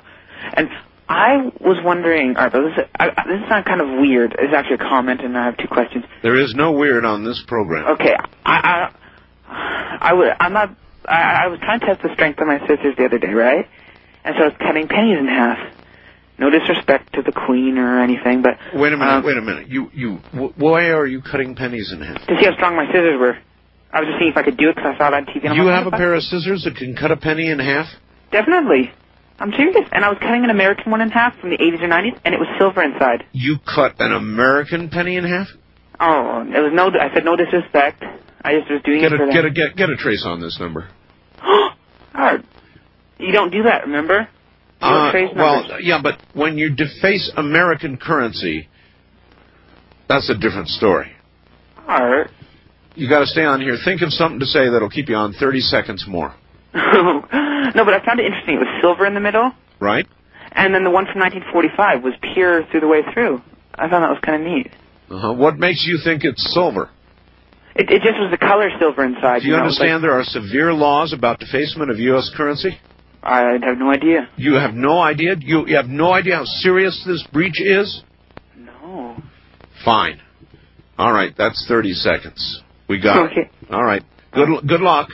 [0.53, 0.69] And
[1.07, 2.35] I was wondering.
[2.35, 4.35] All right, but this I, I- this is not kind of weird.
[4.39, 6.05] It's actually a comment, and I have two questions.
[6.23, 7.85] There is no weird on this program.
[7.95, 8.15] Okay,
[8.45, 8.89] I
[9.47, 10.75] I I would I'm not.
[11.05, 13.67] I, I was trying to test the strength of my scissors the other day, right?
[14.23, 15.57] And so I was cutting pennies in half.
[16.39, 19.11] No disrespect to the queen or anything, but Wait a minute.
[19.11, 19.67] um, wait a minute.
[19.67, 22.25] You you wh- why are you cutting pennies in half?
[22.27, 23.37] to see how strong my scissors were.
[23.91, 25.53] I was just seeing if I could do it because I saw it on TV.
[25.55, 27.87] You have a pair of scissors that can cut a penny in half?
[28.31, 28.91] Definitely.
[29.39, 29.87] I'm serious.
[29.91, 32.33] And I was cutting an American one in half from the 80s or 90s, and
[32.35, 33.25] it was silver inside.
[33.31, 35.47] You cut an American penny in half?
[35.99, 36.87] Oh, it was no.
[36.99, 38.03] I said no disrespect.
[38.43, 39.35] I just was doing Get it for a them.
[39.35, 40.87] get a get get a trace on this number.
[42.13, 42.43] Hard.
[43.17, 44.27] You don't do that, remember?
[44.81, 48.69] You Uh, well, yeah, but when you deface American currency,
[50.07, 51.11] that's a different story.
[51.87, 52.29] All right.
[52.95, 53.77] You got to stay on here.
[53.83, 56.33] Think of something to say that'll keep you on 30 seconds more,
[56.73, 58.55] no, but I found it interesting.
[58.55, 60.05] It was silver in the middle, right?
[60.51, 63.41] and then the one from 1945 was pure through the way through.
[63.75, 64.71] I found that was kind of neat.
[65.09, 65.33] Uh-huh.
[65.33, 66.89] What makes you think it's silver?
[67.75, 69.41] It, it just was the color silver inside.
[69.41, 72.29] Do you know, was understand there are severe laws about defacement of U.S.
[72.35, 72.77] currency?
[73.23, 74.29] Like, I have no idea.
[74.37, 75.35] You have no idea.
[75.39, 78.03] You, you have no idea how serious this breach is.
[78.57, 79.21] No.
[79.83, 80.19] Fine.
[80.97, 82.61] All right, that's 30 seconds.
[82.87, 83.41] We got Okay.
[83.61, 83.71] it.
[83.71, 84.03] All right.
[84.33, 85.09] Good good luck.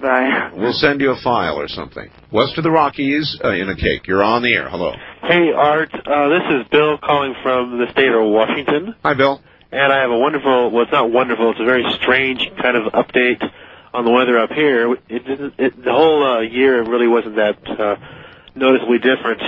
[0.00, 0.50] Bye.
[0.54, 2.10] We'll send you a file or something.
[2.32, 4.06] West of the Rockies uh, in a cake.
[4.08, 4.68] You're on the air.
[4.68, 4.92] Hello.
[5.22, 5.90] Hey, Art.
[5.94, 8.96] Uh, this is Bill calling from the state of Washington.
[9.04, 9.40] Hi, Bill.
[9.70, 12.92] And I have a wonderful, well, it's not wonderful, it's a very strange kind of
[12.92, 13.40] update
[13.94, 14.92] on the weather up here.
[15.08, 17.96] It didn't, it, the whole uh, year really wasn't that uh,
[18.54, 19.40] noticeably different.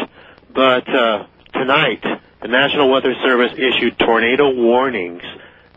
[0.55, 2.05] But uh, tonight,
[2.43, 5.23] the National Weather Service issued tornado warnings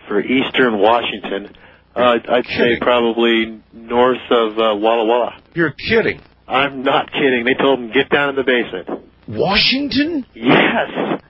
[0.07, 1.55] for eastern Washington.
[1.95, 5.41] Uh, I'd say probably north of uh, Walla Walla.
[5.53, 6.21] You're kidding.
[6.47, 7.43] I'm not kidding.
[7.43, 9.03] They told them get down in the basement.
[9.27, 10.25] Washington?
[10.33, 11.21] Yes.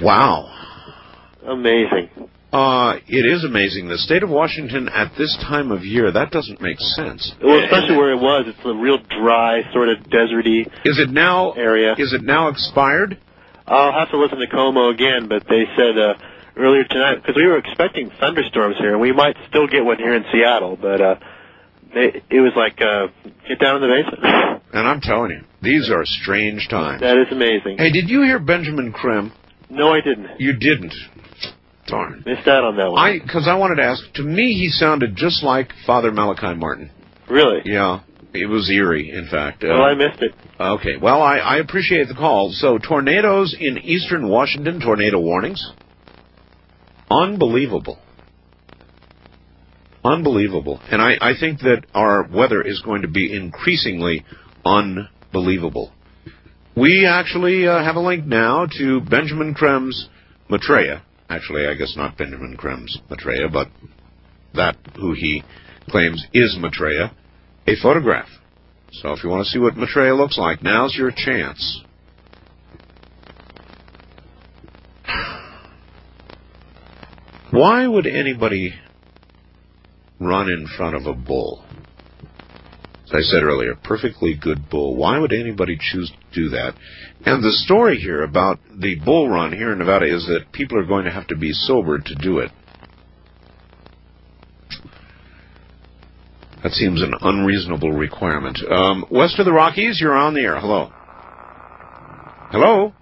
[0.00, 0.52] Wow.
[1.46, 2.10] Amazing.
[2.52, 3.88] Uh, it is amazing.
[3.88, 7.32] The state of Washington at this time of year, that doesn't make sense.
[7.42, 11.52] Well, especially where it was, it's a real dry, sort of deserty Is it now
[11.52, 11.94] area.
[11.98, 13.18] is it now expired?
[13.66, 16.14] I'll have to listen to KOMO again, but they said uh,
[16.56, 20.14] earlier tonight because we were expecting thunderstorms here, and we might still get one here
[20.14, 21.14] in Seattle, but uh,
[21.92, 23.08] they, it was like uh,
[23.48, 24.22] get down in the basement.
[24.72, 27.00] And I'm telling you, these are strange times.
[27.00, 27.78] that is amazing.
[27.78, 29.32] Hey, did you hear Benjamin Creme?
[29.70, 30.38] No, I didn't.
[30.38, 30.92] You didn't.
[31.86, 32.22] Darn.
[32.26, 32.98] Missed out on that one.
[32.98, 34.02] I because I wanted to ask.
[34.14, 36.90] To me, he sounded just like Father Malachi Martin.
[37.28, 37.62] Really?
[37.64, 38.00] Yeah,
[38.32, 39.10] it was eerie.
[39.10, 39.64] In fact.
[39.64, 40.32] Uh, I missed it.
[40.58, 40.96] Okay.
[41.00, 42.52] Well, I, I appreciate the call.
[42.52, 45.64] So, tornadoes in eastern Washington, tornado warnings.
[47.10, 47.98] Unbelievable.
[50.04, 50.80] Unbelievable.
[50.90, 54.24] And I, I think that our weather is going to be increasingly
[54.64, 55.92] unbelievable.
[56.76, 60.08] We actually uh, have a link now to Benjamin Creme's
[60.48, 61.02] Maitreya.
[61.28, 63.68] Actually, I guess not Benjamin Creme's Maitreya, but
[64.54, 65.42] that who he
[65.88, 67.12] claims is Maitreya,
[67.66, 68.28] a photograph.
[68.92, 71.82] So if you want to see what Maitreya looks like, now's your chance.
[77.50, 78.74] Why would anybody
[80.20, 81.64] run in front of a bull?
[83.06, 84.96] Is I said earlier, perfectly good bull.
[84.96, 86.74] Why would anybody choose to do that?
[87.24, 90.84] And the story here about the bull run here in Nevada is that people are
[90.84, 92.50] going to have to be sober to do it.
[96.62, 98.58] That seems an unreasonable requirement.
[98.68, 100.58] Um, west of the Rockies, you're on the air.
[100.58, 100.90] Hello.
[102.50, 102.92] Hello.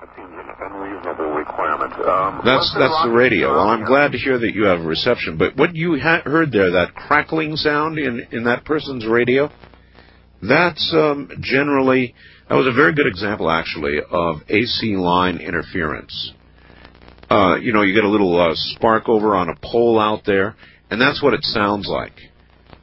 [0.00, 1.92] That seems an unreasonable requirement.
[1.94, 3.52] Um, That's that's the radio.
[3.52, 5.38] Well, I'm glad to hear that you have reception.
[5.38, 9.50] But what you ha- heard there, that crackling sound in in that person's radio,
[10.42, 12.14] that's um, generally
[12.48, 16.32] that was a very good example, actually, of AC line interference.
[17.30, 20.54] Uh, you know, you get a little uh, spark over on a pole out there,
[20.90, 22.12] and that's what it sounds like.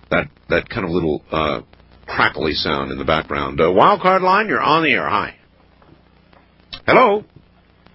[0.10, 1.62] That that kind of little uh,
[2.06, 3.62] crackly sound in the background.
[3.62, 5.08] Uh, wildcard line, you're on the air.
[5.08, 5.36] Hi.
[6.86, 7.24] Hello.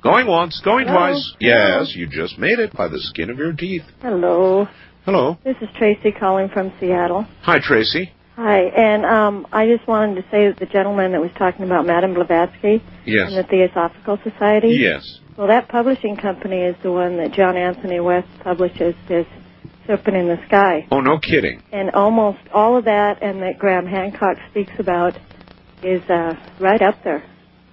[0.03, 0.99] Going once, going Hello?
[1.11, 1.35] twice.
[1.41, 3.83] Yes, you just made it by the skin of your teeth.
[4.01, 4.67] Hello.
[5.05, 5.37] Hello.
[5.45, 7.27] This is Tracy calling from Seattle.
[7.43, 8.13] Hi, Tracy.
[8.37, 11.87] Hi, and um, I just wanted to say that the gentleman that was talking about
[11.87, 13.29] Madame Blavatsky Yes.
[13.33, 14.77] and the Theosophical Society.
[14.79, 15.21] Yes.
[15.39, 19.25] Well, that publishing company is the one that John Anthony West publishes his
[19.87, 20.87] Serpent in the Sky.
[20.91, 21.63] Oh, no kidding.
[21.73, 25.17] And almost all of that and that Graham Hancock speaks about
[25.83, 27.25] is uh, right up there.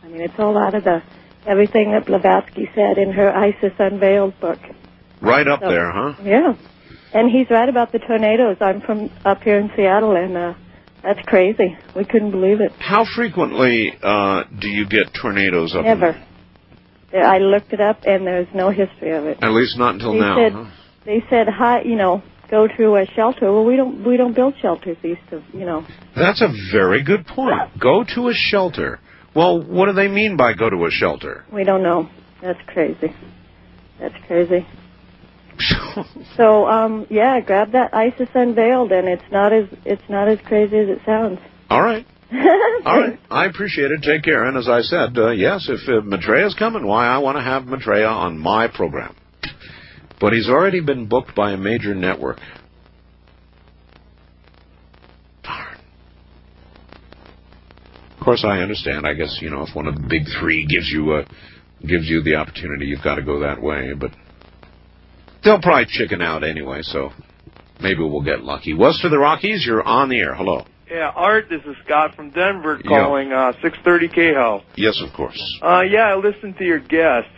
[0.04, 1.02] I mean, it's all out of the
[1.46, 4.60] everything that Blavatsky said in her ISIS Unveiled book.
[5.22, 6.14] Right up So- there, huh?
[6.24, 6.54] Yeah.
[7.14, 8.58] And he's right about the tornadoes.
[8.60, 10.54] I'm from up here in Seattle, and uh,
[11.04, 11.78] that's crazy.
[11.96, 12.72] We couldn't believe it.
[12.80, 15.84] How frequently uh, do you get tornadoes up?
[15.86, 16.20] Never.
[17.14, 19.38] I looked it up, and there's no history of it.
[19.44, 20.36] At least not until They now.
[20.38, 20.66] said- huh?
[21.06, 24.56] They said, "Hi, you know, go to a shelter." Well, we don't we don't build
[24.62, 25.86] shelters east of you know.
[26.16, 27.78] That's a very good point.
[27.78, 29.02] Go to a shelter.
[29.36, 31.44] Well, what do they mean by go to a shelter?
[31.52, 32.08] We don't know.
[32.42, 33.14] That's crazy.
[34.00, 34.66] That's crazy.
[36.38, 40.78] so, um, yeah, grab that ISIS unveiled, and it's not as it's not as crazy
[40.78, 41.40] as it sounds.
[41.70, 42.06] All right.
[42.86, 43.20] All right.
[43.30, 44.02] I appreciate it.
[44.02, 44.46] Take care.
[44.46, 47.66] And as I said, uh, yes, if uh, Maitreya's coming, why, I want to have
[47.66, 49.16] Maitreya on my program.
[50.20, 52.40] But he's already been booked by a major network.
[55.44, 55.78] Darn.
[58.18, 59.06] Of course, I understand.
[59.06, 61.26] I guess, you know, if one of the big three gives you a,
[61.86, 63.92] gives you the opportunity, you've got to go that way.
[63.94, 64.12] But
[65.44, 67.12] they'll probably chicken out anyway, so
[67.82, 68.74] maybe we'll get lucky.
[68.74, 70.36] West of the Rockies, you're on the air.
[70.36, 70.66] Hello.
[70.90, 72.90] Yeah, Art, this is Scott from Denver Yeah.
[72.90, 74.62] calling uh 630 KHO.
[74.76, 75.42] Yes, of course.
[75.62, 77.30] Uh yeah, I listened to your guest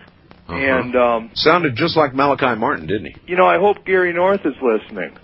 [0.48, 0.56] Uh-huh.
[0.56, 3.16] and um Sounded just like Malachi Martin, didn't he?
[3.28, 5.16] you know, I hope Gary North is listening.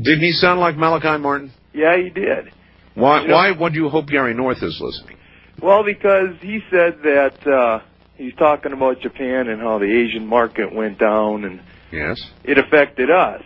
[0.00, 1.52] Didn't he sound like Malachi Martin?
[1.74, 2.52] Yeah, he did.
[2.94, 3.22] Why?
[3.22, 5.16] You know- why would you hope Gary North is listening?
[5.60, 7.80] Well, because he said that uh
[8.16, 12.18] he's talking about Japan and how the Asian market went down and Yes.
[12.44, 13.42] it affected us.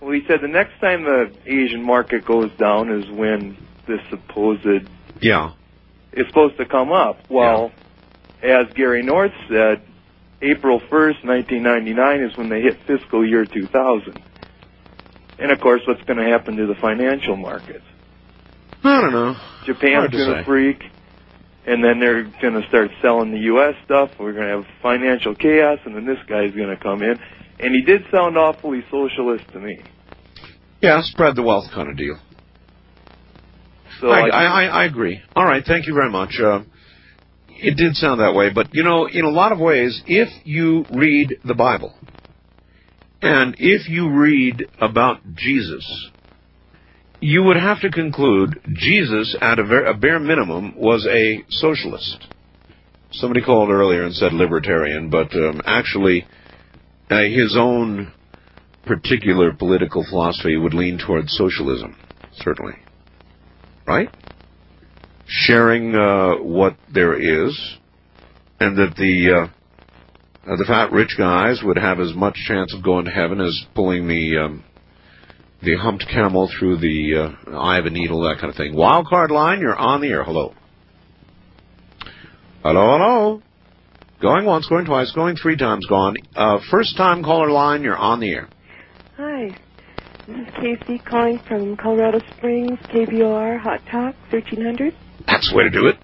[0.00, 3.56] Well, he said the next time the Asian market goes down is when
[3.86, 4.66] this supposed
[5.20, 5.50] Yeah.
[6.12, 7.20] is supposed to come up.
[7.28, 7.72] Well,
[8.42, 9.82] as Gary North said,
[10.40, 14.20] April 1st, 1999 is when they hit fiscal year 2000.
[15.38, 17.84] And of course, what's going to happen to the financial markets?
[18.84, 19.36] I don't know.
[19.64, 20.82] Japan's going to freak,
[21.66, 23.74] and then they're going to start selling the U.S.
[23.84, 24.10] stuff.
[24.18, 27.20] We're going to have financial chaos, and then this guy's going to come in.
[27.62, 29.78] And he did sound awfully socialist to me.
[30.80, 32.18] Yeah, spread the wealth kind of deal.
[34.00, 35.20] So I, I- I, I, agree.
[35.36, 36.34] All right, thank you very much.
[36.42, 36.62] Uh,
[37.48, 40.86] it did sound that way, but you know, in a lot of ways, if you
[40.90, 41.94] read the Bible,
[43.20, 45.86] and if you read about Jesus,
[47.20, 52.26] you would have to conclude Jesus, at a, ver- a bare minimum, was a socialist.
[53.12, 56.26] Somebody called earlier and said libertarian, but um, actually,
[57.12, 58.12] uh, his own
[58.86, 61.96] particular political philosophy would lean towards socialism,
[62.36, 62.74] certainly.
[63.86, 64.08] Right?
[65.26, 67.58] Sharing uh, what there is,
[68.60, 72.82] and that the uh, uh, the fat rich guys would have as much chance of
[72.82, 74.64] going to heaven as pulling the um,
[75.62, 78.74] the humped camel through the uh, eye of a needle, that kind of thing.
[78.74, 80.24] Wild card line, you're on the air.
[80.24, 80.54] Hello.
[82.62, 83.42] Hello, hello.
[84.22, 86.14] Going once, going twice, going three times, gone.
[86.36, 88.48] Uh, first time caller line, you're on the air.
[89.16, 89.50] Hi,
[90.28, 94.94] this is Casey calling from Colorado Springs, KVOR Hot Talk 1300.
[95.26, 95.96] That's the way to do it.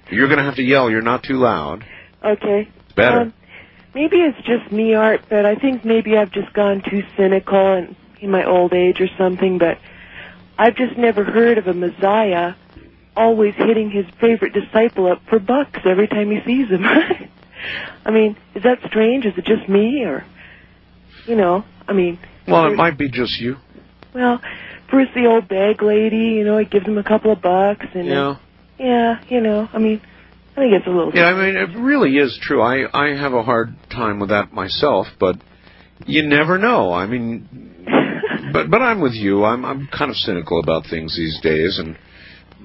[0.10, 0.90] You're going to have to yell.
[0.90, 1.84] You're not too loud.
[2.24, 2.68] Okay.
[2.96, 3.20] Better.
[3.20, 3.34] Um,
[3.94, 7.94] maybe it's just me, Art, but I think maybe I've just gone too cynical and
[8.20, 9.78] in my old age or something, but
[10.58, 12.54] I've just never heard of a Messiah
[13.16, 16.84] always hitting his favorite disciple up for bucks every time he sees him.
[18.04, 19.24] I mean, is that strange?
[19.24, 20.24] Is it just me or,
[21.26, 23.56] you know, I mean, Well, it might be just you.
[24.14, 24.40] well,
[24.90, 28.06] Bruce, the old bag lady, you know, he gives him a couple of bucks, and
[28.06, 28.36] Yeah.
[28.78, 30.00] yeah, you know, I mean,
[30.56, 31.12] I think it's a little.
[31.14, 32.62] Yeah, I mean, it really is true.
[32.62, 35.36] I I have a hard time with that myself, but
[36.06, 36.92] you never know.
[36.92, 37.48] I mean,
[38.52, 39.44] but but I'm with you.
[39.44, 41.96] I'm I'm kind of cynical about things these days, and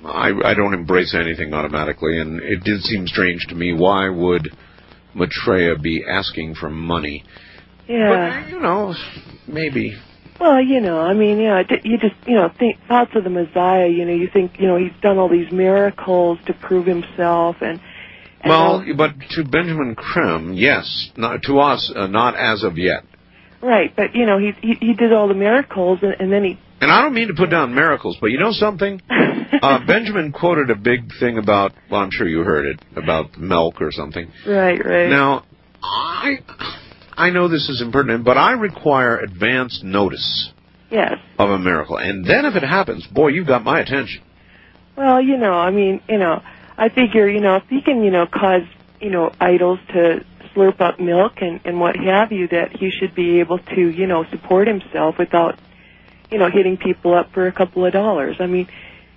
[0.06, 2.20] I I don't embrace anything automatically.
[2.20, 3.74] And it did seem strange to me.
[3.74, 4.56] Why would
[5.16, 7.24] Maitreya be asking for money?
[7.88, 8.44] Yeah.
[8.44, 8.94] But, you know,
[9.48, 9.96] maybe.
[10.40, 13.88] Well, you know, I mean, yeah, you just, you know, think thoughts of the Messiah.
[13.88, 17.82] You know, you think, you know, he's done all these miracles to prove himself, and,
[18.42, 21.10] and Well, but to Benjamin Creme, yes.
[21.18, 23.04] Not to us, uh, not as of yet.
[23.62, 26.58] right, but you know, he he, he did all the miracles, and, and then he,
[26.80, 29.02] And I don't mean to put down miracles, but you know something?
[29.62, 33.82] uh, Benjamin quoted a big thing about, well, I'm sure you heard it, about milk
[33.82, 34.32] or something.
[34.46, 35.10] right, right.
[35.10, 35.46] Now,
[35.82, 36.40] I,
[37.14, 40.52] I know this is impertinent, but I require advance notice
[40.90, 41.16] yes.
[41.38, 41.98] of a miracle.
[41.98, 44.22] And then if it happens, boy, you've got my attention.
[44.96, 46.42] Well, you know, I mean, you know,
[46.78, 48.64] I figure, you know, if he can, you know, cause,
[49.00, 53.16] you know, idols to slurp up milk and, and what have you, that he should
[53.16, 55.58] be able to, you know, support himself without,
[56.32, 58.38] you know, hitting people up for a couple of dollars.
[58.40, 58.68] I mean,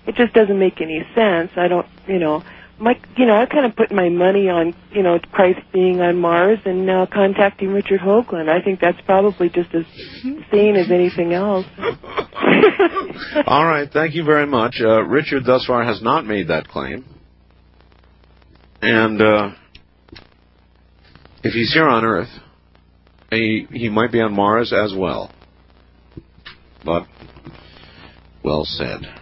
[0.06, 1.50] it just doesn't make any sense.
[1.56, 2.42] I don't, you know,
[2.78, 6.18] my, you know, I kind of put my money on, you know, Christ being on
[6.18, 8.48] Mars and now contacting Richard Hoagland.
[8.48, 9.84] I think that's probably just as
[10.50, 11.66] sane as anything else.
[13.46, 14.80] All right, thank you very much.
[14.80, 17.04] Uh, Richard thus far has not made that claim.
[18.80, 19.50] And uh,
[21.44, 22.30] if he's here on Earth,
[23.30, 25.30] he, he might be on Mars as well.
[26.84, 27.06] But,
[28.42, 29.21] well said.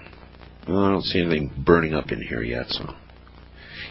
[0.71, 2.95] Well, I don't see anything burning up in here yet, so.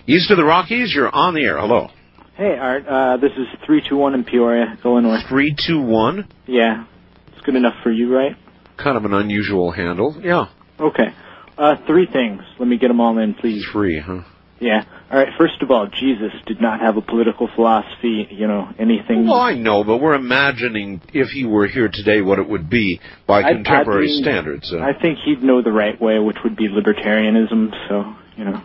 [0.08, 1.60] East of the Rockies, you're on the air.
[1.60, 1.90] Hello.
[2.36, 2.88] Hey, Art.
[2.88, 5.22] Uh, this is 321 in Peoria, Illinois.
[5.28, 6.28] 321?
[6.48, 6.86] Yeah.
[7.34, 8.38] It's good enough for you, right?
[8.78, 10.16] Kind of an unusual handle.
[10.24, 10.46] Yeah.
[10.80, 11.14] Okay.
[11.58, 12.42] Uh, three things.
[12.58, 13.66] Let me get them all in, please.
[13.72, 14.22] Three, huh?
[14.60, 14.84] Yeah.
[15.12, 15.30] All right.
[15.38, 19.26] First of all, Jesus did not have a political philosophy, you know, anything.
[19.26, 23.00] Well, I know, but we're imagining if he were here today what it would be
[23.26, 24.74] by I- contemporary I standards.
[24.74, 28.62] I think he'd know the right way, which would be libertarianism, so, you know,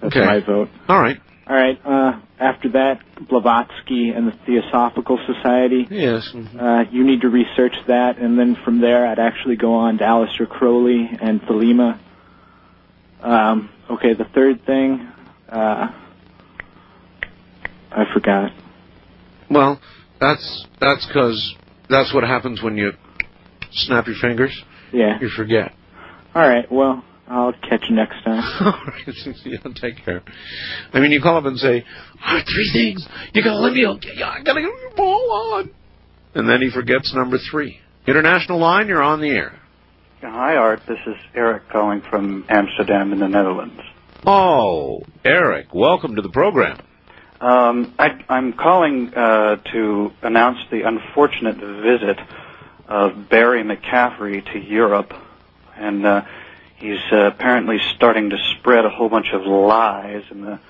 [0.00, 0.24] that's Okay.
[0.24, 0.68] my vote.
[0.88, 1.18] all right.
[1.48, 1.78] All right.
[1.84, 5.86] Uh, after that, Blavatsky and the Theosophical Society.
[5.90, 6.34] Yes.
[6.58, 10.04] Uh, you need to research that, and then from there, I'd actually go on to
[10.04, 11.98] Aleister Crowley and Thelema.
[13.22, 15.08] Um, okay, the third thing,
[15.50, 15.88] uh,
[17.92, 18.52] I forgot.
[19.50, 19.80] Well,
[20.20, 21.54] that's that's because
[21.88, 22.92] that's what happens when you
[23.72, 24.62] snap your fingers.
[24.92, 25.18] Yeah.
[25.20, 25.72] You forget.
[26.34, 26.70] All right.
[26.70, 28.42] Well, I'll catch you next time.
[28.60, 29.36] All right.
[29.44, 30.22] yeah, take care.
[30.92, 31.84] I mean, you call up and say,
[32.20, 33.06] "Ah, three things.
[33.32, 33.82] You gotta let me.
[33.82, 35.70] yeah, I gotta get your ball on."
[36.34, 37.80] And then he forgets number three.
[38.06, 39.58] International line, you're on the air.
[40.20, 40.80] Hi, Art.
[40.86, 43.80] This is Eric calling from Amsterdam in the Netherlands.
[44.24, 46.78] Oh, Eric, welcome to the program.
[47.40, 52.18] Um, I, I'm calling uh, to announce the unfortunate visit
[52.88, 55.12] of Barry McCaffrey to Europe,
[55.76, 56.22] and uh,
[56.76, 60.24] he's uh, apparently starting to spread a whole bunch of lies.
[60.30, 60.60] And the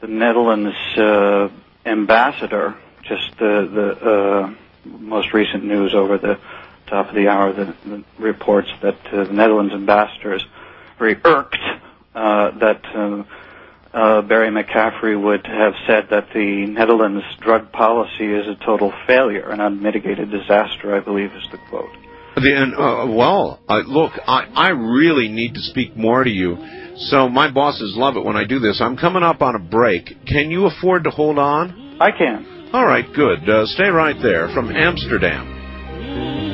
[0.00, 1.50] the Netherlands uh,
[1.84, 4.54] ambassador, just the the uh,
[4.84, 6.38] most recent news over the
[6.86, 10.42] top of the hour, the, the reports that uh, the Netherlands ambassador is
[10.98, 11.58] very irked
[12.14, 12.80] that.
[12.94, 13.24] Uh,
[13.92, 19.50] uh, Barry McCaffrey would have said that the Netherlands drug policy is a total failure,
[19.50, 21.90] an unmitigated disaster, I believe is the quote.
[22.36, 26.56] The, and, uh, well, uh, look, I, I really need to speak more to you.
[26.96, 28.80] So my bosses love it when I do this.
[28.80, 30.06] I'm coming up on a break.
[30.26, 31.98] Can you afford to hold on?
[32.00, 32.70] I can.
[32.72, 33.48] All right, good.
[33.48, 35.58] Uh, stay right there from Amsterdam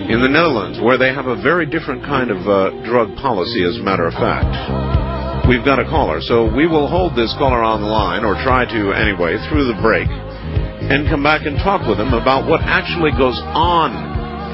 [0.08, 3.76] in the Netherlands, where they have a very different kind of uh, drug policy, as
[3.76, 5.15] a matter of fact.
[5.46, 8.66] We've got a caller, so we will hold this caller on the line, or try
[8.66, 13.14] to anyway, through the break, and come back and talk with him about what actually
[13.14, 13.94] goes on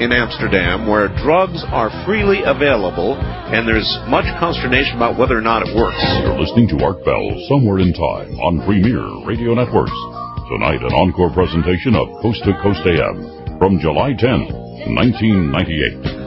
[0.05, 5.65] in Amsterdam, where drugs are freely available, and there's much consternation about whether or not
[5.65, 5.97] it works.
[6.21, 9.97] You're listening to Art Bell Somewhere in Time on Premier Radio Networks.
[10.45, 14.53] Tonight, an encore presentation of Coast to Coast AM from July 10th,
[14.93, 16.22] 1998.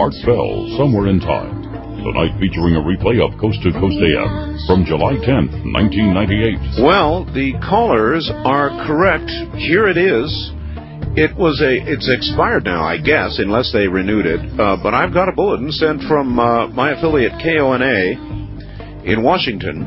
[0.00, 1.60] Art Bell, Somewhere in Time.
[2.00, 6.80] Tonight featuring a replay of Coast to Coast AM from July 10th, 1998.
[6.82, 9.28] Well, the callers are correct.
[9.60, 10.32] Here it is.
[11.20, 11.84] It was a.
[11.84, 14.40] It's expired now, I guess, unless they renewed it.
[14.58, 19.84] Uh, but I've got a bulletin sent from uh, my affiliate KONA in Washington.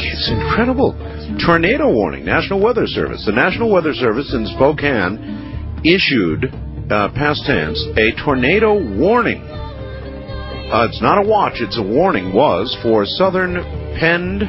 [0.00, 0.96] It's incredible.
[1.44, 2.24] Tornado warning.
[2.24, 3.26] National Weather Service.
[3.26, 6.52] The National Weather Service in Spokane issued,
[6.90, 9.42] uh, past tense, a tornado warning.
[9.42, 11.54] Uh, it's not a watch.
[11.56, 12.32] It's a warning.
[12.32, 13.54] Was for southern
[13.98, 14.42] Pend,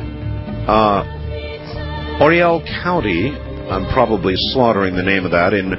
[0.67, 3.29] uh, Oreille County.
[3.29, 5.69] I'm probably slaughtering the name of that in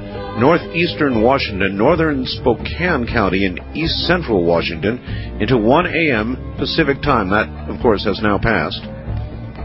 [0.41, 4.99] northeastern Washington, northern Spokane County, in east central Washington,
[5.41, 6.55] into 1 a.m.
[6.59, 7.31] Pacific time.
[7.31, 8.81] That, of course, has now passed.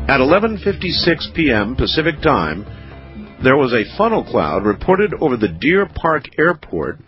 [0.10, 1.76] At 11:56 p.m.
[1.76, 2.66] Pacific time,
[3.44, 7.00] there was a funnel cloud reported over the Deer Park Airport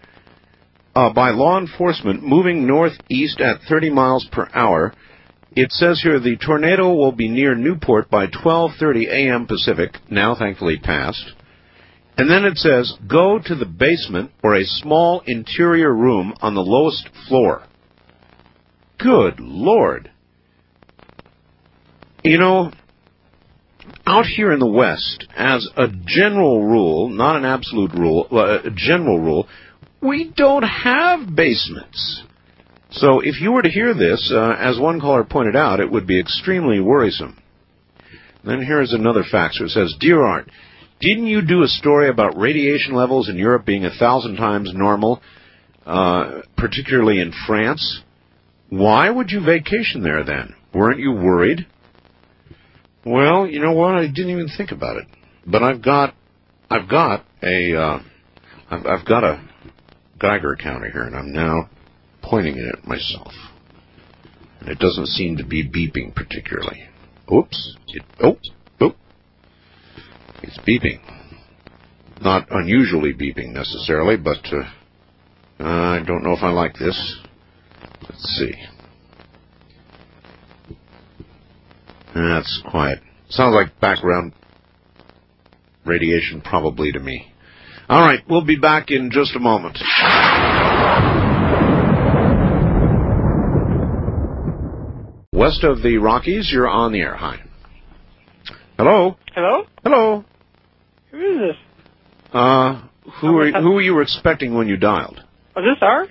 [0.96, 4.94] uh, by law enforcement moving northeast at 30 miles per hour.
[5.56, 9.48] It says here the tornado will be near Newport by 12:30 a.m.
[9.48, 9.96] Pacific.
[10.10, 11.34] Now, thankfully, passed.
[12.18, 16.62] And then it says go to the basement or a small interior room on the
[16.62, 17.64] lowest floor.
[18.98, 20.12] Good lord.
[22.24, 22.72] You know,
[24.10, 29.20] out here in the West, as a general rule, not an absolute rule, a general
[29.20, 29.48] rule,
[30.02, 32.24] we don't have basements.
[32.92, 36.08] So if you were to hear this, uh, as one caller pointed out, it would
[36.08, 37.38] be extremely worrisome.
[38.44, 39.66] Then here's another faxer.
[39.66, 40.50] It says, Dear Art,
[41.00, 45.22] didn't you do a story about radiation levels in Europe being a thousand times normal,
[45.86, 48.02] uh, particularly in France?
[48.70, 50.56] Why would you vacation there then?
[50.74, 51.68] Weren't you worried?
[53.06, 53.96] Well, you know what?
[53.96, 55.08] I didn't even think about it.
[55.46, 56.16] But I've got,
[56.70, 58.00] I've got a, uh,
[58.70, 59.42] I've, I've got a
[60.20, 61.70] Geiger counter here, and I'm now
[62.22, 63.32] pointing it at myself.
[64.60, 66.84] And it doesn't seem to be beeping particularly.
[67.34, 67.78] Oops.
[67.88, 68.38] It, oh,
[68.82, 68.96] oh.
[70.44, 71.00] It's beeping.
[72.22, 74.70] Not unusually beeping necessarily, but uh,
[75.64, 77.18] I don't know if I like this.
[78.02, 78.54] Let's see.
[82.20, 83.00] That's quiet.
[83.30, 84.34] Sounds like background
[85.86, 87.32] radiation probably to me.
[87.88, 89.78] All right, we'll be back in just a moment.
[95.32, 97.16] West of the Rockies, you're on the air.
[97.16, 97.42] Hi.
[98.78, 99.16] Hello.
[99.34, 99.66] Hello?
[99.84, 100.26] Hello.
[101.12, 101.56] Who is this?
[102.34, 102.82] Uh,
[103.22, 105.24] who are who were you expecting when you dialed?
[105.56, 106.10] Oh, is this Art?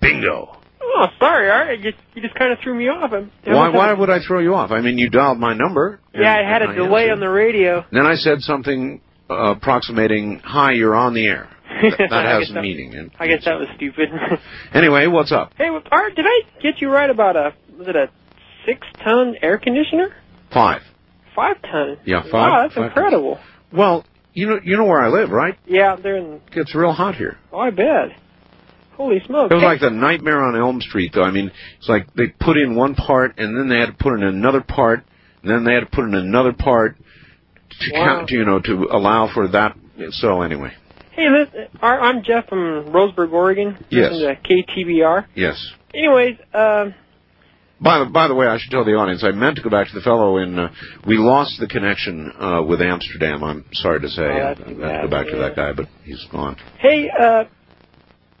[0.00, 0.56] Bingo.
[0.96, 1.78] Oh, sorry, Art.
[1.80, 3.12] You, you just kind of threw me off.
[3.12, 4.70] I'm, Why why would I throw you off?
[4.70, 6.00] I mean, you dialed my number.
[6.14, 7.12] Yeah, I had a delay answered.
[7.14, 7.84] on the radio.
[7.90, 12.50] Then I said something uh, approximating, "Hi, you're on the air." That, that I has
[12.54, 12.94] that- meaning.
[12.94, 14.08] And I guess that was stupid.
[14.72, 15.52] anyway, what's up?
[15.58, 18.08] hey, Art, did I get you right about a was it a
[18.64, 20.14] six ton air conditioner?
[20.52, 20.82] Five.
[21.34, 21.98] Five ton.
[22.04, 22.32] Yeah, five.
[22.32, 23.40] Wow, that's five- incredible.
[23.72, 25.58] Well, you know, you know where I live, right?
[25.66, 26.34] Yeah, they're in.
[26.34, 27.38] It gets real hot here.
[27.52, 28.10] Oh, I bet.
[28.96, 29.50] Holy smokes!
[29.52, 31.22] It was like the Nightmare on Elm Street, though.
[31.24, 34.14] I mean, it's like they put in one part, and then they had to put
[34.14, 35.04] in another part,
[35.42, 36.96] and then they had to put in another part
[37.80, 38.04] to Wow.
[38.18, 39.76] count, you know, to allow for that.
[40.10, 40.72] So anyway,
[41.12, 43.76] Hey, listen, I'm Jeff from Roseburg, Oregon.
[43.88, 44.12] Yes.
[44.12, 45.26] Listen to KTBR.
[45.34, 45.56] yes.
[45.94, 46.94] Anyways, um,
[47.80, 49.88] By the, by the way, I should tell the audience, I meant to go back
[49.88, 50.72] to the fellow in, uh,
[51.06, 54.22] we lost the connection, uh, with Amsterdam, I'm sorry to say.
[54.22, 56.56] Oh, I I meant to go back to that guy, but he's gone.
[56.78, 57.44] Hey, uh,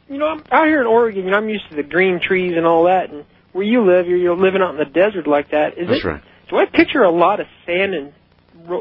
[0.08, 2.66] you know, I'm out here in Oregon, and I'm used to the green trees and
[2.66, 5.78] all that, and where you live, you're, you're living out in the desert like that.
[5.78, 6.22] Is That's it, right.
[6.50, 8.12] Do I picture a lot of sand and,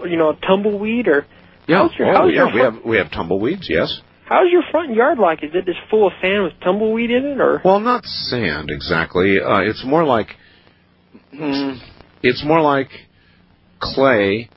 [0.09, 1.25] you know, tumbleweed, or
[1.67, 4.01] Yeah, how's your, oh, how's yeah, your we have, we have tumbleweeds, yes.
[4.25, 5.43] how's your front yard like?
[5.43, 7.61] Is it just full of sand with tumbleweed in it, or?
[7.63, 9.39] Well, not sand exactly.
[9.39, 10.27] Uh, it's more like
[11.33, 11.77] mm,
[12.21, 12.89] it's more like
[13.79, 14.49] clay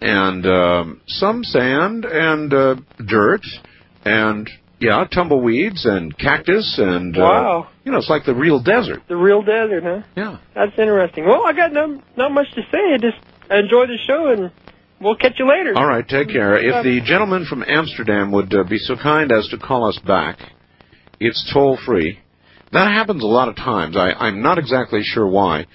[0.00, 2.74] and um, some sand and uh,
[3.06, 3.42] dirt
[4.04, 4.50] and
[4.84, 7.68] yeah, tumbleweeds and cactus and uh, Wow.
[7.84, 9.00] you know, it's like the real desert.
[9.08, 10.02] The real desert, huh?
[10.16, 10.38] Yeah.
[10.54, 11.24] That's interesting.
[11.26, 12.94] Well, I got no, not much to say.
[12.94, 13.18] I just
[13.50, 14.50] enjoy the show, and
[15.00, 15.72] we'll catch you later.
[15.76, 16.56] All right, take care.
[16.56, 20.38] If the gentleman from Amsterdam would uh, be so kind as to call us back,
[21.20, 22.18] it's toll free.
[22.72, 23.96] That happens a lot of times.
[23.96, 25.66] I, I'm not exactly sure why.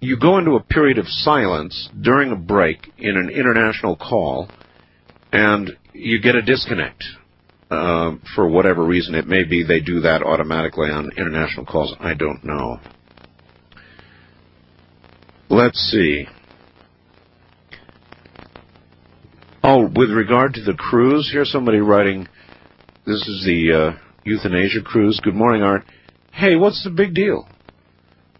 [0.00, 4.48] You go into a period of silence during a break in an international call,
[5.32, 7.04] and you get a disconnect.
[7.70, 11.94] Uh, for whatever reason, it may be they do that automatically on international calls.
[12.00, 12.80] I don't know.
[15.48, 16.26] Let's see.
[19.62, 22.26] Oh, with regard to the cruise, here's somebody writing.
[23.06, 25.20] This is the uh, euthanasia cruise.
[25.22, 25.84] Good morning, Art.
[26.32, 27.46] Hey, what's the big deal?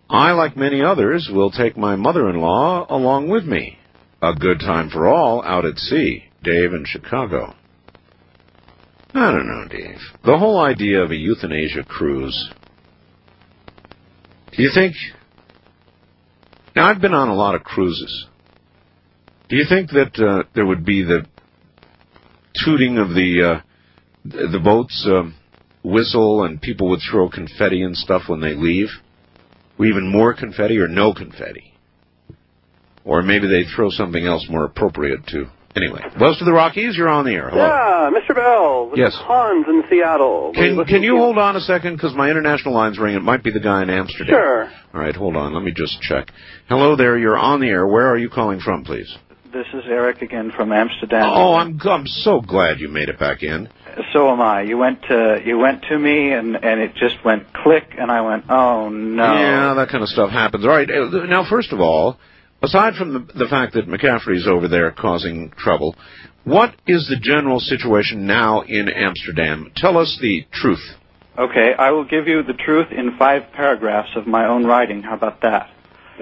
[0.09, 3.79] I, like many others, will take my mother-in-law along with me.
[4.21, 6.25] A good time for all out at sea.
[6.43, 7.55] Dave in Chicago.
[9.13, 9.99] I don't know, Dave.
[10.25, 12.51] The whole idea of a euthanasia cruise.
[14.57, 14.95] Do you think?
[16.77, 18.27] Now, I've been on a lot of cruises.
[19.49, 21.27] Do you think that uh, there would be the
[22.65, 23.61] tooting of the uh,
[24.25, 25.35] the boats um,
[25.83, 28.89] whistle and people would throw confetti and stuff when they leave?
[29.79, 31.75] Or even more confetti or no confetti?
[33.05, 35.47] Or maybe they throw something else more appropriate too.
[35.77, 37.49] Anyway, West of the Rockies, you're on the air.
[37.49, 37.63] Hello.
[37.65, 38.35] Yeah, Mr.
[38.35, 38.91] Bell.
[38.91, 39.13] This Yes.
[39.15, 40.51] is Hans in Seattle.
[40.53, 43.19] Can can you hold on a second because my international line's ringing?
[43.19, 44.35] It might be the guy in Amsterdam.
[44.35, 44.69] Sure.
[44.93, 45.55] All right, hold on.
[45.55, 46.33] Let me just check.
[46.69, 47.17] Hello there.
[47.17, 47.87] You're on the air.
[47.87, 49.17] Where are you calling from, please?
[49.53, 51.23] This is Eric again from Amsterdam.
[51.33, 53.69] Oh, I'm I'm so glad you made it back in.
[54.13, 54.63] So am I.
[54.63, 58.23] You went to you went to me and and it just went click and I
[58.23, 60.65] went, "Oh no." Yeah, that kind of stuff happens.
[60.65, 60.91] All right.
[60.91, 62.19] uh, Now, first of all,
[62.63, 65.97] aside from the, the fact that McCaffrey's over there causing trouble,
[66.45, 69.73] what is the general situation now in Amsterdam?
[69.77, 70.83] Tell us the truth.
[71.39, 75.03] Okay, I will give you the truth in 5 paragraphs of my own writing.
[75.03, 75.71] How about that?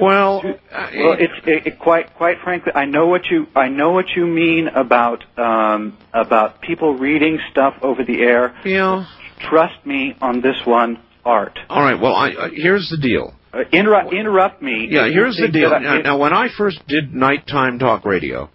[0.00, 4.10] Well, well, it's it, it, quite quite frankly, I know what you I know what
[4.14, 8.56] you mean about um, about people reading stuff over the air.
[8.64, 9.06] Yeah.
[9.40, 11.58] Trust me on this one, Art.
[11.68, 12.00] All right.
[12.00, 13.34] Well, I, uh, here's the deal.
[13.52, 14.88] Uh, interrupt interrupt me.
[14.90, 15.72] Yeah, here's the deal.
[15.72, 18.50] I- Now, now, when I first did nighttime talk radio,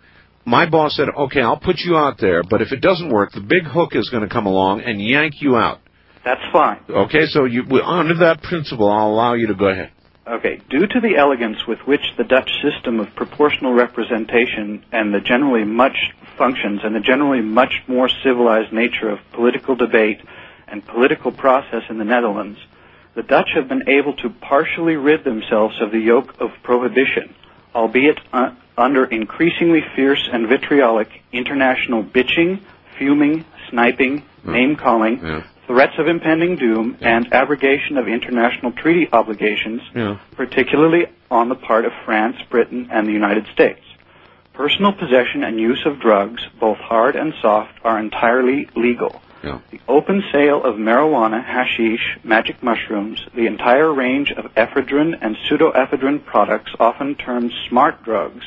[0.46, 3.42] my boss said, "Okay, I'll put you out there, but if it doesn't work, the
[3.42, 5.80] big hook is going to come along and yank you out."
[6.24, 6.78] That's fine.
[6.90, 9.90] Okay, so you under that principle, I'll allow you to go ahead.
[10.26, 15.20] Okay, due to the elegance with which the Dutch system of proportional representation and the
[15.20, 20.22] generally much functions and the generally much more civilized nature of political debate
[20.70, 22.58] and political process in the Netherlands,
[23.16, 27.34] the Dutch have been able to partially rid themselves of the yoke of prohibition,
[27.76, 32.60] albeit uh, under increasingly fierce and vitriolic international bitching,
[32.98, 35.20] fuming, sniping, name calling,
[35.68, 40.18] threats of impending doom, and abrogation of international treaty obligations, Yeah.
[40.36, 43.80] particularly on the part of France, Britain, and the United States.
[44.54, 49.22] Personal possession and use of drugs, both hard and soft, are entirely legal.
[49.44, 49.60] Yeah.
[49.72, 56.24] The open sale of marijuana, hashish, magic mushrooms, the entire range of ephedrine and pseudoephedrine
[56.24, 58.46] products, often termed smart drugs,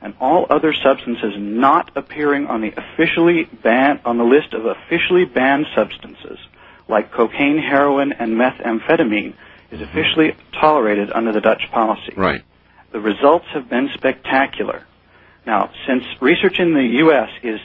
[0.00, 5.24] and all other substances not appearing on the officially banned on the list of officially
[5.24, 6.38] banned substances,
[6.86, 9.34] like cocaine, heroin, and methamphetamine,
[9.72, 9.82] is mm-hmm.
[9.82, 12.12] officially tolerated under the Dutch policy.
[12.16, 12.44] Right.
[12.92, 14.86] The results have been spectacular.
[15.44, 17.30] Now, since research in the U.S.
[17.42, 17.60] is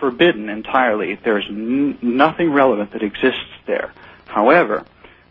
[0.00, 3.92] forbidden entirely, there's n- nothing relevant that exists there.
[4.26, 4.84] However,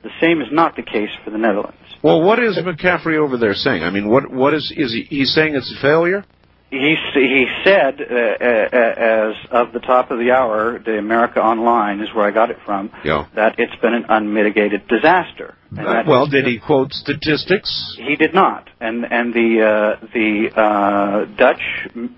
[0.04, 1.78] the same is not the case for the Netherlands.
[2.04, 3.84] Well, what is McCaffrey over there saying?
[3.84, 6.24] I mean, what what is is he he's saying it's a failure?
[6.70, 12.02] He he said, uh, uh, as of the top of the hour, the America Online
[12.02, 13.26] is where I got it from, Yeah.
[13.36, 15.56] that it's been an unmitigated disaster.
[15.72, 17.96] That well, did he quote statistics?
[17.98, 21.62] He did not, and and the uh, the uh, Dutch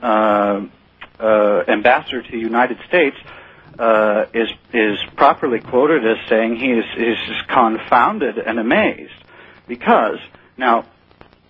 [0.02, 0.62] uh, uh,
[1.20, 3.18] ambassador to the United States
[3.78, 9.14] uh, is is properly quoted as saying he is is confounded and amazed
[9.68, 10.20] because
[10.58, 10.86] now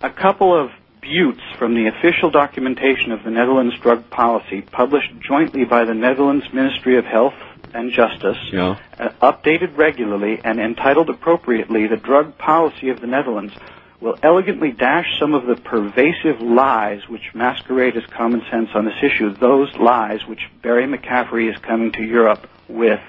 [0.02, 0.72] a couple of
[1.02, 6.46] buttes from the official documentation of the Netherlands drug policy published jointly by the Netherlands
[6.54, 7.34] Ministry of Health
[7.74, 8.78] and Justice Yeah.
[9.00, 13.54] uh, updated regularly and entitled appropriately the drug policy of the Netherlands
[14.02, 19.02] will elegantly dash some of the pervasive lies which masquerade as common sense on this
[19.04, 23.02] issue, those lies which Barry McCaffrey is coming to Europe with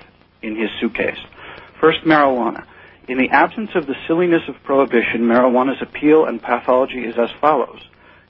[0.42, 1.18] in his suitcase.
[1.80, 2.66] First, marijuana.
[3.08, 7.80] In the absence of the silliness of prohibition, marijuana's appeal and pathology is as follows.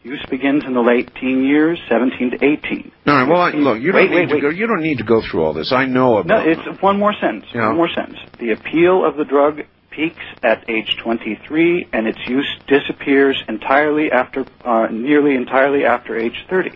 [0.02, 2.92] Use begins in the late teen years, 17 to 18.
[3.06, 3.28] All right.
[3.28, 4.48] Well, I, look, you don't Wait, need wait, to go.
[4.48, 5.72] You don't need to go through all this.
[5.72, 6.56] I know about it.
[6.56, 7.46] No, it's one more sentence.
[7.52, 7.66] Yeah.
[7.68, 8.18] One more sentence.
[8.38, 9.60] The appeal of the drug
[9.90, 16.46] peaks at age 23, and its use disappears entirely after, uh, nearly entirely after age
[16.48, 16.72] 30.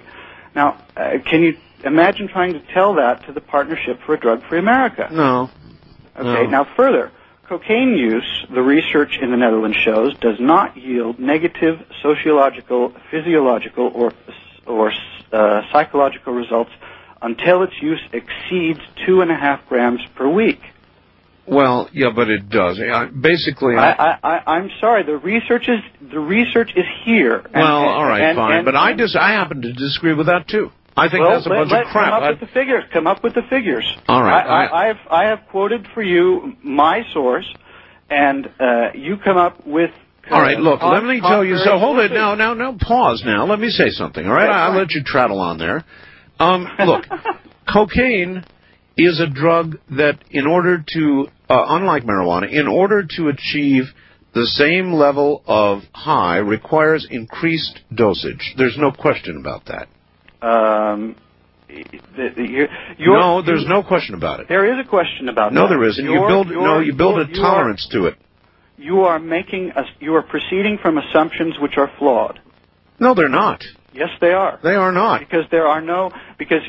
[0.54, 4.58] Now, uh, can you imagine trying to tell that to the Partnership for a Drug-Free
[4.58, 5.08] America?
[5.10, 5.50] No.
[6.16, 6.44] Okay.
[6.44, 6.46] No.
[6.46, 7.10] Now, further,
[7.48, 14.12] cocaine use, the research in the Netherlands shows, does not yield negative sociological, physiological, or
[14.66, 14.92] or
[15.32, 16.70] uh, psychological results
[17.20, 20.60] until its use exceeds two and a half grams per week.
[21.46, 22.80] Well, yeah, but it does.
[22.80, 25.02] Uh, Basically, I, I, I, I'm sorry.
[25.04, 25.80] The research is
[26.10, 27.36] the research is here.
[27.38, 28.56] And- well, and- all right, and- fine.
[28.58, 30.70] and- but I just I happen to disagree with that too.
[30.96, 32.04] I think well, that's a let, bunch let, of crap.
[32.06, 32.84] Come up I- with the figures.
[32.92, 33.84] Come up with the figures.
[34.08, 37.46] All right, I, I, I have I have quoted for you my source,
[38.08, 39.90] and uh, you come up with.
[40.30, 41.58] All right, look, con- let me tell you.
[41.58, 42.74] So hold it now, now, now.
[42.80, 43.44] Pause now.
[43.44, 44.24] Let me say something.
[44.26, 44.78] All right, That's I'll right.
[44.78, 45.84] let you traddle on there.
[46.40, 47.04] Um, look,
[47.70, 48.44] cocaine
[48.96, 53.84] is a drug that, in order to, uh, unlike marijuana, in order to achieve
[54.34, 58.54] the same level of high, requires increased dosage.
[58.56, 59.88] There's no question about that.
[60.46, 61.16] Um,
[61.68, 62.68] the, the, you're,
[62.98, 64.48] you're, no, there's no question about it.
[64.48, 65.68] There is a question about No, that.
[65.70, 66.04] there isn't.
[66.04, 68.14] You You're- build no, you're- build a tolerance to it.
[68.76, 72.40] You are making a, you are proceeding from assumptions which are flawed.
[72.98, 73.62] No, they're not.
[73.92, 74.58] Yes, they are.
[74.62, 75.20] They are not.
[75.20, 76.62] Because there are no because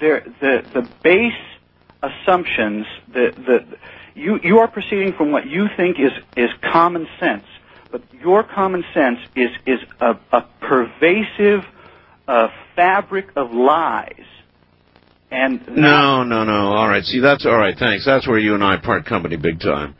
[0.00, 1.32] there the the base
[2.02, 3.78] assumptions that, the
[4.14, 7.44] you you are proceeding from what you think is is common sense,
[7.90, 11.60] but your common sense is is a, a pervasive
[12.26, 14.24] uh, fabric of lies.
[15.32, 16.72] And No, no, no.
[16.72, 17.04] All right.
[17.04, 17.76] See, that's all right.
[17.78, 18.04] Thanks.
[18.04, 19.94] That's where you and I part company big time.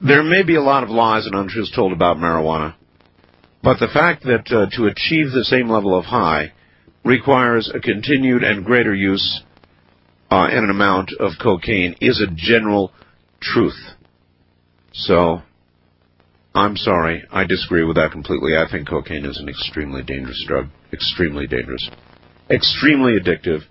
[0.00, 2.74] There may be a lot of lies and untruths told about marijuana,
[3.62, 6.52] but the fact that uh, to achieve the same level of high
[7.04, 9.42] requires a continued and greater use
[10.30, 12.92] uh, and an amount of cocaine is a general
[13.40, 13.78] truth.
[14.92, 15.42] So,
[16.54, 17.24] I'm sorry.
[17.30, 18.56] I disagree with that completely.
[18.56, 20.66] I think cocaine is an extremely dangerous drug.
[20.92, 21.88] Extremely dangerous.
[22.50, 23.62] Extremely addictive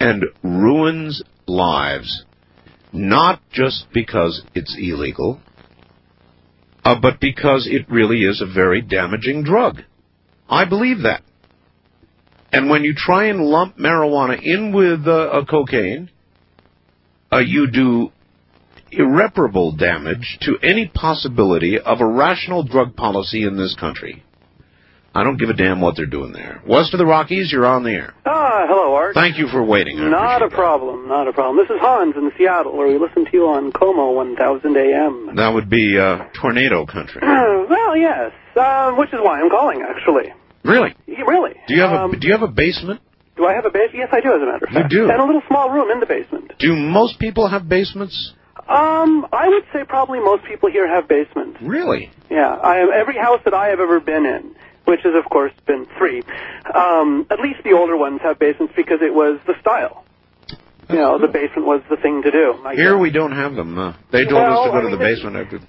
[0.00, 2.24] and ruins lives,
[2.92, 5.40] not just because it's illegal,
[6.84, 9.82] uh, but because it really is a very damaging drug.
[10.48, 11.22] I believe that.
[12.52, 16.10] And when you try and lump marijuana in with uh, a cocaine,
[17.32, 18.10] uh, you do
[18.90, 24.24] irreparable damage to any possibility of a rational drug policy in this country.
[25.14, 26.62] I don't give a damn what they're doing there.
[26.66, 28.14] West of the Rockies, you're on the air.
[28.24, 29.14] Ah, hello, Art.
[29.14, 29.98] Thank you for waiting.
[29.98, 31.56] I Not a problem, not a problem.
[31.56, 35.36] This is Hans in Seattle, where we listen to you on KOMO 1000 AM.
[35.36, 37.20] That would be uh, tornado country.
[37.22, 40.32] well, yes, uh, which is why I'm calling, actually.
[40.68, 40.94] Really?
[41.06, 41.54] Really?
[41.66, 43.00] Do you have Um, a Do you have a basement?
[43.36, 43.94] Do I have a basement?
[44.02, 45.10] Yes, I do, as a matter of fact, You do?
[45.10, 46.52] And a little small room in the basement.
[46.58, 48.32] Do most people have basements?
[48.68, 51.58] Um, I would say probably most people here have basements.
[51.62, 52.10] Really?
[52.30, 54.54] Yeah, I have every house that I have ever been in,
[54.84, 56.22] which has of course been three.
[56.74, 60.04] Um, at least the older ones have basements because it was the style.
[60.90, 62.54] You know, the basement was the thing to do.
[62.64, 63.00] I Here guess.
[63.00, 63.78] we don't have them.
[63.78, 65.50] Uh, they told us to go I to the mean, it's- basement.
[65.50, 65.66] Could-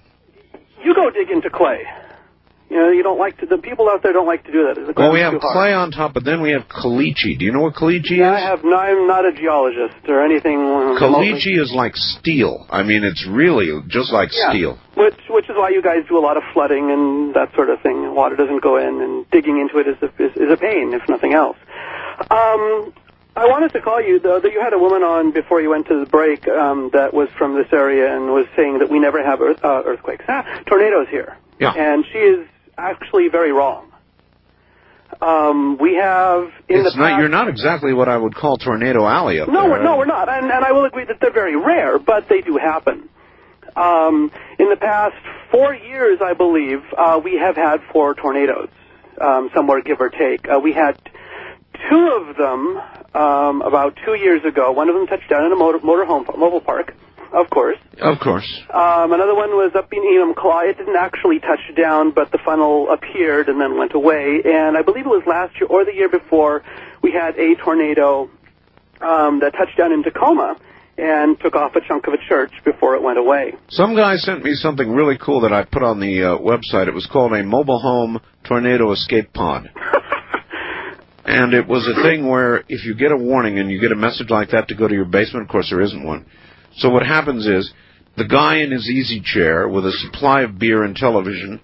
[0.84, 1.84] You go dig into clay.
[2.70, 3.48] You know, you don't like to.
[3.48, 4.94] The people out there don't like to do that.
[4.96, 7.38] Well, we have clay on top, but then we have caliche.
[7.40, 8.44] Do you know what caliche Yeah, I is?
[8.44, 8.64] have.
[8.64, 10.60] No, I'm not a geologist or anything.
[11.02, 12.68] Caliche is like steel.
[12.70, 14.50] I mean, it's really just like Yeah.
[14.52, 14.78] steel.
[14.96, 17.82] Which, which is why you guys do a lot of flooding and that sort of
[17.82, 18.14] thing.
[18.14, 21.02] Water doesn't go in, and digging into it is a, is, is a pain, if
[21.10, 21.58] nothing else.
[22.30, 22.94] Um,
[23.36, 25.88] I wanted to call you though that you had a woman on before you went
[25.88, 29.24] to the break um, that was from this area and was saying that we never
[29.24, 31.38] have earth, uh, earthquakes, ah, tornadoes here.
[31.60, 31.72] Yeah.
[31.74, 32.48] And she is
[32.80, 33.86] actually very wrong.
[35.22, 37.10] Um, we have in It's the not.
[37.10, 39.70] past, You're not exactly what I would call tornado alley up no, there.
[39.72, 42.42] we're, no, we're not, and, and I will agree that they're very rare, but they
[42.42, 43.10] do happen.
[43.76, 45.16] Um, in the past
[45.52, 48.70] four years, I believe, uh, we have had four tornadoes,
[49.20, 50.48] um, somewhere give or take.
[50.48, 50.98] Uh, we had
[51.90, 52.78] two of them
[53.14, 54.72] um, about two years ago.
[54.72, 56.96] One of them touched down in a motor, motorhome mobile park,
[57.34, 57.78] of course.
[58.00, 58.48] Of course.
[58.74, 60.70] Um, another one was up in Enumclaw.
[60.70, 64.42] It didn't actually touch down, but the funnel appeared and then went away.
[64.46, 66.64] And I believe it was last year or the year before
[67.02, 68.30] we had a tornado
[69.02, 70.58] um, that touched down in Tacoma
[70.98, 73.54] and took off a chunk of a church before it went away.
[73.70, 76.88] Some guy sent me something really cool that I put on the uh, website.
[76.88, 79.70] It was called a mobile home tornado escape pod.
[81.26, 83.96] and it was a thing where if you get a warning and you get a
[83.96, 86.26] message like that to go to your basement, of course there isn't one.
[86.80, 87.74] So what happens is
[88.16, 91.60] the guy in his easy chair with a supply of beer and television,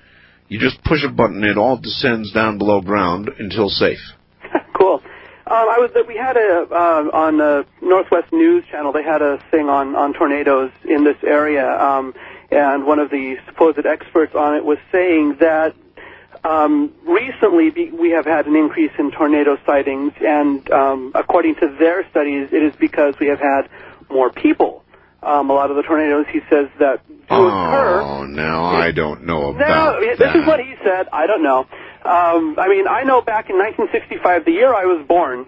[0.49, 3.99] you just push a button, it all descends down below ground until safe.
[4.73, 5.01] cool.
[5.47, 8.91] Um, I was we had a uh, on the Northwest News Channel.
[8.91, 12.13] They had a thing on on tornadoes in this area, um,
[12.51, 15.75] and one of the supposed experts on it was saying that
[16.43, 22.09] um, recently we have had an increase in tornado sightings, and um, according to their
[22.09, 23.69] studies, it is because we have had
[24.09, 24.84] more people.
[25.25, 28.01] Um, a lot of the tornadoes, he says, that do occur.
[28.01, 31.07] Oh, now I don't know about No, about this is what he said.
[31.11, 31.61] I don't know.
[32.05, 35.47] Um, I mean, I know back in 1965, the year I was born,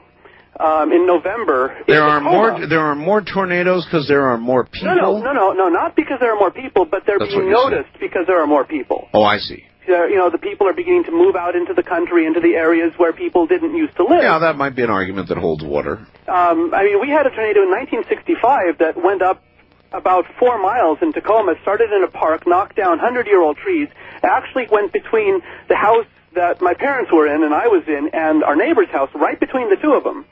[0.60, 1.78] um, in November.
[1.88, 2.68] There in are more.
[2.68, 4.96] There are more tornadoes because there are more people.
[4.96, 7.46] No, no, no, no, no, not because there are more people, but they're That's being
[7.48, 7.78] you said.
[7.78, 9.08] noticed because there are more people.
[9.14, 9.64] Oh, I see.
[9.88, 12.94] you know the people are beginning to move out into the country, into the areas
[12.98, 14.24] where people didn't used to live.
[14.24, 16.00] Yeah, that might be an argument that holds water.
[16.28, 19.44] Um, I mean, we had a tornado in 1965 that went up
[19.92, 23.88] about four miles in Tacoma, started in a park, knocked down 100-year-old trees,
[24.24, 26.06] actually went between the house
[26.36, 29.70] that my parents were in and I was in and our neighbor's house, right between
[29.70, 30.26] the two of them,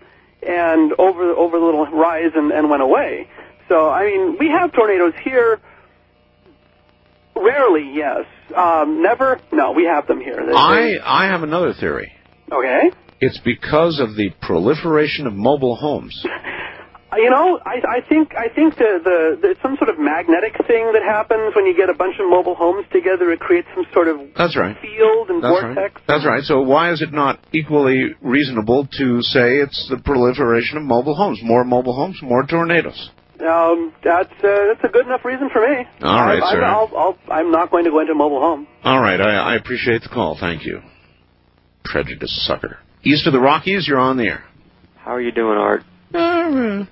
[0.44, 3.28] and over over the little rise and, and went away.
[3.68, 5.60] So, I mean, we have tornadoes here.
[7.36, 8.26] Rarely, yes.
[8.56, 10.40] Um, never, no, we have them here.
[10.40, 12.12] I I have another theory.
[12.52, 12.92] Okay.
[13.20, 16.26] It's because of the proliferation of mobile homes.
[17.18, 20.92] You know, I, I think I think the, the there's some sort of magnetic thing
[20.94, 23.32] that happens when you get a bunch of mobile homes together.
[23.32, 24.76] It creates some sort of That's right.
[24.82, 25.96] field and That's vortex.
[25.96, 26.04] right.
[26.08, 26.44] That's right.
[26.44, 31.40] So why is it not equally reasonable to say it's the proliferation of mobile homes?
[31.44, 33.12] More mobile homes, more tornadoes.
[33.40, 35.86] Um, that's uh, that's a good enough reason for me.
[36.02, 36.64] All right, I, sir.
[36.64, 38.66] I, I'll, I'll, I'm not going to go into a mobile home.
[38.84, 40.38] All right, I, I appreciate the call.
[40.40, 40.82] Thank you.
[41.84, 42.80] Prejudice sucker.
[43.04, 44.44] East of the Rockies, you're on the air.
[44.98, 45.84] How are you doing, Art?
[46.14, 46.86] Uh,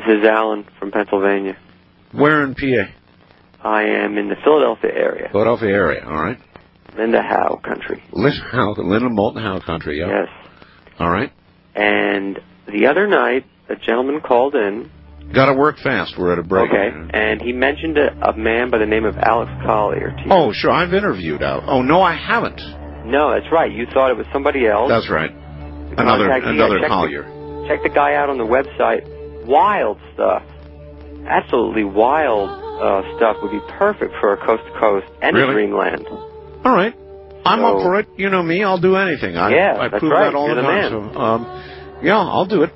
[0.00, 1.58] This is Alan from Pennsylvania.
[2.12, 2.90] Where in PA?
[3.62, 6.04] I am in the Philadelphia area, Philadelphia area.
[6.06, 6.38] All right.
[6.96, 8.02] Linda Howe country.
[8.10, 9.98] Linda Howe, Linda Moulton Howe country.
[9.98, 10.08] Yeah.
[10.08, 10.28] Yes.
[10.98, 11.30] All right.
[11.74, 14.90] And the other night, a gentleman called in.
[15.34, 16.14] Got to work fast.
[16.18, 16.70] We're at a break.
[16.70, 16.88] Okay.
[17.12, 20.10] And he mentioned a, a man by the name of Alex Collier.
[20.16, 20.30] to you.
[20.30, 20.70] Oh, sure.
[20.70, 21.62] I've interviewed Al.
[21.68, 22.60] Oh no, I haven't.
[23.04, 23.70] No, that's right.
[23.70, 24.88] You thought it was somebody else.
[24.88, 25.30] That's right.
[25.30, 26.50] Another Contact me.
[26.50, 27.22] I another Collier.
[27.24, 29.19] The, check the guy out on the website.
[29.46, 30.42] Wild stuff.
[31.26, 32.48] Absolutely wild
[32.80, 35.50] uh, stuff would be perfect for a coast to coast and Really?
[35.50, 36.06] a dreamland.
[36.08, 36.94] All right.
[37.44, 38.08] I'm up for it.
[38.16, 38.62] You know me.
[38.62, 39.36] I'll do anything.
[39.36, 40.24] I, Yeah, I prove right.
[40.30, 41.12] that all You're the the time.
[41.14, 42.70] So, um, yeah, I'll do it.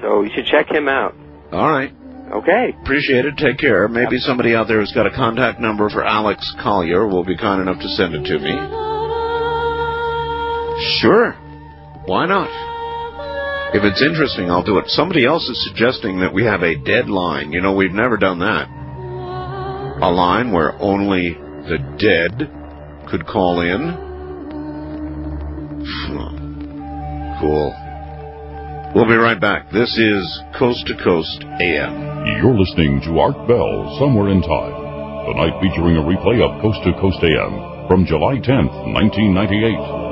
[0.00, 1.14] So you should check him out.
[1.52, 1.92] All right.
[2.32, 2.74] Okay.
[2.82, 3.36] Appreciate it.
[3.36, 3.88] Take care.
[3.88, 7.60] Maybe somebody out there who's got a contact number for Alex Collier will be kind
[7.62, 8.54] enough to send it to me.
[11.00, 11.32] Sure.
[12.06, 12.48] Why not?
[13.70, 14.88] If it's interesting, I'll do it.
[14.88, 17.52] Somebody else is suggesting that we have a deadline.
[17.52, 18.66] You know, we've never done that.
[20.00, 21.34] A line where only
[21.68, 22.50] the dead
[23.10, 24.08] could call in.
[27.40, 27.74] Cool.
[28.94, 29.70] We'll be right back.
[29.70, 32.24] This is Coast to Coast AM.
[32.40, 34.72] You're listening to Art Bell, Somewhere in Time.
[35.28, 40.07] Tonight featuring a replay of Coast to Coast AM from July 10th, 1998.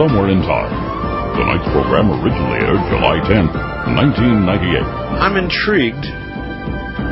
[0.00, 0.72] Somewhere in Time.
[1.36, 3.52] Tonight's program originally aired July 10th,
[4.00, 4.80] 1998.
[4.80, 6.08] I'm intrigued.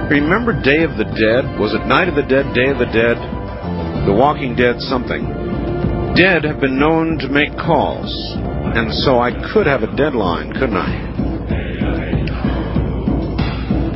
[0.08, 1.44] Remember Day of the Dead?
[1.60, 3.20] Was it Night of the Dead, Day of the Dead?
[4.08, 5.20] The Walking Dead something.
[6.16, 8.08] Dead have been known to make calls.
[8.72, 10.88] And so I could have a deadline, couldn't I?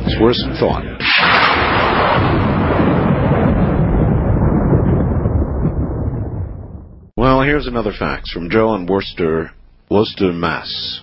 [0.05, 0.85] It's worse than thought.
[7.23, 9.51] Well, here's another fax from Joe in Worcester,
[9.89, 11.01] Worcester, Mass.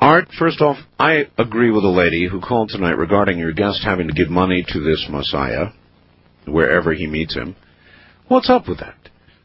[0.00, 4.06] Art, first off, I agree with a lady who called tonight regarding your guest having
[4.06, 5.70] to give money to this Messiah,
[6.46, 7.56] wherever he meets him.
[8.28, 8.94] What's up with that?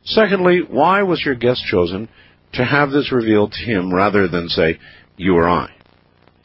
[0.04, 2.08] Secondly, why was your guest chosen
[2.54, 4.78] to have this revealed to him rather than, say,
[5.16, 5.72] you or I?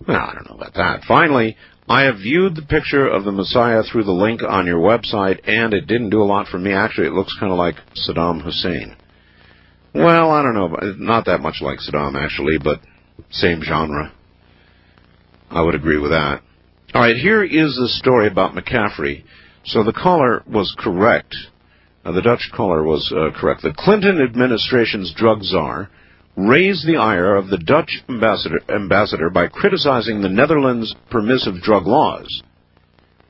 [0.08, 1.04] Well, I don't know about that.
[1.06, 1.56] Finally,
[1.86, 5.74] I have viewed the picture of the Messiah through the link on your website, and
[5.74, 6.72] it didn't do a lot for me.
[6.72, 8.96] Actually, it looks kind of like Saddam Hussein.
[9.94, 10.76] Well, I don't know.
[10.98, 12.80] Not that much like Saddam, actually, but
[13.30, 14.12] same genre.
[15.50, 16.40] I would agree with that.
[16.94, 19.24] All right, here is the story about McCaffrey.
[19.64, 21.36] So the caller was correct.
[22.04, 23.62] Uh, the Dutch caller was uh, correct.
[23.62, 25.88] The Clinton administration's drug czar
[26.36, 32.42] raised the ire of the Dutch ambassador, ambassador by criticizing the Netherlands' permissive drug laws.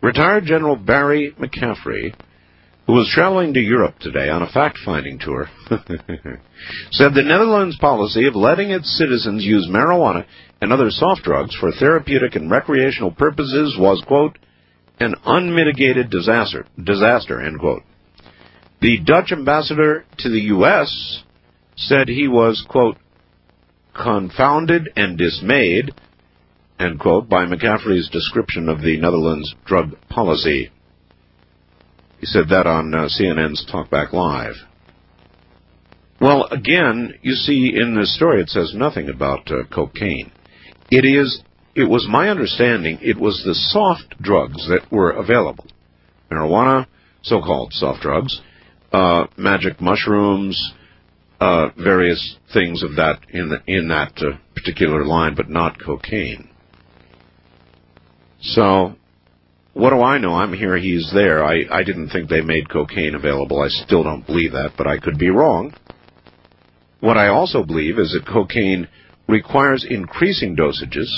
[0.01, 2.14] Retired General Barry McCaffrey,
[2.86, 5.48] who was traveling to Europe today on a fact-finding tour,
[6.90, 10.24] said the Netherlands' policy of letting its citizens use marijuana
[10.60, 14.38] and other soft drugs for therapeutic and recreational purposes was, quote,
[14.98, 17.82] an unmitigated disaster, disaster, end quote.
[18.80, 21.22] The Dutch ambassador to the U.S.
[21.76, 22.96] said he was, quote,
[23.94, 25.92] confounded and dismayed,
[26.80, 30.70] end quote, by McCaffrey's description of the Netherlands drug policy.
[32.23, 34.55] He said that on uh, CNN's Talkback Live.
[36.20, 40.31] Well, again, you see in this story it says nothing about uh, cocaine.
[40.89, 41.43] It is,
[41.74, 45.66] it was my understanding, it was the soft drugs that were available.
[46.31, 46.86] Marijuana,
[47.23, 48.40] so-called soft drugs,
[48.93, 50.74] uh, magic mushrooms,
[51.40, 56.49] uh, various things of that in the, in that uh, particular line, but not cocaine.
[58.40, 58.94] So,
[59.74, 60.35] what do I know?
[60.35, 61.44] I'm here, he's there.
[61.44, 63.61] I, I didn't think they made cocaine available.
[63.61, 65.74] I still don't believe that, but I could be wrong.
[67.01, 68.89] What I also believe is that cocaine
[69.28, 71.09] requires increasing dosages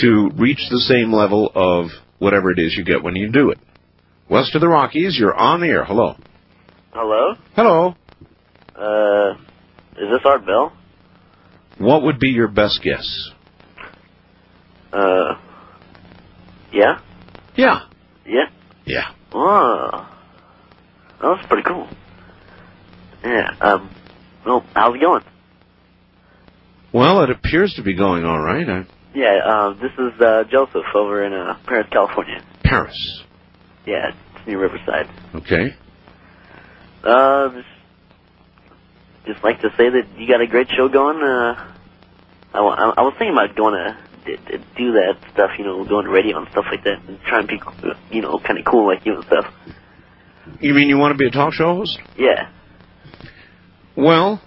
[0.00, 3.58] to reach the same level of whatever it is you get when you do it.
[4.28, 5.84] West of the Rockies, you're on the air.
[5.84, 6.16] Hello.
[6.92, 7.34] Hello?
[7.54, 7.94] Hello.
[8.74, 9.34] Uh,
[9.92, 10.72] is this Art Bell?
[11.78, 13.30] What would be your best guess?
[14.92, 15.34] Uh,
[16.72, 17.00] yeah?
[17.58, 17.80] Yeah.
[18.24, 18.44] Yeah?
[18.86, 19.08] Yeah.
[19.32, 20.08] Oh.
[21.20, 21.88] That was pretty cool.
[23.24, 23.90] Yeah, um,
[24.46, 25.22] well, how's it going?
[26.92, 28.66] Well, it appears to be going all right.
[28.66, 32.44] I, Yeah, um, this is, uh, Joseph over in, uh, Perris, California.
[32.64, 32.94] Perris.
[33.84, 35.10] Yeah, it's near Riverside.
[35.34, 35.74] Okay.
[37.02, 37.68] Uh, just,
[39.26, 41.16] just like to say that you got a great show going.
[41.16, 41.54] Uh,
[42.54, 44.07] I, I, I was thinking about going to
[44.76, 47.48] do that stuff, you know, going to radio and stuff like that, and try and
[47.48, 47.60] be,
[48.10, 49.52] you know, kind of cool like you and stuff.
[50.60, 51.98] You mean you want to be a talk show host?
[52.16, 52.50] Yeah.
[53.96, 54.40] Well,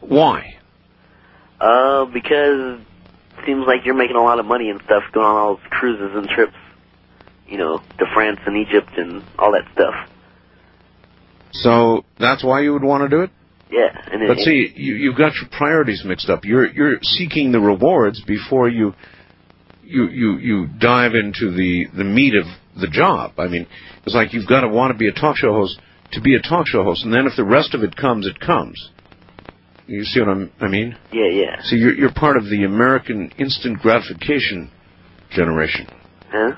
[0.00, 0.56] why?
[1.60, 2.80] Uh, because
[3.38, 5.66] it seems like you're making a lot of money and stuff going on all those
[5.70, 6.56] cruises and trips,
[7.46, 9.94] you know, to France and Egypt and all that stuff.
[11.52, 13.30] So that's why you would want to do it?
[13.72, 16.44] Yeah, and it, But see, you, you've got your priorities mixed up.
[16.44, 18.94] You're you're seeking the rewards before you
[19.82, 22.44] you you you dive into the the meat of
[22.78, 23.32] the job.
[23.38, 23.66] I mean,
[24.04, 25.80] it's like you've got to want to be a talk show host
[26.12, 28.38] to be a talk show host, and then if the rest of it comes, it
[28.38, 28.90] comes.
[29.86, 30.96] You see what I'm, I mean?
[31.10, 31.62] yeah, yeah.
[31.62, 34.70] See, you're you're part of the American instant gratification
[35.30, 35.86] generation,
[36.30, 36.52] Huh?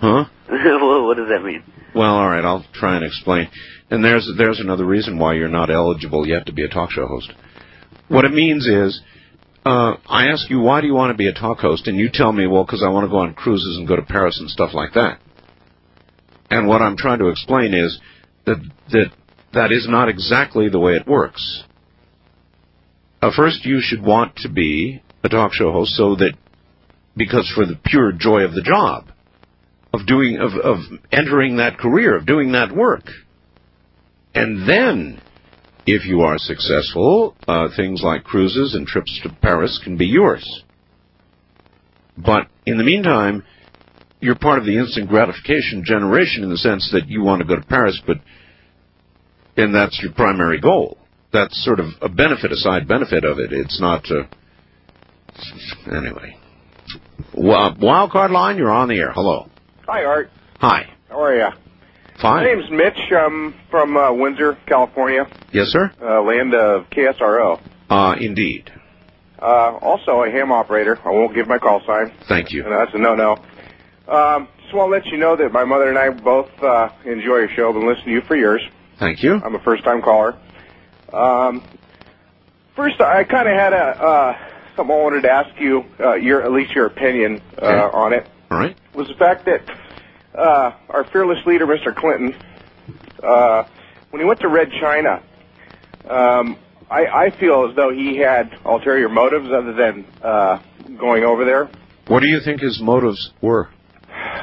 [0.00, 0.24] huh?
[0.48, 1.62] what does that mean?
[1.94, 3.48] Well, all right, I'll try and explain.
[3.90, 7.06] And there's there's another reason why you're not eligible yet to be a talk show
[7.06, 7.32] host.
[8.08, 9.00] What it means is,
[9.64, 11.86] uh, I ask you, why do you want to be a talk host?
[11.86, 14.02] And you tell me, well, because I want to go on cruises and go to
[14.02, 15.18] Paris and stuff like that.
[16.50, 17.98] And what I'm trying to explain is
[18.44, 18.58] that
[18.90, 19.10] that
[19.54, 21.64] that is not exactly the way it works.
[23.20, 26.34] Uh, first, you should want to be a talk show host so that
[27.16, 29.06] because for the pure joy of the job
[29.92, 30.78] of doing of of
[31.10, 33.04] entering that career of doing that work.
[34.34, 35.20] And then
[35.86, 40.62] if you are successful uh, things like cruises and trips to paris can be yours.
[42.16, 43.44] But in the meantime
[44.20, 47.56] you're part of the instant gratification generation in the sense that you want to go
[47.56, 48.18] to paris but
[49.56, 50.98] and that's your primary goal.
[51.32, 53.52] That's sort of a benefit a side benefit of it.
[53.52, 54.24] It's not uh,
[55.94, 56.36] anyway.
[57.34, 59.12] Wa- wild card line you're on the air.
[59.12, 59.48] Hello
[59.88, 60.30] Hi, Art.
[60.60, 60.84] Hi.
[61.08, 61.48] How are you?
[62.20, 62.44] Fine.
[62.44, 63.10] My name's Mitch.
[63.10, 65.90] I'm from uh, Windsor, California, Yes, sir.
[66.02, 67.58] uh, land of KSRO.
[67.88, 68.70] Uh, indeed.
[69.40, 70.98] Uh, also a ham operator.
[71.06, 72.12] I won't give my call sign.
[72.28, 72.64] Thank you.
[72.64, 73.32] And that's a no-no.
[74.12, 77.36] Um, just want to let you know that my mother and I both uh, enjoy
[77.38, 77.72] your show.
[77.72, 78.60] Been listening to you for years.
[78.98, 79.40] Thank you.
[79.42, 80.36] I'm a first-time caller.
[81.14, 81.62] Um,
[82.76, 84.38] first, I kind of had a uh,
[84.76, 88.26] something I wanted to ask you, uh, your at least your opinion uh, on it.
[88.50, 88.76] All right.
[88.94, 89.62] Was the fact that
[90.34, 91.94] uh, our fearless leader, Mr.
[91.94, 92.34] Clinton,
[93.22, 93.64] uh,
[94.10, 95.22] when he went to Red China,
[96.08, 96.56] um,
[96.90, 100.60] I, I feel as though he had ulterior motives other than uh,
[100.98, 101.68] going over there.
[102.06, 103.68] What do you think his motives were?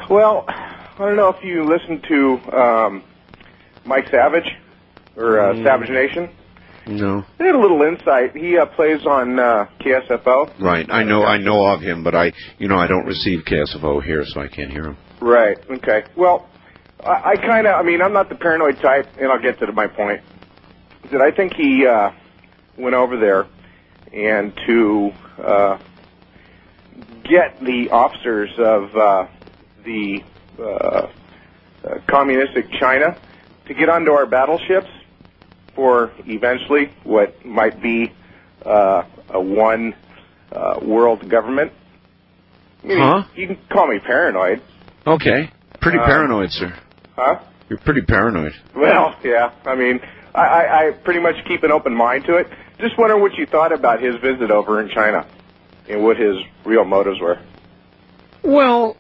[0.10, 3.04] Well, I don't know if you listened to um,
[3.86, 4.56] Mike Savage
[5.16, 5.64] or uh, Mm.
[5.64, 6.30] Savage Nation.
[6.88, 7.26] No.
[7.38, 8.36] He had a little insight.
[8.36, 10.60] He uh, plays on uh, KSFO.
[10.60, 10.86] Right.
[10.90, 11.24] I know.
[11.24, 14.48] I know of him, but I, you know, I don't receive KSFO here, so I
[14.48, 14.98] can't hear him.
[15.20, 15.58] Right.
[15.70, 16.04] Okay.
[16.16, 16.48] Well,
[17.04, 17.76] I, I kind of.
[17.76, 20.22] I mean, I'm not the paranoid type, and I'll get to my point.
[21.12, 22.12] That I think he uh,
[22.78, 23.48] went over there
[24.14, 25.12] and to
[25.44, 25.78] uh,
[27.24, 29.28] get the officers of uh,
[29.84, 30.24] the
[30.60, 31.08] uh, uh,
[32.08, 33.18] communistic China
[33.68, 34.88] to get onto our battleships
[35.76, 38.12] for eventually what might be
[38.66, 39.94] uh, a one
[40.52, 41.72] uh, world government.
[42.84, 43.24] Mean, Huh?
[43.36, 44.62] You can call me paranoid.
[45.06, 45.52] Okay.
[45.82, 46.74] Pretty Uh, paranoid, sir.
[47.16, 47.40] Huh?
[47.70, 48.54] You're pretty paranoid.
[48.76, 49.52] Well, yeah.
[49.66, 50.00] I mean,
[50.34, 52.48] I, I, I pretty much keep an open mind to it.
[52.80, 55.26] Just wondering what you thought about his visit over in China
[55.90, 56.36] and what his
[56.66, 57.40] real motives were.
[58.44, 58.98] Well,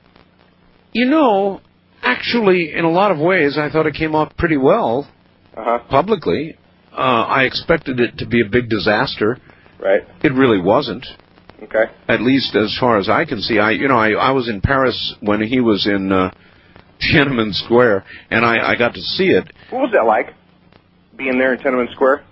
[0.93, 1.61] you know,
[2.01, 5.07] actually, in a lot of ways, I thought it came off pretty well
[5.55, 5.79] Uh-huh.
[5.89, 6.57] publicly.
[6.95, 9.37] Uh, I expected it to be a big disaster.
[9.79, 10.03] Right.
[10.23, 11.05] It really wasn't.
[11.63, 11.85] Okay.
[12.07, 13.59] At least as far as I can see.
[13.59, 16.31] I, you know, I, I was in Paris when he was in uh,
[17.01, 19.51] Tiananmen Square, and I, I got to see it.
[19.69, 20.33] What was that like?
[21.17, 22.23] Being there in Tiananmen Square?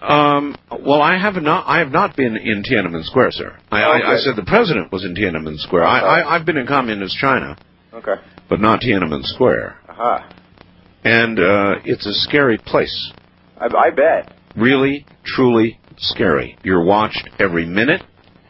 [0.00, 1.64] Um, well, I have not.
[1.66, 3.58] I have not been in Tiananmen Square, sir.
[3.70, 5.84] I, I, I said the president was in Tiananmen Square.
[5.84, 7.56] I, I, I've been in communist China,
[7.92, 8.14] Okay.
[8.48, 9.78] but not Tiananmen Square.
[9.88, 10.30] Uh-huh.
[11.04, 13.12] And uh, it's a scary place.
[13.58, 14.34] I, I bet.
[14.56, 16.56] Really, truly scary.
[16.62, 18.02] You're watched every minute.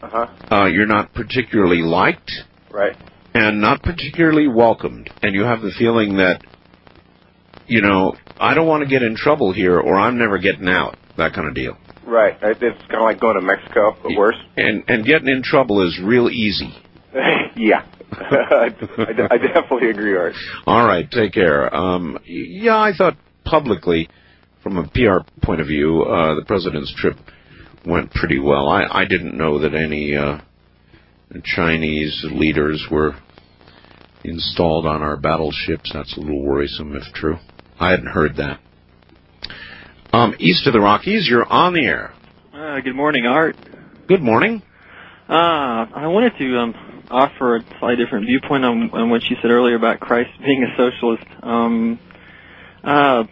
[0.03, 0.27] Uh-huh.
[0.55, 2.31] Uh, you're not particularly liked
[2.71, 2.97] Right.
[3.35, 5.11] and not particularly welcomed.
[5.23, 6.43] And you have the feeling that,
[7.67, 10.99] you know, I don't want to get in trouble here, or I'm never getting out.
[11.17, 11.77] That kind of deal.
[12.05, 12.37] Right.
[12.43, 14.37] It's kind of like going to Mexico, but worse.
[14.57, 16.75] And and getting in trouble is real easy.
[17.57, 17.87] yeah.
[18.13, 20.35] I, I, I definitely agree, Art.
[20.67, 21.75] All right, take care.
[21.75, 24.09] Um, yeah, I thought publicly,
[24.65, 27.19] from a PR point of view, uh, the president's trip
[27.87, 28.69] went pretty well.
[28.69, 30.39] I, I didn't know that any uh,
[31.45, 33.15] Chinese leaders were
[34.25, 35.91] installed on our battleships.
[35.93, 37.37] That's a little worrisome, if true.
[37.79, 38.59] I hadn't heard that.
[40.15, 42.15] Um, east of the Rockies, you're on the air.
[42.53, 43.57] Uh, good morning, Art.
[44.09, 44.63] Good morning.
[45.29, 45.33] Uh,
[45.95, 49.77] I wanted to um, offer a slightly different viewpoint on, on what you said earlier
[49.77, 51.27] about Christ being a socialist.
[51.43, 51.99] Um,
[52.83, 53.25] uh,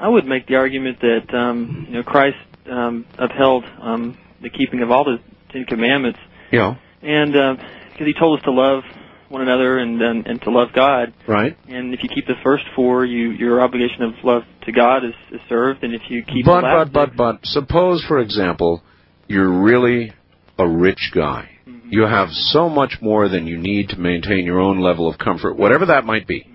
[0.00, 2.38] I would make the argument that um, you know Christ
[2.70, 5.18] um, upheld um, the keeping of all the
[5.52, 6.18] Ten Commandments,
[6.50, 6.76] Yeah.
[7.02, 8.82] and because he told us to love
[9.28, 11.12] one another and, and and to love God.
[11.28, 11.56] Right.
[11.68, 15.14] And if you keep the first four, you your obligation of love to God is,
[15.32, 18.82] is served, and if you keep But the last but but but suppose, for example,
[19.28, 20.12] you're really
[20.58, 21.48] a rich guy.
[21.90, 25.56] You have so much more than you need to maintain your own level of comfort,
[25.56, 26.48] whatever that might be.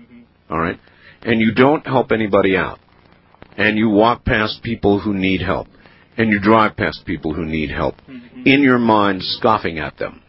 [0.50, 0.78] All right,
[1.22, 2.78] and you don't help anybody out,
[3.56, 5.68] and you walk past people who need help,
[6.16, 7.96] and you drive past people who need help,
[8.44, 10.22] in your mind scoffing at them,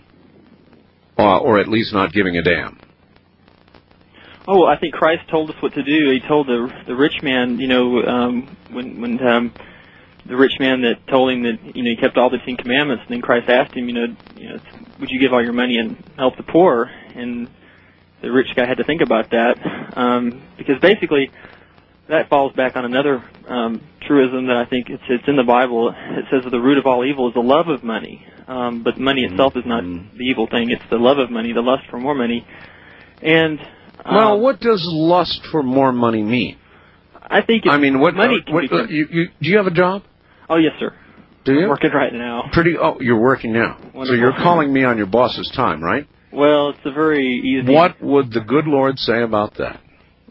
[1.17, 2.79] uh, or at least not giving a damn.
[4.47, 6.11] Oh, well, I think Christ told us what to do.
[6.11, 9.53] He told the the rich man, you know, um, when when um,
[10.25, 13.03] the rich man that told him that you know he kept all the Ten Commandments,
[13.07, 14.59] and then Christ asked him, you know, you know,
[14.99, 16.89] would you give all your money and help the poor?
[17.13, 17.49] And
[18.21, 19.57] the rich guy had to think about that
[19.97, 21.29] um, because basically
[22.09, 25.89] that falls back on another um, truism that I think it's it's in the Bible.
[25.89, 28.97] It says that the root of all evil is the love of money, um, but
[28.97, 30.69] money itself is not the evil thing.
[30.71, 32.45] It's the love of money, the lust for more money,
[33.21, 33.59] and
[34.05, 36.57] Well, um, what does lust for more money mean?
[37.29, 38.15] I think it's I mean, what?
[38.15, 40.03] money can what be- uh, you, you, do you have a job?
[40.49, 40.93] Oh yes, sir.
[41.43, 41.63] Do you?
[41.63, 42.49] I'm working right now.
[42.53, 42.77] Pretty.
[42.77, 43.77] Oh, you're working now.
[43.93, 46.07] So you're calling me on your boss's time, right?
[46.31, 47.73] Well, it's a very easy.
[47.73, 49.81] What would the good Lord say about that?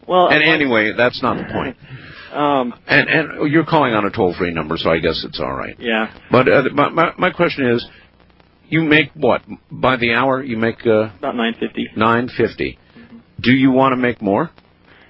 [0.07, 1.77] Well, and anyway, that's not the point.
[2.27, 5.53] Um, And and you're calling on a toll free number, so I guess it's all
[5.55, 5.75] right.
[5.79, 6.13] yeah.
[6.29, 7.87] But uh, my, my my question is,
[8.67, 10.43] you make what by the hour?
[10.43, 11.87] You make uh, About nine fifty.
[11.95, 12.77] nine fifty.
[13.39, 14.51] Do you want to make more?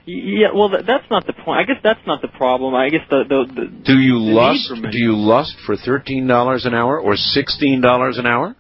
[0.05, 1.59] Yeah, well, that, that's not the point.
[1.59, 2.75] I guess that's not the problem.
[2.75, 4.71] I guess the the, the Do you the lust?
[4.91, 8.55] Do you lust for thirteen dollars an hour or sixteen dollars an hour?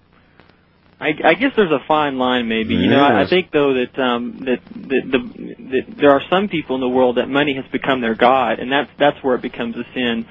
[0.99, 2.73] I, I guess there's a fine line, maybe.
[2.73, 6.47] You know, I, I think though that um, that, that the that there are some
[6.47, 9.41] people in the world that money has become their god, and that's that's where it
[9.41, 10.25] becomes a sin.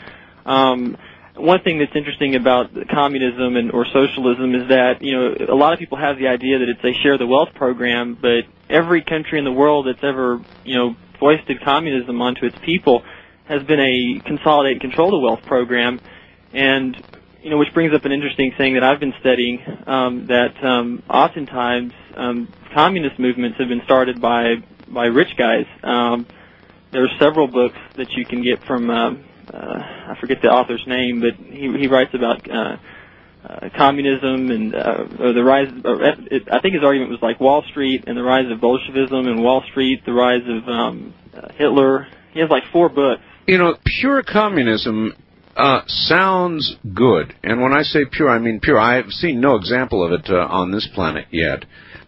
[0.45, 0.97] Um,
[1.37, 5.73] one thing that's interesting about communism and or socialism is that you know a lot
[5.73, 9.39] of people have the idea that it's a share the wealth program, but every country
[9.39, 13.05] in the world that's ever you know foisted communism onto its people
[13.45, 16.01] has been a consolidate and control the wealth program,
[16.53, 17.01] and
[17.47, 21.01] you know, which brings up an interesting thing that I've been studying, um, that um,
[21.09, 24.57] oftentimes um, communist movements have been started by
[24.89, 25.65] by rich guys.
[25.85, 26.27] Um,
[26.91, 29.25] there are several books that you can get from um,
[29.55, 32.79] uh, I forget the author's name, but he he writes about uh,
[33.49, 35.69] uh, communism and uh, or the rise.
[35.85, 39.29] Or it, I think his argument was like Wall Street and the rise of Bolshevism
[39.29, 42.09] and Wall Street, the rise of um, uh, Hitler.
[42.33, 43.23] He has like four books.
[43.47, 45.15] You know, pure communism
[45.57, 48.79] uh, sounds good, and when I say pure, I mean pure.
[48.79, 51.65] I have seen no example of it uh, on this planet yet,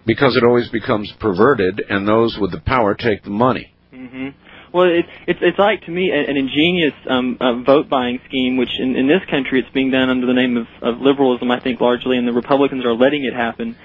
[0.06, 3.72] because it always becomes perverted, and those with the power take the money.
[3.90, 4.28] hmm
[4.72, 8.56] Well, it, it's it's like to me an, an ingenious um, uh, vote buying scheme,
[8.58, 11.60] which in, in this country it's being done under the name of, of liberalism, I
[11.60, 13.76] think largely, and the Republicans are letting it happen.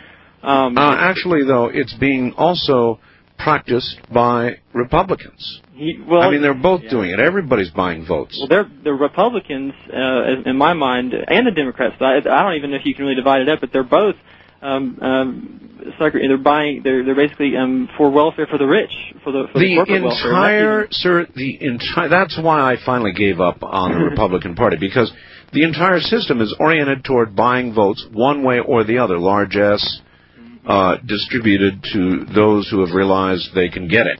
[0.43, 2.99] Um, Uh, actually, though, it's being also
[3.43, 5.61] practiced by Republicans.
[6.07, 7.19] well, I mean, they're both doing it.
[7.19, 8.37] Everybody's buying votes.
[8.39, 11.95] Well, they're the Republicans, uh, in my mind, and the Democrats.
[11.99, 14.15] I, I don't even know if you can really divide it up, but they're both.
[14.61, 16.81] Um, um, they're buying.
[16.83, 18.93] They're they're basically um, for welfare for the rich,
[19.23, 20.29] for the for the, the corporate welfare.
[20.29, 22.07] entire, sir, the entire.
[22.07, 25.11] That's why I finally gave up on the Republican Party because
[25.51, 30.01] the entire system is oriented toward buying votes one way or the other, large S,
[30.67, 34.19] uh, distributed to those who have realized they can get it.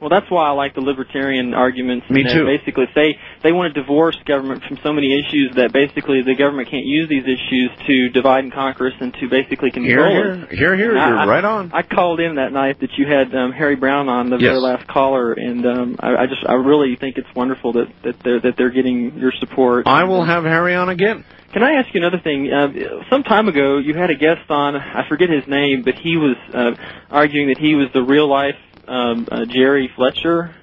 [0.00, 2.08] Well, that's why I like the libertarian arguments.
[2.08, 2.44] Me too.
[2.44, 6.68] Basically, say they want to divorce government from so many issues that basically the government
[6.70, 10.48] can't use these issues to divide and conquer us and to basically control Here, us.
[10.50, 10.98] here, here, here.
[10.98, 11.72] I- You're I- right on.
[11.74, 14.50] I called in that night that you had um, Harry Browne on, the Yes.
[14.50, 18.20] very last caller, and um, I, I just I really think it's wonderful that that
[18.20, 19.88] they're that they're getting your support.
[19.88, 21.24] I will have Harry on again.
[21.52, 22.52] Can I ask you another thing?
[22.52, 22.68] Uh,
[23.10, 24.76] some time ago, you had a guest on.
[24.76, 26.72] I forget his name, but he was uh,
[27.10, 28.54] arguing that he was the real life
[28.88, 30.54] um, uh, Jerry Fletcher.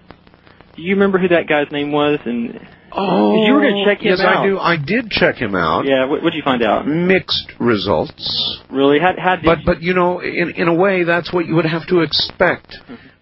[0.76, 2.20] Do you remember who that guy's name was?
[2.26, 2.60] And
[2.98, 4.38] Oh, you were going to check him yes, out.
[4.38, 4.58] I do.
[4.58, 5.86] I did check him out.
[5.86, 6.88] Yeah, what did you find out?
[6.88, 8.62] Mixed results.
[8.70, 9.00] Really?
[9.00, 11.66] How, how did But but you know, in in a way, that's what you would
[11.66, 12.78] have to expect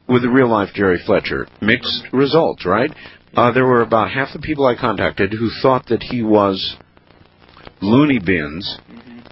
[0.08, 1.48] with the real life Jerry Fletcher.
[1.60, 2.92] Mixed results, right?
[3.36, 6.78] Uh, there were about half the people I contacted who thought that he was
[7.82, 8.78] loony bins,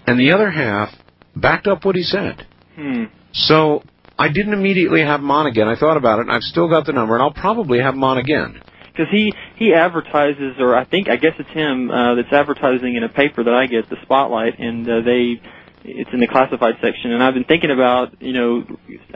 [0.07, 0.89] and the other half
[1.35, 2.47] backed up what he said.
[2.75, 3.05] Hmm.
[3.31, 3.83] So
[4.21, 5.67] I didn't immediately have him on again.
[5.67, 8.03] I thought about it, and I've still got the number, and I'll probably have him
[8.03, 8.61] on again.
[8.91, 13.03] Because he he advertises, or I think I guess it's him uh, that's advertising in
[13.03, 15.41] a paper that I get, the Spotlight, and uh, they
[15.83, 17.11] it's in the classified section.
[17.11, 18.63] And I've been thinking about, you know,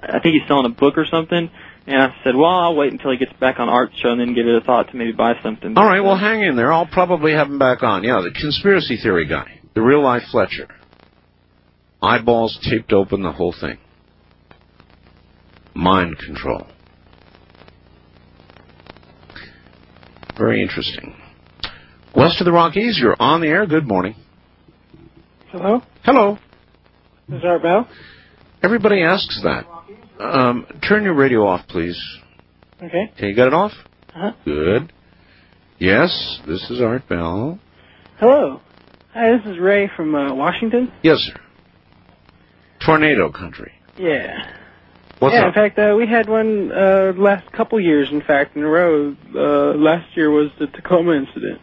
[0.02, 1.52] I think he's selling a book or something.
[1.86, 4.34] And I said, well, I'll wait until he gets back on Art Show and then
[4.34, 5.78] give it a thought to maybe buy something.
[5.78, 6.74] All right, well, hang in there.
[6.74, 8.04] I'll probably have him back on.
[8.04, 10.68] Yeah, the conspiracy theory guy, the real life Fletcher.
[12.02, 13.78] Eyeballs taped open, the whole thing.
[15.76, 16.66] Mind control.
[20.38, 21.14] Very interesting.
[22.16, 23.66] West of the Rockies, you're on the air.
[23.66, 24.16] Good morning.
[25.50, 25.82] Hello?
[26.04, 26.38] Hello.
[27.28, 27.90] This is Art Bell.
[28.64, 29.66] Everybody asks that.
[30.20, 32.02] Um, turn your radio off, please.
[32.82, 33.12] Okay.
[33.18, 33.72] Okay, you got it off?
[34.16, 34.32] Uh-huh.
[34.46, 34.94] Good.
[35.78, 37.60] Yes, this is Art Bell.
[38.18, 38.62] Hello.
[39.14, 40.92] Hi, this is Ray from uh, Washington.
[41.04, 41.40] Yes, sir.
[42.86, 43.74] Tornado country.
[43.98, 44.38] Yeah.
[45.20, 45.48] What's yeah, up?
[45.48, 49.16] in fact, uh, we had one uh, last couple years, in fact, in a row.
[49.34, 51.62] Uh, last year was the Tacoma incident.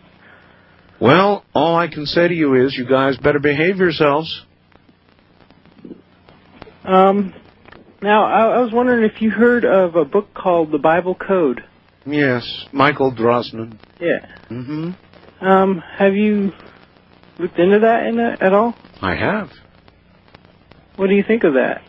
[1.00, 4.44] Well, all I can say to you is you guys better behave yourselves.
[6.84, 7.34] Um,
[8.00, 11.62] now, I, I was wondering if you heard of a book called The Bible Code.
[12.06, 13.78] Yes, Michael Drosnin.
[14.00, 14.26] Yeah.
[14.50, 15.44] Mm-hmm.
[15.44, 16.52] Um, have you
[17.39, 18.74] looked into that in a, at all?
[19.00, 19.50] I have.
[20.97, 21.82] What do you think of that?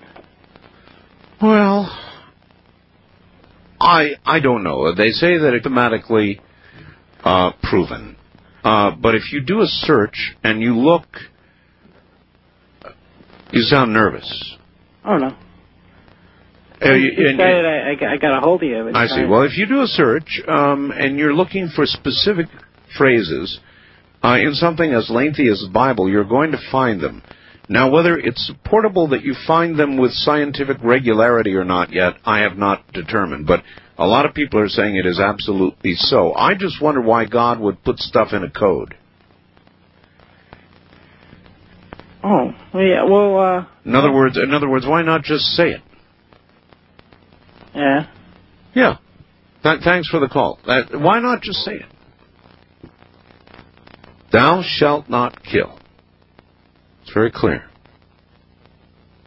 [1.42, 1.90] Well,
[3.80, 4.94] I I don't know.
[4.94, 6.40] They say that it's mathematically
[7.24, 8.16] uh, proven,
[8.64, 11.06] uh, but if you do a search and you look,
[13.52, 14.56] you sound nervous.
[15.04, 15.36] Oh no.
[16.86, 18.90] Uh, you- It's and- excited I, I, got- I got a hold of you.
[18.94, 19.26] I see.
[19.26, 22.48] Well, if you do a search um, and you're looking for specific
[22.98, 23.60] phrases
[24.24, 27.22] uh, in something as lengthy as the Bible, you're going to find them.
[27.74, 32.42] Now, whether it's supportable that you find them with scientific regularity or not yet, I
[32.42, 33.48] have not determined.
[33.48, 33.64] But
[33.98, 36.36] A lot of people are saying it is absolutely so.
[36.36, 38.96] I just wonder why God would put stuff in a code.
[42.24, 43.06] Oh, yeah.
[43.06, 45.82] Well, uh, In other words, in other words, why not just say it?
[47.74, 48.06] yeah.
[48.76, 48.98] Yeah.
[49.64, 50.60] Th- thanks for the call.
[50.64, 52.90] Uh, why not just say it?
[54.32, 55.80] Thou shalt not kill.
[57.14, 57.70] Very clear.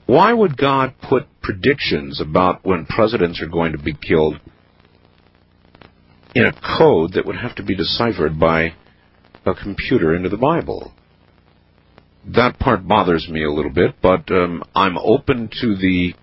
[0.06, 4.40] Why would God put predictions about when presidents are going to be killed
[6.34, 8.74] in a code that would have to be deciphered by
[9.44, 10.92] a computer into the Bible?
[12.34, 16.14] That part bothers me a little bit, but um, I'm open to the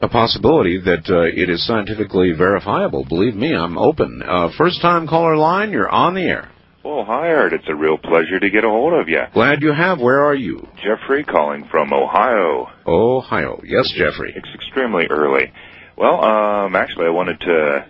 [0.00, 3.04] a possibility that uh, it is scientifically verifiable.
[3.04, 4.20] Believe me, I'm open.
[4.26, 6.51] Uh, first time caller line, you're on the air.
[6.84, 7.52] Well, hi, Art.
[7.52, 9.20] It's a real pleasure to get a hold of you.
[9.32, 10.00] Glad you have.
[10.00, 10.66] Where are you?
[10.82, 12.68] Jeffrey calling from Ohio.
[12.86, 13.60] Ohio.
[13.64, 14.32] Yes, Jeffrey.
[14.34, 15.52] It's extremely early.
[15.96, 17.86] Well, um, actually, I wanted to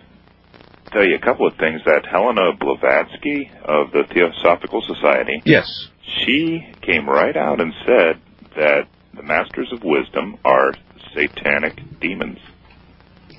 [0.91, 1.81] tell you a couple of things.
[1.85, 5.87] That Helena Blavatsky of the Theosophical Society, Yes.
[6.23, 8.19] she came right out and said
[8.57, 10.73] that the Masters of Wisdom are
[11.15, 12.37] satanic demons.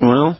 [0.00, 0.36] Well,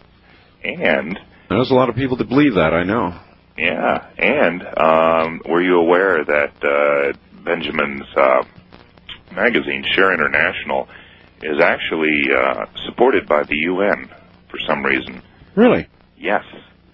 [0.65, 3.15] And there's a lot of people that believe that, I know.
[3.57, 8.43] Yeah, and um, were you aware that uh, Benjamin's uh,
[9.33, 10.89] magazine, Share International,
[11.43, 14.11] is actually uh, supported by the UN
[14.51, 15.23] for some reason?
[15.55, 15.89] Really?
[16.17, 16.43] Yes.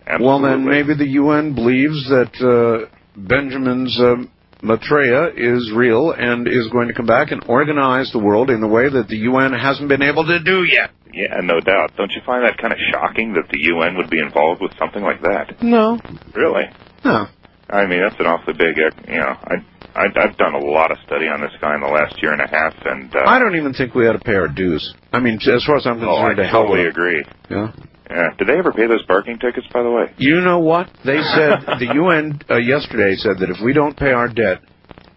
[0.07, 0.27] Absolutely.
[0.27, 4.17] Well, then maybe the UN believes that uh, Benjamin's uh,
[4.63, 8.69] Maitreya is real and is going to come back and organize the world in the
[8.69, 10.91] way that the UN hasn't been able to do yet.
[11.13, 11.93] Yeah, no doubt.
[11.97, 15.03] Don't you find that kind of shocking that the UN would be involved with something
[15.03, 15.63] like that?
[15.63, 15.99] No.
[16.35, 16.65] Really?
[17.05, 17.27] No.
[17.69, 19.55] I mean, that's an awfully big, uh, you know, I,
[19.95, 22.43] I, I've done a lot of study on this guy in the last year and
[22.43, 24.95] a half, and uh, I don't even think we ought to pay our dues.
[25.13, 27.25] I mean, as far as I'm oh, I concerned, to totally agree.
[27.49, 27.73] Yeah.
[28.11, 28.35] Yeah.
[28.37, 30.13] Did they ever pay those parking tickets, by the way?
[30.19, 30.91] You know what?
[31.05, 34.63] They said, the UN uh, yesterday said that if we don't pay our debt,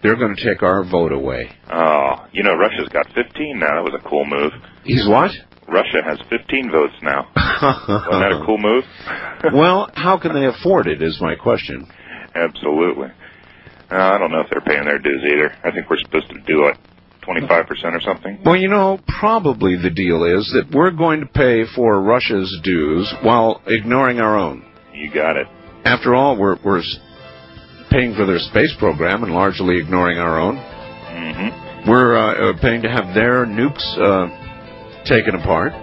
[0.03, 1.49] they're going to take our vote away.
[1.71, 3.81] Oh, you know, Russia's got 15 now.
[3.81, 4.51] That was a cool move.
[4.83, 5.31] He's what?
[5.67, 7.31] Russia has 15 votes now.
[7.35, 8.83] Wasn't that a cool move?
[9.53, 11.87] well, how can they afford it, is my question.
[12.35, 13.07] Absolutely.
[13.89, 15.55] Uh, I don't know if they're paying their dues either.
[15.63, 16.77] I think we're supposed to do like
[17.27, 18.39] 25% or something.
[18.45, 23.13] Well, you know, probably the deal is that we're going to pay for Russia's dues
[23.21, 24.65] while ignoring our own.
[24.93, 25.47] You got it.
[25.85, 26.83] After all, we're, we're
[27.89, 30.55] paying for their space program and largely ignoring our own.
[30.55, 31.89] Mm-hmm.
[31.89, 35.73] We're uh, uh, paying to have their nukes uh, taken apart.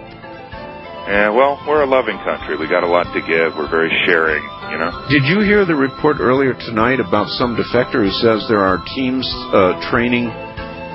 [1.11, 2.57] Yeah, well, we're a loving country.
[2.57, 3.57] We got a lot to give.
[3.57, 5.05] We're very sharing, you know.
[5.09, 9.25] Did you hear the report earlier tonight about some defector who says there are teams
[9.51, 10.29] uh, training,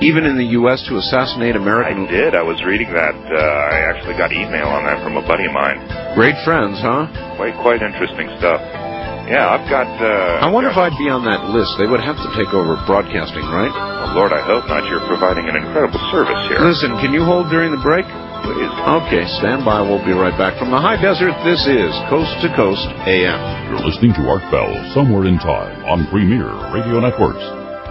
[0.00, 2.07] even in the U.S., to assassinate American?
[2.07, 2.34] I did.
[2.34, 3.15] I was reading that.
[3.15, 5.81] Uh, I actually got email on that from a buddy of mine.
[6.15, 7.08] Great friends, huh?
[7.36, 8.60] Quite, quite interesting stuff.
[9.26, 9.91] Yeah, I've got.
[9.99, 11.75] Uh, I wonder if I'd be on that list.
[11.83, 13.75] They would have to take over broadcasting, right?
[13.75, 14.86] Oh, Lord, I hope not.
[14.86, 16.62] You're providing an incredible service here.
[16.62, 18.07] Listen, can you hold during the break?
[18.47, 18.70] Please.
[19.02, 19.83] Okay, stand by.
[19.83, 20.55] We'll be right back.
[20.62, 23.41] From the high desert, this is Coast to Coast AM.
[23.66, 27.42] You're listening to Art Bell, Somewhere in Time, on Premier Radio Networks.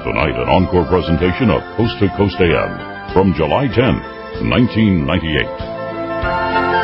[0.06, 6.75] Tonight, an encore presentation of Coast to Coast AM from July 10, 1998.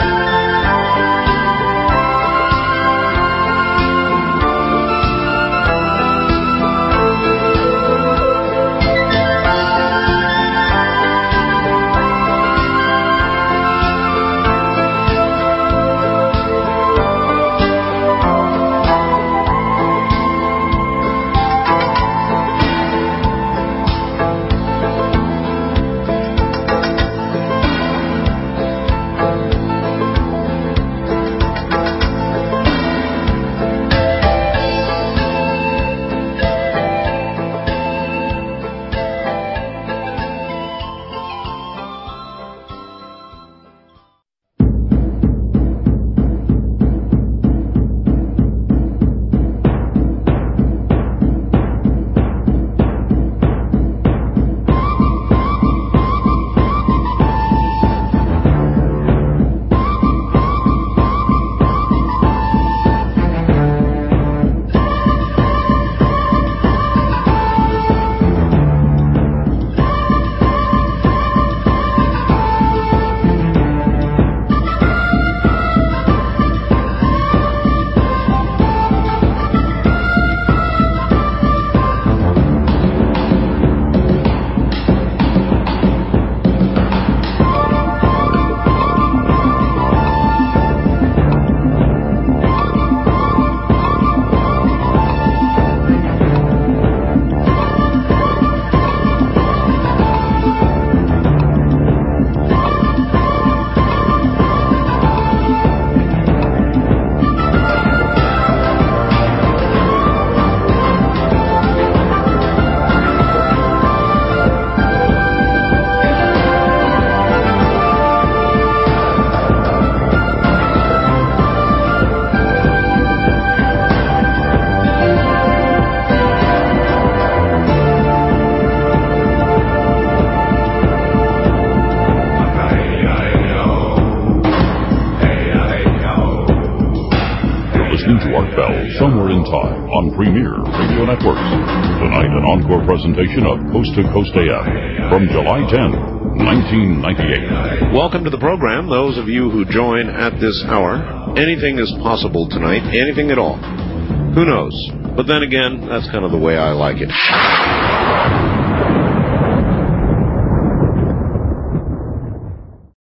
[143.02, 147.94] Presentation of Coast to Coast AM from July 10, 1998.
[147.98, 151.02] Welcome to the program, those of you who join at this hour.
[151.36, 153.58] Anything is possible tonight, anything at all.
[153.58, 154.78] Who knows?
[155.18, 157.10] But then again, that's kind of the way I like it.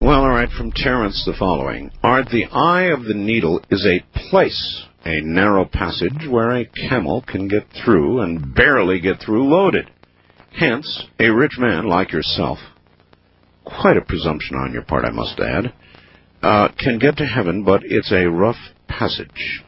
[0.00, 1.90] Well, all right, from Terence, the following.
[2.02, 7.22] Art, the eye of the needle is a place, a narrow passage where a camel
[7.26, 9.90] can get through and barely get through loaded.
[10.52, 12.58] Hence, a rich man like yourself,
[13.64, 15.72] quite a presumption on your part, I must add,
[16.42, 18.56] uh, can get to heaven, but it's a rough
[18.89, 19.62] passage.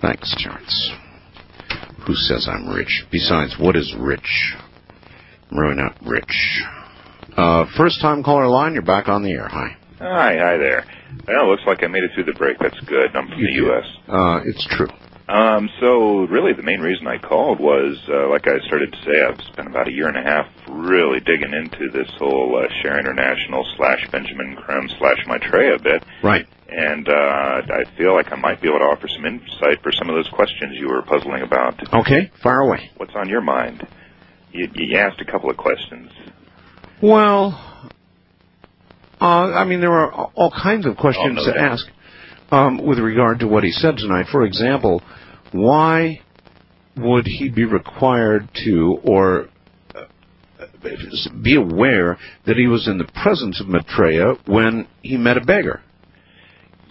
[0.00, 0.92] Thanks, Terence.
[2.06, 3.04] Who says I'm rich?
[3.10, 4.54] Besides, what is rich?
[5.50, 6.62] I'm really not rich.
[7.36, 9.48] Uh, first time caller line, you're back on the air.
[9.48, 9.76] Hi.
[9.98, 10.84] Hi, hi there.
[11.26, 12.58] Well, it looks like I made it through the break.
[12.58, 13.14] That's good.
[13.14, 13.84] I'm from the U.S.
[14.08, 14.88] Uh, it's true.
[15.28, 19.22] Um, so really, the main reason I called was, uh, like I started to say,
[19.22, 22.98] I've spent about a year and a half really digging into this whole uh, Share
[22.98, 26.02] International slash Benjamin Creme slash Maitreya bit.
[26.22, 26.46] Right.
[26.70, 30.08] And uh, I feel like I might be able to offer some insight for some
[30.08, 31.76] of those questions you were puzzling about.
[31.94, 32.90] Okay, fire away.
[32.96, 33.86] What's on your mind?
[34.52, 36.10] You, you asked a couple of questions.
[37.02, 37.67] Well,
[39.20, 41.86] uh, I mean, there are all kinds of questions Oh, to ask
[42.50, 44.26] um, with regard to what he said tonight.
[44.30, 45.02] For example,
[45.52, 46.20] why
[46.96, 49.48] would he be required to or
[49.94, 50.04] uh,
[51.42, 55.82] be aware that he was in the presence of Maitreya when he met a beggar?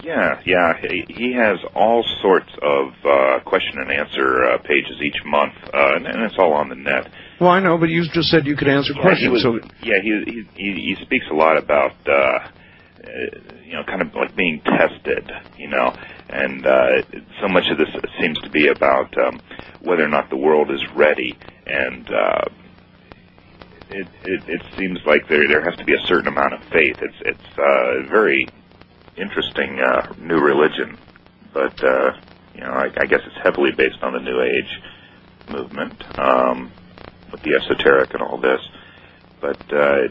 [0.02, 0.74] Yeah, yeah.
[0.80, 5.96] He, he has all sorts of uh, question and answer uh, pages each month, uh,
[5.96, 7.10] and, and it's all on the net.
[7.40, 9.22] Well, I know, but you just said you could answer Yeah, questions.
[9.22, 9.52] he was, so
[9.82, 12.42] yeah, he, he he he speaks a lot about uh, uh,
[13.64, 15.94] you know kind of like being tested, you know,
[16.30, 16.88] and uh,
[17.40, 17.88] so much of this
[18.20, 19.40] seems to be about um,
[19.80, 22.44] whether or not the world is ready, and uh,
[23.88, 26.96] it, it it seems like there there has to be a certain amount of faith.
[27.00, 28.50] It's it's uh, a very
[29.16, 30.98] interesting uh, new religion,
[31.54, 32.10] but uh,
[32.54, 34.72] you know I, I guess it's heavily based on the New Age
[35.48, 36.02] movement.
[36.18, 36.72] Um,
[37.32, 38.60] with the esoteric and all this.
[39.40, 40.08] But uh,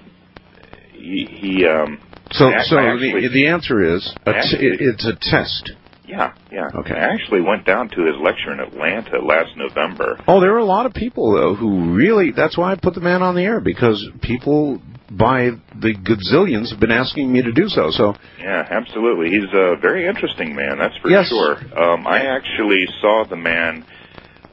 [0.94, 2.00] he, he um,
[2.32, 5.16] so I- so I actually- the the answer is a t- Actually- it- it's a
[5.22, 5.72] test.
[6.06, 6.68] yeah, yeah.
[6.76, 6.94] Okay.
[6.96, 10.20] I actually went down to his lecture in Atlanta last November.
[10.28, 12.32] Oh, there are a lot of people though who really.
[12.32, 16.80] That's why I put the man on the air because people by the gazillions have
[16.82, 17.92] been asking me to do so.
[17.92, 19.30] So Yeah, absolutely.
[19.30, 21.30] He's a very interesting man, that's for Yes.
[21.30, 21.56] sure.
[21.82, 23.86] Um, I actually saw the man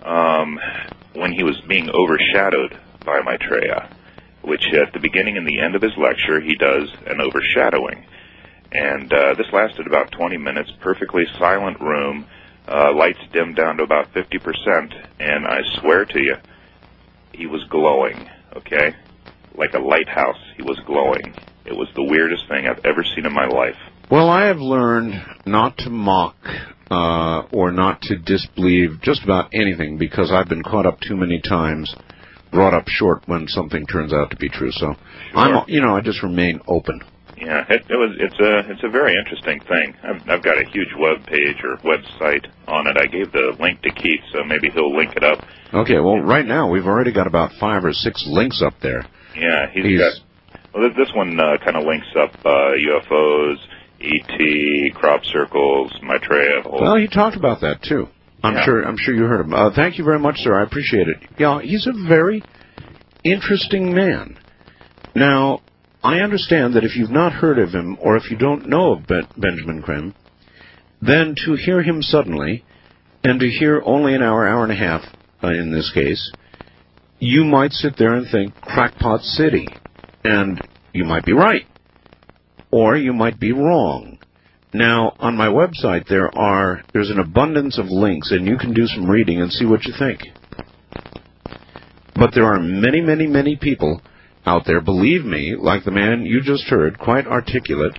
[0.04, 0.58] um,
[1.14, 3.88] when he was being overshadowed by Maitreya,
[4.42, 8.04] which at the beginning and the end of his lecture he does an overshadowing.
[8.72, 12.26] And uh, this lasted about 20 minutes, perfectly silent room,
[12.66, 16.36] uh, lights dimmed down to about 50%, and I swear to you,
[17.32, 18.94] he was glowing, okay?
[19.54, 21.34] Like a lighthouse, he was glowing.
[21.64, 23.76] It was the weirdest thing I've ever seen in my life.
[24.10, 26.36] Well, I have learned not to mock
[26.90, 31.40] uh, or not to disbelieve just about anything because I've been caught up too many
[31.40, 31.94] times,
[32.52, 34.70] brought up short when something turns out to be true.
[34.72, 34.94] So
[35.34, 37.00] I'm, you know, I just remain open.
[37.36, 38.14] Yeah, it, it was.
[38.20, 38.70] It's a.
[38.70, 39.94] It's a very interesting thing.
[40.04, 42.96] I've, I've got a huge web page or website on it.
[42.96, 45.44] I gave the link to Keith, so maybe he'll link it up.
[45.74, 49.04] Okay, well, right now we've already got about five or six links up there.
[49.36, 50.24] Yeah, he's He's- got.
[50.72, 53.56] Well, this, this one uh, kind of links up uh, UFOs,
[54.04, 56.62] ET, crop circles, Maitreya.
[56.62, 58.08] Whole Well, he talked about that too.
[58.42, 58.64] I'm Yeah.
[58.64, 58.82] sure.
[58.82, 59.54] I'm sure you heard him.
[59.54, 60.58] Uh, thank you very much, sir.
[60.58, 61.16] I appreciate it.
[61.38, 62.42] Yeah, he's a very
[63.24, 64.36] interesting man.
[65.14, 65.60] Now,
[66.02, 69.06] I understand that if you've not heard of him or if you don't know of
[69.06, 70.12] ben- Benjamin Creme,
[71.00, 72.64] then to hear him suddenly
[73.22, 75.02] and to hear only an hour, hour and a half,
[75.42, 76.30] uh, in this case,
[77.18, 79.66] you might sit there and think crackpot city,
[80.24, 80.60] and
[80.92, 81.64] you might be right,
[82.74, 84.18] or you might be wrong.
[84.72, 88.88] Now, on my website, there are there's an abundance of links, and you can do
[88.88, 90.22] some reading and see what you think.
[92.16, 94.02] But there are many, many, many people
[94.44, 97.96] out there, believe me, like the man you just heard, quite articulate,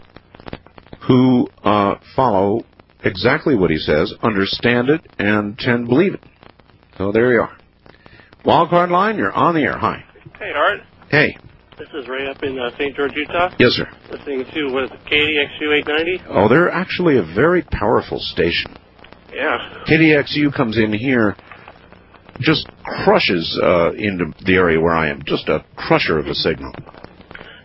[1.08, 2.66] who uh, follow
[3.02, 6.24] exactly what he says, understand it, and tend to believe it.
[6.98, 7.58] So there you are.
[8.44, 9.78] Wildcard line, you're on the air.
[9.78, 10.04] Hi.
[10.38, 10.82] Hey, Art.
[11.10, 11.38] Hey.
[11.78, 12.96] This is Ray up in uh, St.
[12.96, 13.54] George, Utah.
[13.60, 13.88] Yes, sir.
[14.10, 16.24] Listening to, what is it, KDXU 890?
[16.30, 18.74] Oh, they're actually a very powerful station.
[19.34, 19.84] Yeah.
[19.86, 21.36] KDXU comes in here,
[22.40, 22.70] just
[23.04, 25.24] crushes uh, into the area where I am.
[25.26, 26.72] Just a crusher of a signal.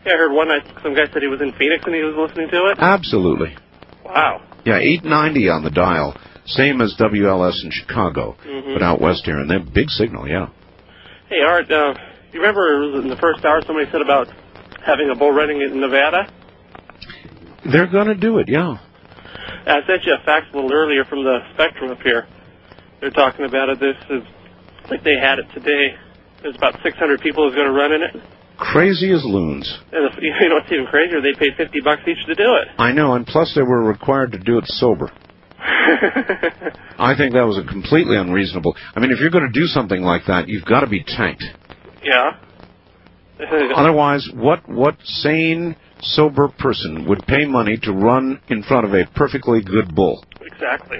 [0.05, 2.16] Yeah, I heard one night some guy said he was in Phoenix and he was
[2.16, 2.78] listening to it.
[2.80, 3.55] Absolutely.
[4.05, 4.42] Wow.
[4.64, 6.16] Yeah, 890 on the dial.
[6.47, 8.74] Same as WLS in Chicago, Mhm.
[8.74, 10.26] but out west here, and they're big signal.
[10.26, 10.48] Yeah.
[11.28, 11.94] Hey, Art, uh,
[12.33, 14.28] you remember in the first hour somebody said about
[14.84, 16.33] having a bull running in Nevada?
[17.70, 18.49] They're going to do it.
[18.49, 18.78] Yeah.
[19.67, 22.26] I sent you a fax a little earlier from the Spectrum up here.
[23.00, 23.81] They're talking about it.
[23.81, 24.23] This is
[24.91, 25.94] like they had it today.
[26.42, 28.17] There's about 600 people who's going to run in it.
[28.59, 29.78] Crazy as loons.
[29.92, 31.20] And if, you know what's even crazier?
[31.20, 32.68] They paid 50 bucks each to do it.
[32.78, 35.10] I know, and plus they were required to do it sober.
[35.60, 38.75] I think that was a completely unreasonable.
[38.94, 41.44] I mean, if you're going to do something like that, you've got to be tanked.
[42.02, 42.36] Yeah.
[43.76, 49.06] Otherwise, what what sane, sober person would pay money to run in front of a
[49.14, 50.24] perfectly good bull?
[50.40, 50.98] Exactly.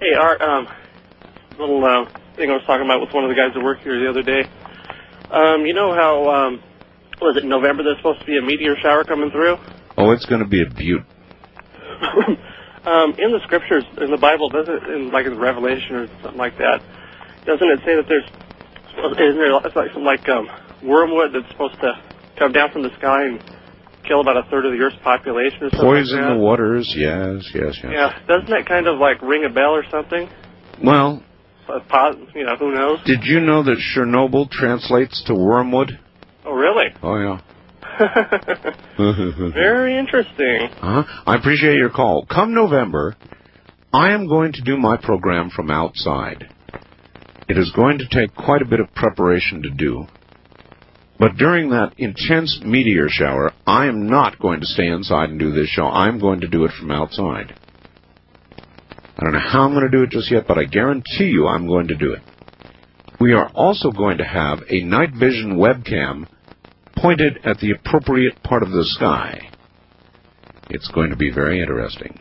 [0.00, 0.66] Hey, Art, um,
[1.58, 2.04] little uh,
[2.36, 4.22] thing I was talking about with one of the guys that work here the other
[4.22, 4.42] day.
[5.30, 6.62] Um, you know how um,
[7.20, 7.82] was it November?
[7.84, 9.56] There's supposed to be a meteor shower coming through.
[9.96, 11.02] Oh, it's going to be a beaut.
[12.84, 16.58] um, in the scriptures, in the Bible, doesn't in like in Revelation or something like
[16.58, 16.82] that,
[17.46, 18.26] doesn't it say that there's
[19.10, 20.48] isn't there it's like some like um,
[20.82, 21.92] wormwood that's supposed to
[22.38, 23.42] come down from the sky and
[24.06, 26.92] kill about a third of the Earth's population or something Poison like the waters.
[26.96, 27.92] Yes, yes, yes.
[27.92, 30.28] Yeah, doesn't that kind of like ring a bell or something?
[30.82, 31.22] Well,
[32.34, 32.98] you know, who knows?
[33.04, 35.98] did you know that Chernobyl translates to wormwood?
[36.44, 36.86] Oh, really?
[37.02, 37.40] Oh yeah.
[39.54, 40.68] Very interesting.
[40.80, 41.04] Uh-huh.
[41.26, 42.26] I appreciate your call.
[42.26, 43.16] Come November,
[43.92, 46.48] I am going to do my program from outside.
[47.48, 50.06] It is going to take quite a bit of preparation to do.
[51.18, 55.52] But during that intense meteor shower, I am not going to stay inside and do
[55.52, 55.84] this show.
[55.84, 57.54] I'm going to do it from outside.
[59.16, 61.46] I don't know how I'm going to do it just yet, but I guarantee you
[61.46, 62.22] I'm going to do it.
[63.20, 66.26] We are also going to have a night vision webcam
[66.96, 69.48] pointed at the appropriate part of the sky.
[70.70, 72.18] It's going to be very interesting.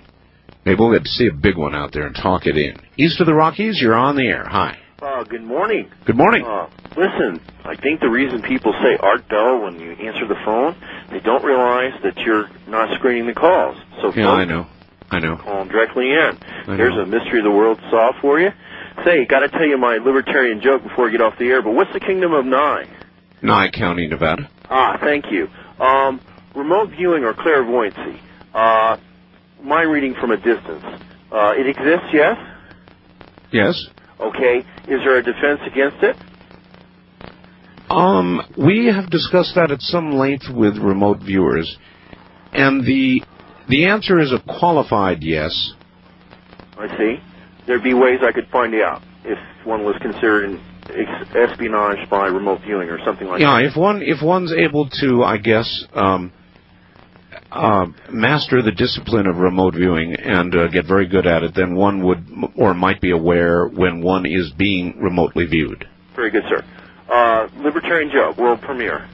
[0.66, 2.76] Maybe we'll get to see a big one out there and talk it in.
[2.98, 4.46] East of the Rockies, you're on the air.
[4.48, 4.78] Hi.
[5.02, 5.90] Uh, good morning.
[6.06, 6.46] Good morning.
[6.46, 10.76] Uh, listen, I think the reason people say Art Bell when you answer the phone,
[11.10, 13.76] they don't realize that you're not screening the calls.
[14.02, 14.68] So Yeah, I know.
[15.10, 15.38] I know.
[15.38, 16.38] call them directly in.
[16.68, 18.50] I Here's a mystery of the world solved for you.
[19.04, 21.64] Say, got to tell you my libertarian joke before I get off the air.
[21.64, 22.86] But what's the kingdom of Nye?
[23.42, 24.50] Nye County, Nevada.
[24.70, 25.48] Ah, thank you.
[25.84, 26.22] Um,
[26.56, 28.22] remote viewing or clairvoyancy.
[28.54, 28.98] Uh,
[29.64, 30.86] mind reading from a distance.
[31.32, 32.38] Uh, it exists, yes?
[33.52, 33.76] Yes.
[34.22, 34.60] Okay.
[34.88, 36.16] Is there a defense against it?
[37.90, 41.78] Um, we have discussed that at some length with remote viewers,
[42.54, 43.22] and the
[43.68, 45.74] the answer is a qualified yes.
[46.78, 47.18] I see.
[47.68, 50.60] There'd be ways I could find out if one was considered
[51.36, 53.66] espionage by remote viewing or something like yeah, that.
[53.66, 56.32] if one if one's able to, I guess, um,
[57.52, 61.76] uh, master the discipline of remote viewing and uh, get very good at it, then
[61.76, 65.88] one would m- or might be aware when one is being remotely viewed.
[66.16, 66.64] Very good, sir.
[67.10, 69.08] Uh, Libertarian Joe, world premiere.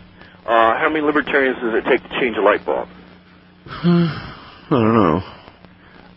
[0.45, 2.87] Uh, how many libertarians does it take to change a light bulb?
[3.67, 5.21] I don't know.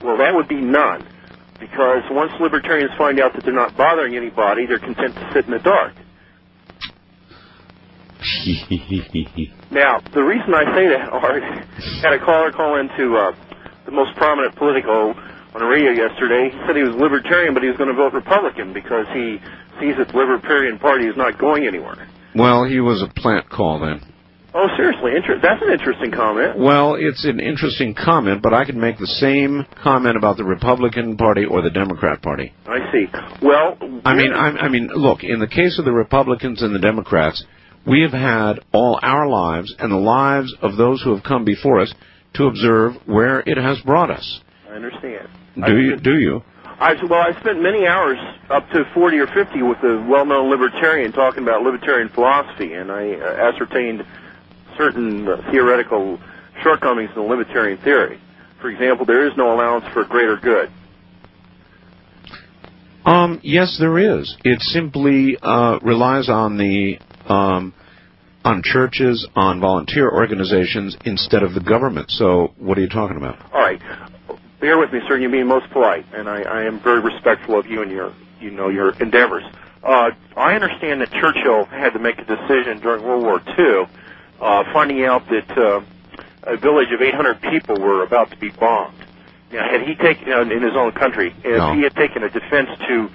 [0.02, 1.06] Well, that would be none.
[1.58, 5.50] Because once libertarians find out that they're not bothering anybody, they're content to sit in
[5.50, 5.92] the dark.
[9.70, 11.42] Now, the reason I say that, Art,
[12.02, 13.32] had a caller call into uh,
[13.86, 15.14] the most prominent political
[15.54, 16.50] on the radio yesterday.
[16.50, 19.38] He said he was libertarian, but he was going to vote Republican because he
[19.78, 22.08] sees that the Libertarian Party is not going anywhere.
[22.34, 24.02] well, he was a plant call then.
[24.52, 26.58] Oh, seriously, inter- that's an interesting comment.
[26.58, 31.16] Well, it's an interesting comment, but I could make the same comment about the Republican
[31.16, 32.52] Party or the Democrat Party.
[32.66, 33.06] I see.
[33.42, 36.80] Well, I mean, I, I mean, look, in the case of the Republicans and the
[36.80, 37.44] Democrats,
[37.86, 41.80] we have had all our lives and the lives of those who have come before
[41.80, 41.92] us
[42.34, 44.40] to observe where it has brought us.
[44.68, 45.28] I understand.
[45.66, 45.96] Do you?
[45.96, 46.42] Do you?
[46.64, 48.18] I well, I spent many hours,
[48.48, 53.12] up to forty or fifty, with a well-known libertarian talking about libertarian philosophy, and I
[53.12, 54.02] uh, ascertained
[54.78, 56.18] certain uh, theoretical
[56.62, 58.20] shortcomings in the libertarian theory.
[58.60, 60.70] For example, there is no allowance for greater good.
[63.04, 64.36] Um, yes, there is.
[64.44, 66.98] It simply uh, relies on the
[67.30, 67.72] um,
[68.44, 72.10] on churches, on volunteer organizations instead of the government.
[72.10, 73.38] So, what are you talking about?
[73.52, 73.80] All right,
[74.60, 75.18] bear with me, sir.
[75.18, 78.50] You're being most polite, and I, I am very respectful of you and your, you
[78.50, 79.44] know, your endeavors.
[79.82, 83.86] Uh, I understand that Churchill had to make a decision during World War II,
[84.40, 85.80] uh, finding out that uh,
[86.42, 88.96] a village of 800 people were about to be bombed.
[89.52, 91.74] Now, had he taken uh, in his own country, if No.
[91.74, 93.10] he had taken a defense to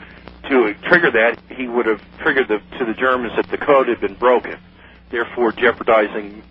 [0.50, 4.02] to trigger that, he would have triggered the, to the Germans that the code had
[4.02, 4.60] been broken,
[5.12, 6.44] therefore jeopardizing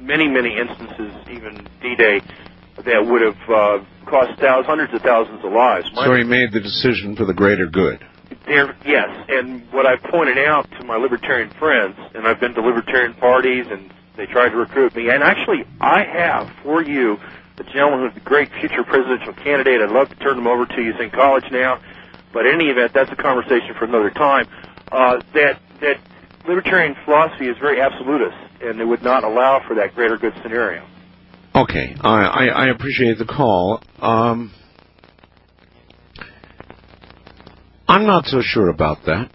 [0.00, 2.20] many, many instances, even D-Day,
[2.76, 5.88] that would have uh, cost thousands, hundreds of thousands of lives.
[5.94, 8.04] My So he made the decision for the greater good.
[8.46, 12.60] There, yes, and what I pointed out to my libertarian friends, and I've been to
[12.60, 17.18] libertarian parties, and they tried to recruit me, and actually, I have for you
[17.58, 19.80] a gentleman who's a great future presidential candidate.
[19.80, 20.92] I'd love to turn him over to you.
[20.92, 21.80] He's in college now,
[22.34, 24.46] but in any event, that's a conversation for another time.
[24.92, 25.96] Uh, that that
[26.46, 30.86] libertarian philosophy is very absolutist, and it would not allow for that greater good scenario.
[31.54, 33.80] Okay, I, I, I appreciate the call.
[34.00, 34.52] Um,
[37.88, 39.30] I'm not so sure about that.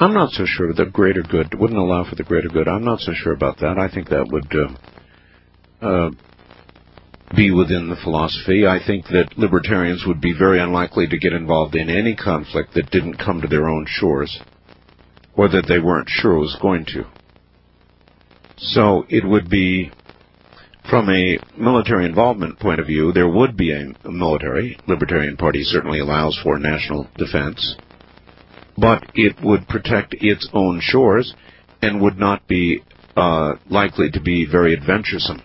[0.00, 2.66] I'm not so sure the greater good wouldn't allow for the greater good.
[2.66, 3.78] I'm not so sure about that.
[3.78, 4.50] I think that would
[5.82, 6.10] uh, uh,
[7.34, 8.66] be within the philosophy.
[8.66, 12.90] I think that libertarians would be very unlikely to get involved in any conflict that
[12.90, 14.40] didn't come to their own shores,
[15.34, 17.04] or that they weren't sure was going to.
[18.58, 19.90] So it would be
[20.88, 24.78] from a military involvement point of view, there would be a, military.
[24.86, 27.76] Libertarian Party certainly allows for national defense,
[28.76, 31.34] but it would protect its own shores
[31.80, 32.82] and would not be
[33.16, 35.42] uh, likely to be very adventuresome.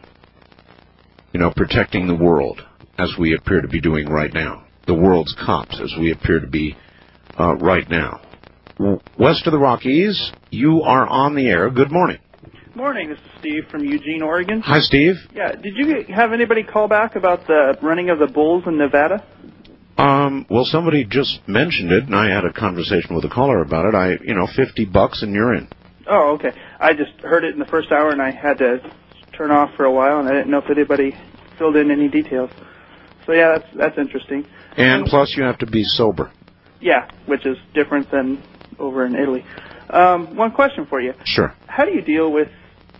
[1.34, 2.62] You know, protecting the world
[2.98, 6.48] as we appear to be doing right now, the world's cops as we appear to
[6.48, 6.76] be
[7.40, 8.22] uh, right now.
[9.20, 11.70] West of the Rockies, you are on the air.
[11.70, 12.20] Good morning.
[12.76, 14.62] Morning, this is Steve from Eugene, Oregon.
[14.62, 15.16] Hi, Steve.
[15.34, 19.26] Yeah, did you have anybody call back about the running of the bulls in Nevada?
[19.98, 23.86] Um, well, somebody just mentioned it, and I had a conversation with a caller about
[23.86, 23.96] it.
[23.96, 25.68] I, you know, fifty bucks, and you're in.
[26.08, 26.52] Oh, okay.
[26.80, 28.80] I just heard it in the first hour, and I had to
[29.38, 31.16] turn off for a while, and I didn't know if anybody
[31.58, 32.50] filled in any details.
[33.26, 34.46] So yeah, that's that's interesting.
[34.76, 36.32] And plus, you have to be sober.
[36.80, 38.44] Yeah, which is different than
[38.80, 39.44] over in Italy.
[39.90, 41.54] Um, one question for you: Sure.
[41.68, 42.50] How do you deal with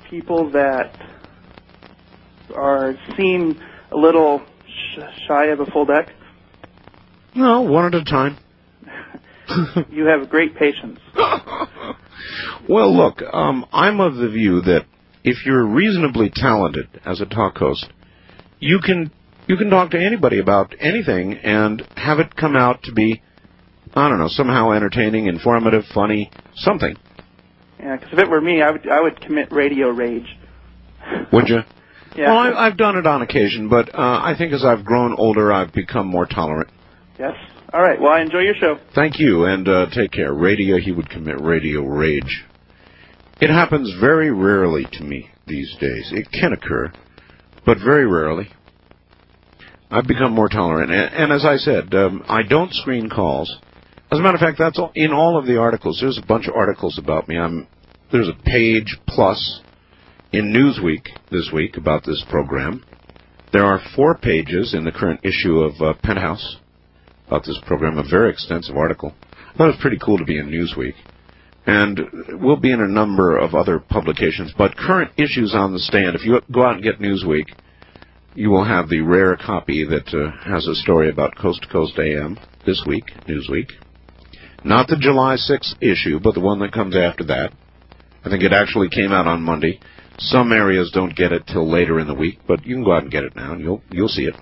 [0.10, 0.94] people that
[2.56, 3.60] are seem
[3.92, 6.10] a little sh- shy of a full deck?
[7.36, 8.38] No, one at a time.
[9.90, 11.00] You have great patience.
[12.68, 14.86] Well, look, um, I'm of the view that
[15.28, 17.86] if you're reasonably talented as a talk host,
[18.60, 19.12] you can
[19.46, 23.22] you can talk to anybody about anything and have it come out to be,
[23.94, 26.96] I don't know, somehow entertaining, informative, funny, something.
[27.78, 30.38] Yeah, because if it were me, I would I would commit radio rage.
[31.34, 31.60] Would you?
[32.16, 32.30] Yeah.
[32.32, 35.52] Well, I, I've done it on occasion, but uh, I think as I've grown older,
[35.52, 36.70] I've become more tolerant.
[37.20, 37.34] Yes.
[37.74, 38.00] All right.
[38.00, 38.80] Well, I enjoy your show.
[38.96, 40.34] Thank you, and uh, take care.
[40.34, 42.46] Radio, he would commit radio rage.
[43.40, 46.12] It happens very rarely to me these days.
[46.12, 46.92] It can occur,
[47.66, 48.50] but very rarely.
[49.90, 53.56] I've become more tolerant, and, and as I said, um, I don't screen calls.
[54.12, 56.00] As a matter of fact, that's all, in all of the articles.
[56.02, 57.38] There's a bunch of articles about me.
[57.38, 57.68] I'm
[58.12, 59.62] there's a page plus
[60.32, 62.84] in Newsweek this week about this program.
[63.52, 66.58] There are four pages in the current issue of uh, Penthouse
[67.28, 69.14] about this program, a very extensive article.
[69.32, 70.94] I thought it was pretty cool to be in Newsweek.
[71.68, 74.54] And we'll be in a number of other publications.
[74.58, 77.48] But current issues on the stand, if you go out and get Newsweek,
[78.36, 82.00] you will have the rare copy that uh, has a story about Coast to Coast
[82.00, 83.72] AM this week, Newsweek.
[84.64, 87.52] Not the July 6th issue, but the one that comes after that.
[88.24, 89.82] I think it actually came out on Monday.
[90.20, 93.04] Some areas don't get it till later in the week, but you can go out
[93.04, 94.36] and get it now, and you'll you'll see it.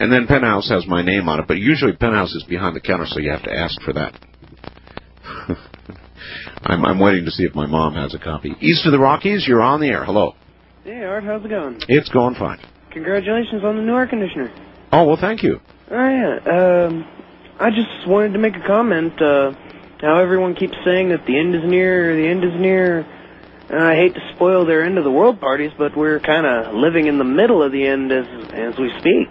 [0.00, 3.06] And then Penthouse has my name on it, but usually Penthouse is behind the counter,
[3.06, 4.18] so you have to ask for that.
[6.64, 8.54] I'm, I'm waiting to see if my mom has a copy.
[8.60, 10.04] East of the Rockies, you're on the air.
[10.04, 10.34] Hello.
[10.82, 11.80] Hey, Art, how's it going?
[11.88, 12.58] It's going fine.
[12.90, 14.52] Congratulations on the new air conditioner.
[14.90, 15.60] Oh, well, thank you.
[15.90, 16.86] Oh, yeah.
[16.86, 17.04] Um,
[17.58, 19.20] I just wanted to make a comment.
[19.20, 19.52] Uh,
[20.00, 23.00] how everyone keeps saying that the end is near, the end is near.
[23.68, 26.74] And I hate to spoil their end of the world parties, but we're kind of
[26.74, 29.28] living in the middle of the end as as we speak.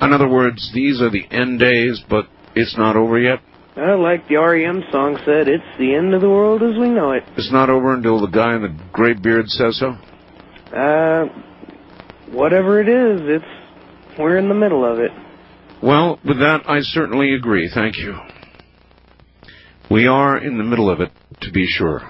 [0.00, 3.40] In other words, these are the end days, but it's not over yet.
[3.74, 7.12] Uh, like the REM song said, it's the end of the world as we know
[7.12, 7.22] it.
[7.38, 9.96] It's not over until the guy in the gray beard says so.
[10.76, 11.24] Uh,
[12.30, 15.10] whatever it is, it's we're in the middle of it.
[15.82, 17.70] Well, with that, I certainly agree.
[17.72, 18.14] Thank you.
[19.90, 21.10] We are in the middle of it,
[21.40, 22.02] to be sure.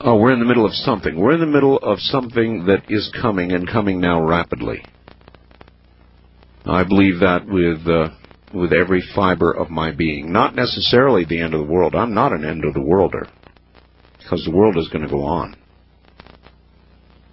[0.00, 1.18] Oh, we're in the middle of something.
[1.18, 4.84] We're in the middle of something that is coming and coming now rapidly.
[6.66, 8.08] I believe that with uh,
[8.54, 10.32] with every fiber of my being.
[10.32, 11.94] Not necessarily the end of the world.
[11.94, 13.28] I'm not an end of the worlder,
[14.18, 15.56] because the world is going to go on.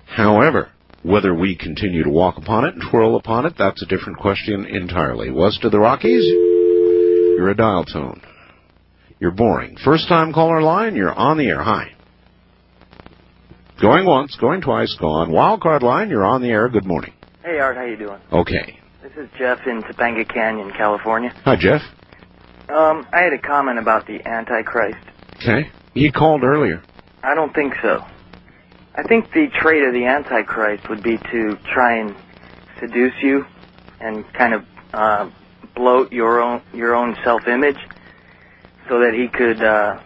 [0.06, 0.72] However,
[1.04, 4.66] whether we continue to walk upon it and twirl upon it, that's a different question
[4.66, 5.32] entirely.
[5.32, 8.22] West of the Rockies, you're a dial tone.
[9.20, 9.78] You're boring.
[9.84, 11.62] First time caller line, you're on the air.
[11.62, 11.94] Hi.
[13.80, 15.32] Going once, going twice, gone.
[15.32, 16.70] Wild card line, you're on the air.
[16.70, 17.14] Good morning.
[17.44, 18.20] Hey Art, how you doing?
[18.32, 18.81] Okay.
[19.02, 21.32] This is Jeff in Topanga Canyon, California.
[21.44, 21.82] Hi, Jeff.
[22.70, 24.98] Um, I had a comment about the Antichrist.
[25.38, 25.70] Okay.
[25.94, 26.82] He called earlier.
[27.24, 28.04] I don't think so.
[28.96, 32.16] I think the trait of the Antichrist would be to try and
[32.80, 33.46] seduce you
[34.00, 35.30] and kind of uh,
[35.76, 37.78] bloat your own your own self-image,
[38.90, 39.64] so that he could.
[39.64, 40.00] Uh,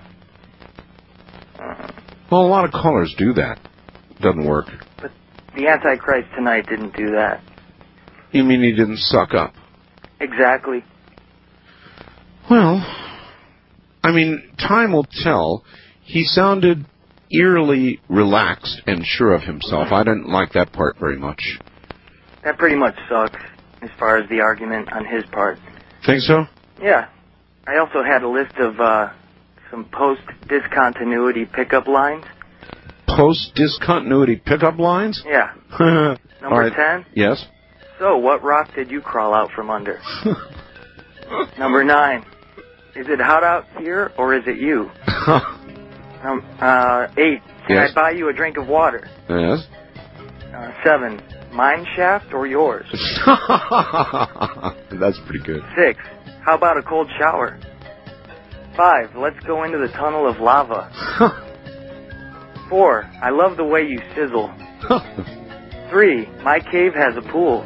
[2.31, 3.59] Well, a lot of callers do that.
[4.21, 4.67] Doesn't work.
[5.01, 5.11] But
[5.55, 7.41] the Antichrist tonight didn't do that
[8.35, 9.53] You mean he didn't suck up?
[10.19, 10.83] exactly.
[12.49, 12.85] Well,
[14.03, 15.63] I mean, time will tell.
[16.03, 16.85] He sounded
[17.31, 19.87] eerily relaxed and sure of himself.
[19.93, 21.57] I didn't like that part very much.
[22.43, 23.39] That pretty much sucks
[23.81, 25.57] as far as the argument on his part.
[26.05, 26.43] Think so?
[26.81, 27.07] Yeah.
[27.65, 29.13] I also had a list of uh,
[29.71, 32.25] some post discontinuity pickup lines.
[33.07, 35.23] Post discontinuity pickup lines?
[35.25, 35.53] Yeah.
[35.79, 37.05] Number Number 10.
[37.15, 37.45] Yes.
[37.99, 40.01] So, what rock did you crawl out from under?
[41.57, 42.25] Number 9.
[42.95, 44.89] Is it hot out here or is it you?
[46.23, 47.17] Um, uh, 8.
[47.17, 47.91] Can Yes.
[47.91, 49.07] I buy you a drink of water?
[49.29, 49.67] yes.
[50.55, 51.21] Uh, 7.
[51.53, 52.87] Mine shaft or yours?
[54.99, 55.61] That's pretty good.
[55.77, 55.99] 6.
[56.43, 57.59] How about a cold shower?
[58.75, 59.15] 5.
[59.17, 60.89] Let's go into the tunnel of lava.
[62.69, 63.03] 4.
[63.21, 64.51] I love the way you sizzle.
[65.91, 66.25] 3.
[66.43, 67.61] My cave has a pool.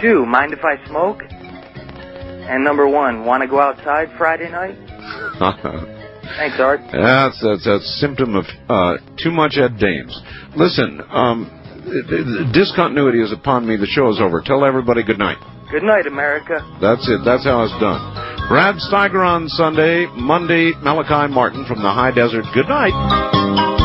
[0.00, 0.26] 2.
[0.26, 1.22] Mind if I smoke?
[1.30, 3.24] And number 1.
[3.24, 4.76] Want to go outside Friday night?
[6.36, 6.80] Thanks, Art.
[6.90, 10.18] That's that's a symptom of uh, too much Ed Dames.
[10.56, 13.76] Listen, um, discontinuity is upon me.
[13.76, 14.40] The show is over.
[14.40, 15.38] Tell everybody good night.
[15.70, 16.60] Good night, America.
[16.80, 17.20] That's it.
[17.24, 18.48] That's how it's done.
[18.48, 22.44] Brad Steiger on Sunday, Monday Malachi Martin from the High Desert.
[22.54, 23.83] Good night.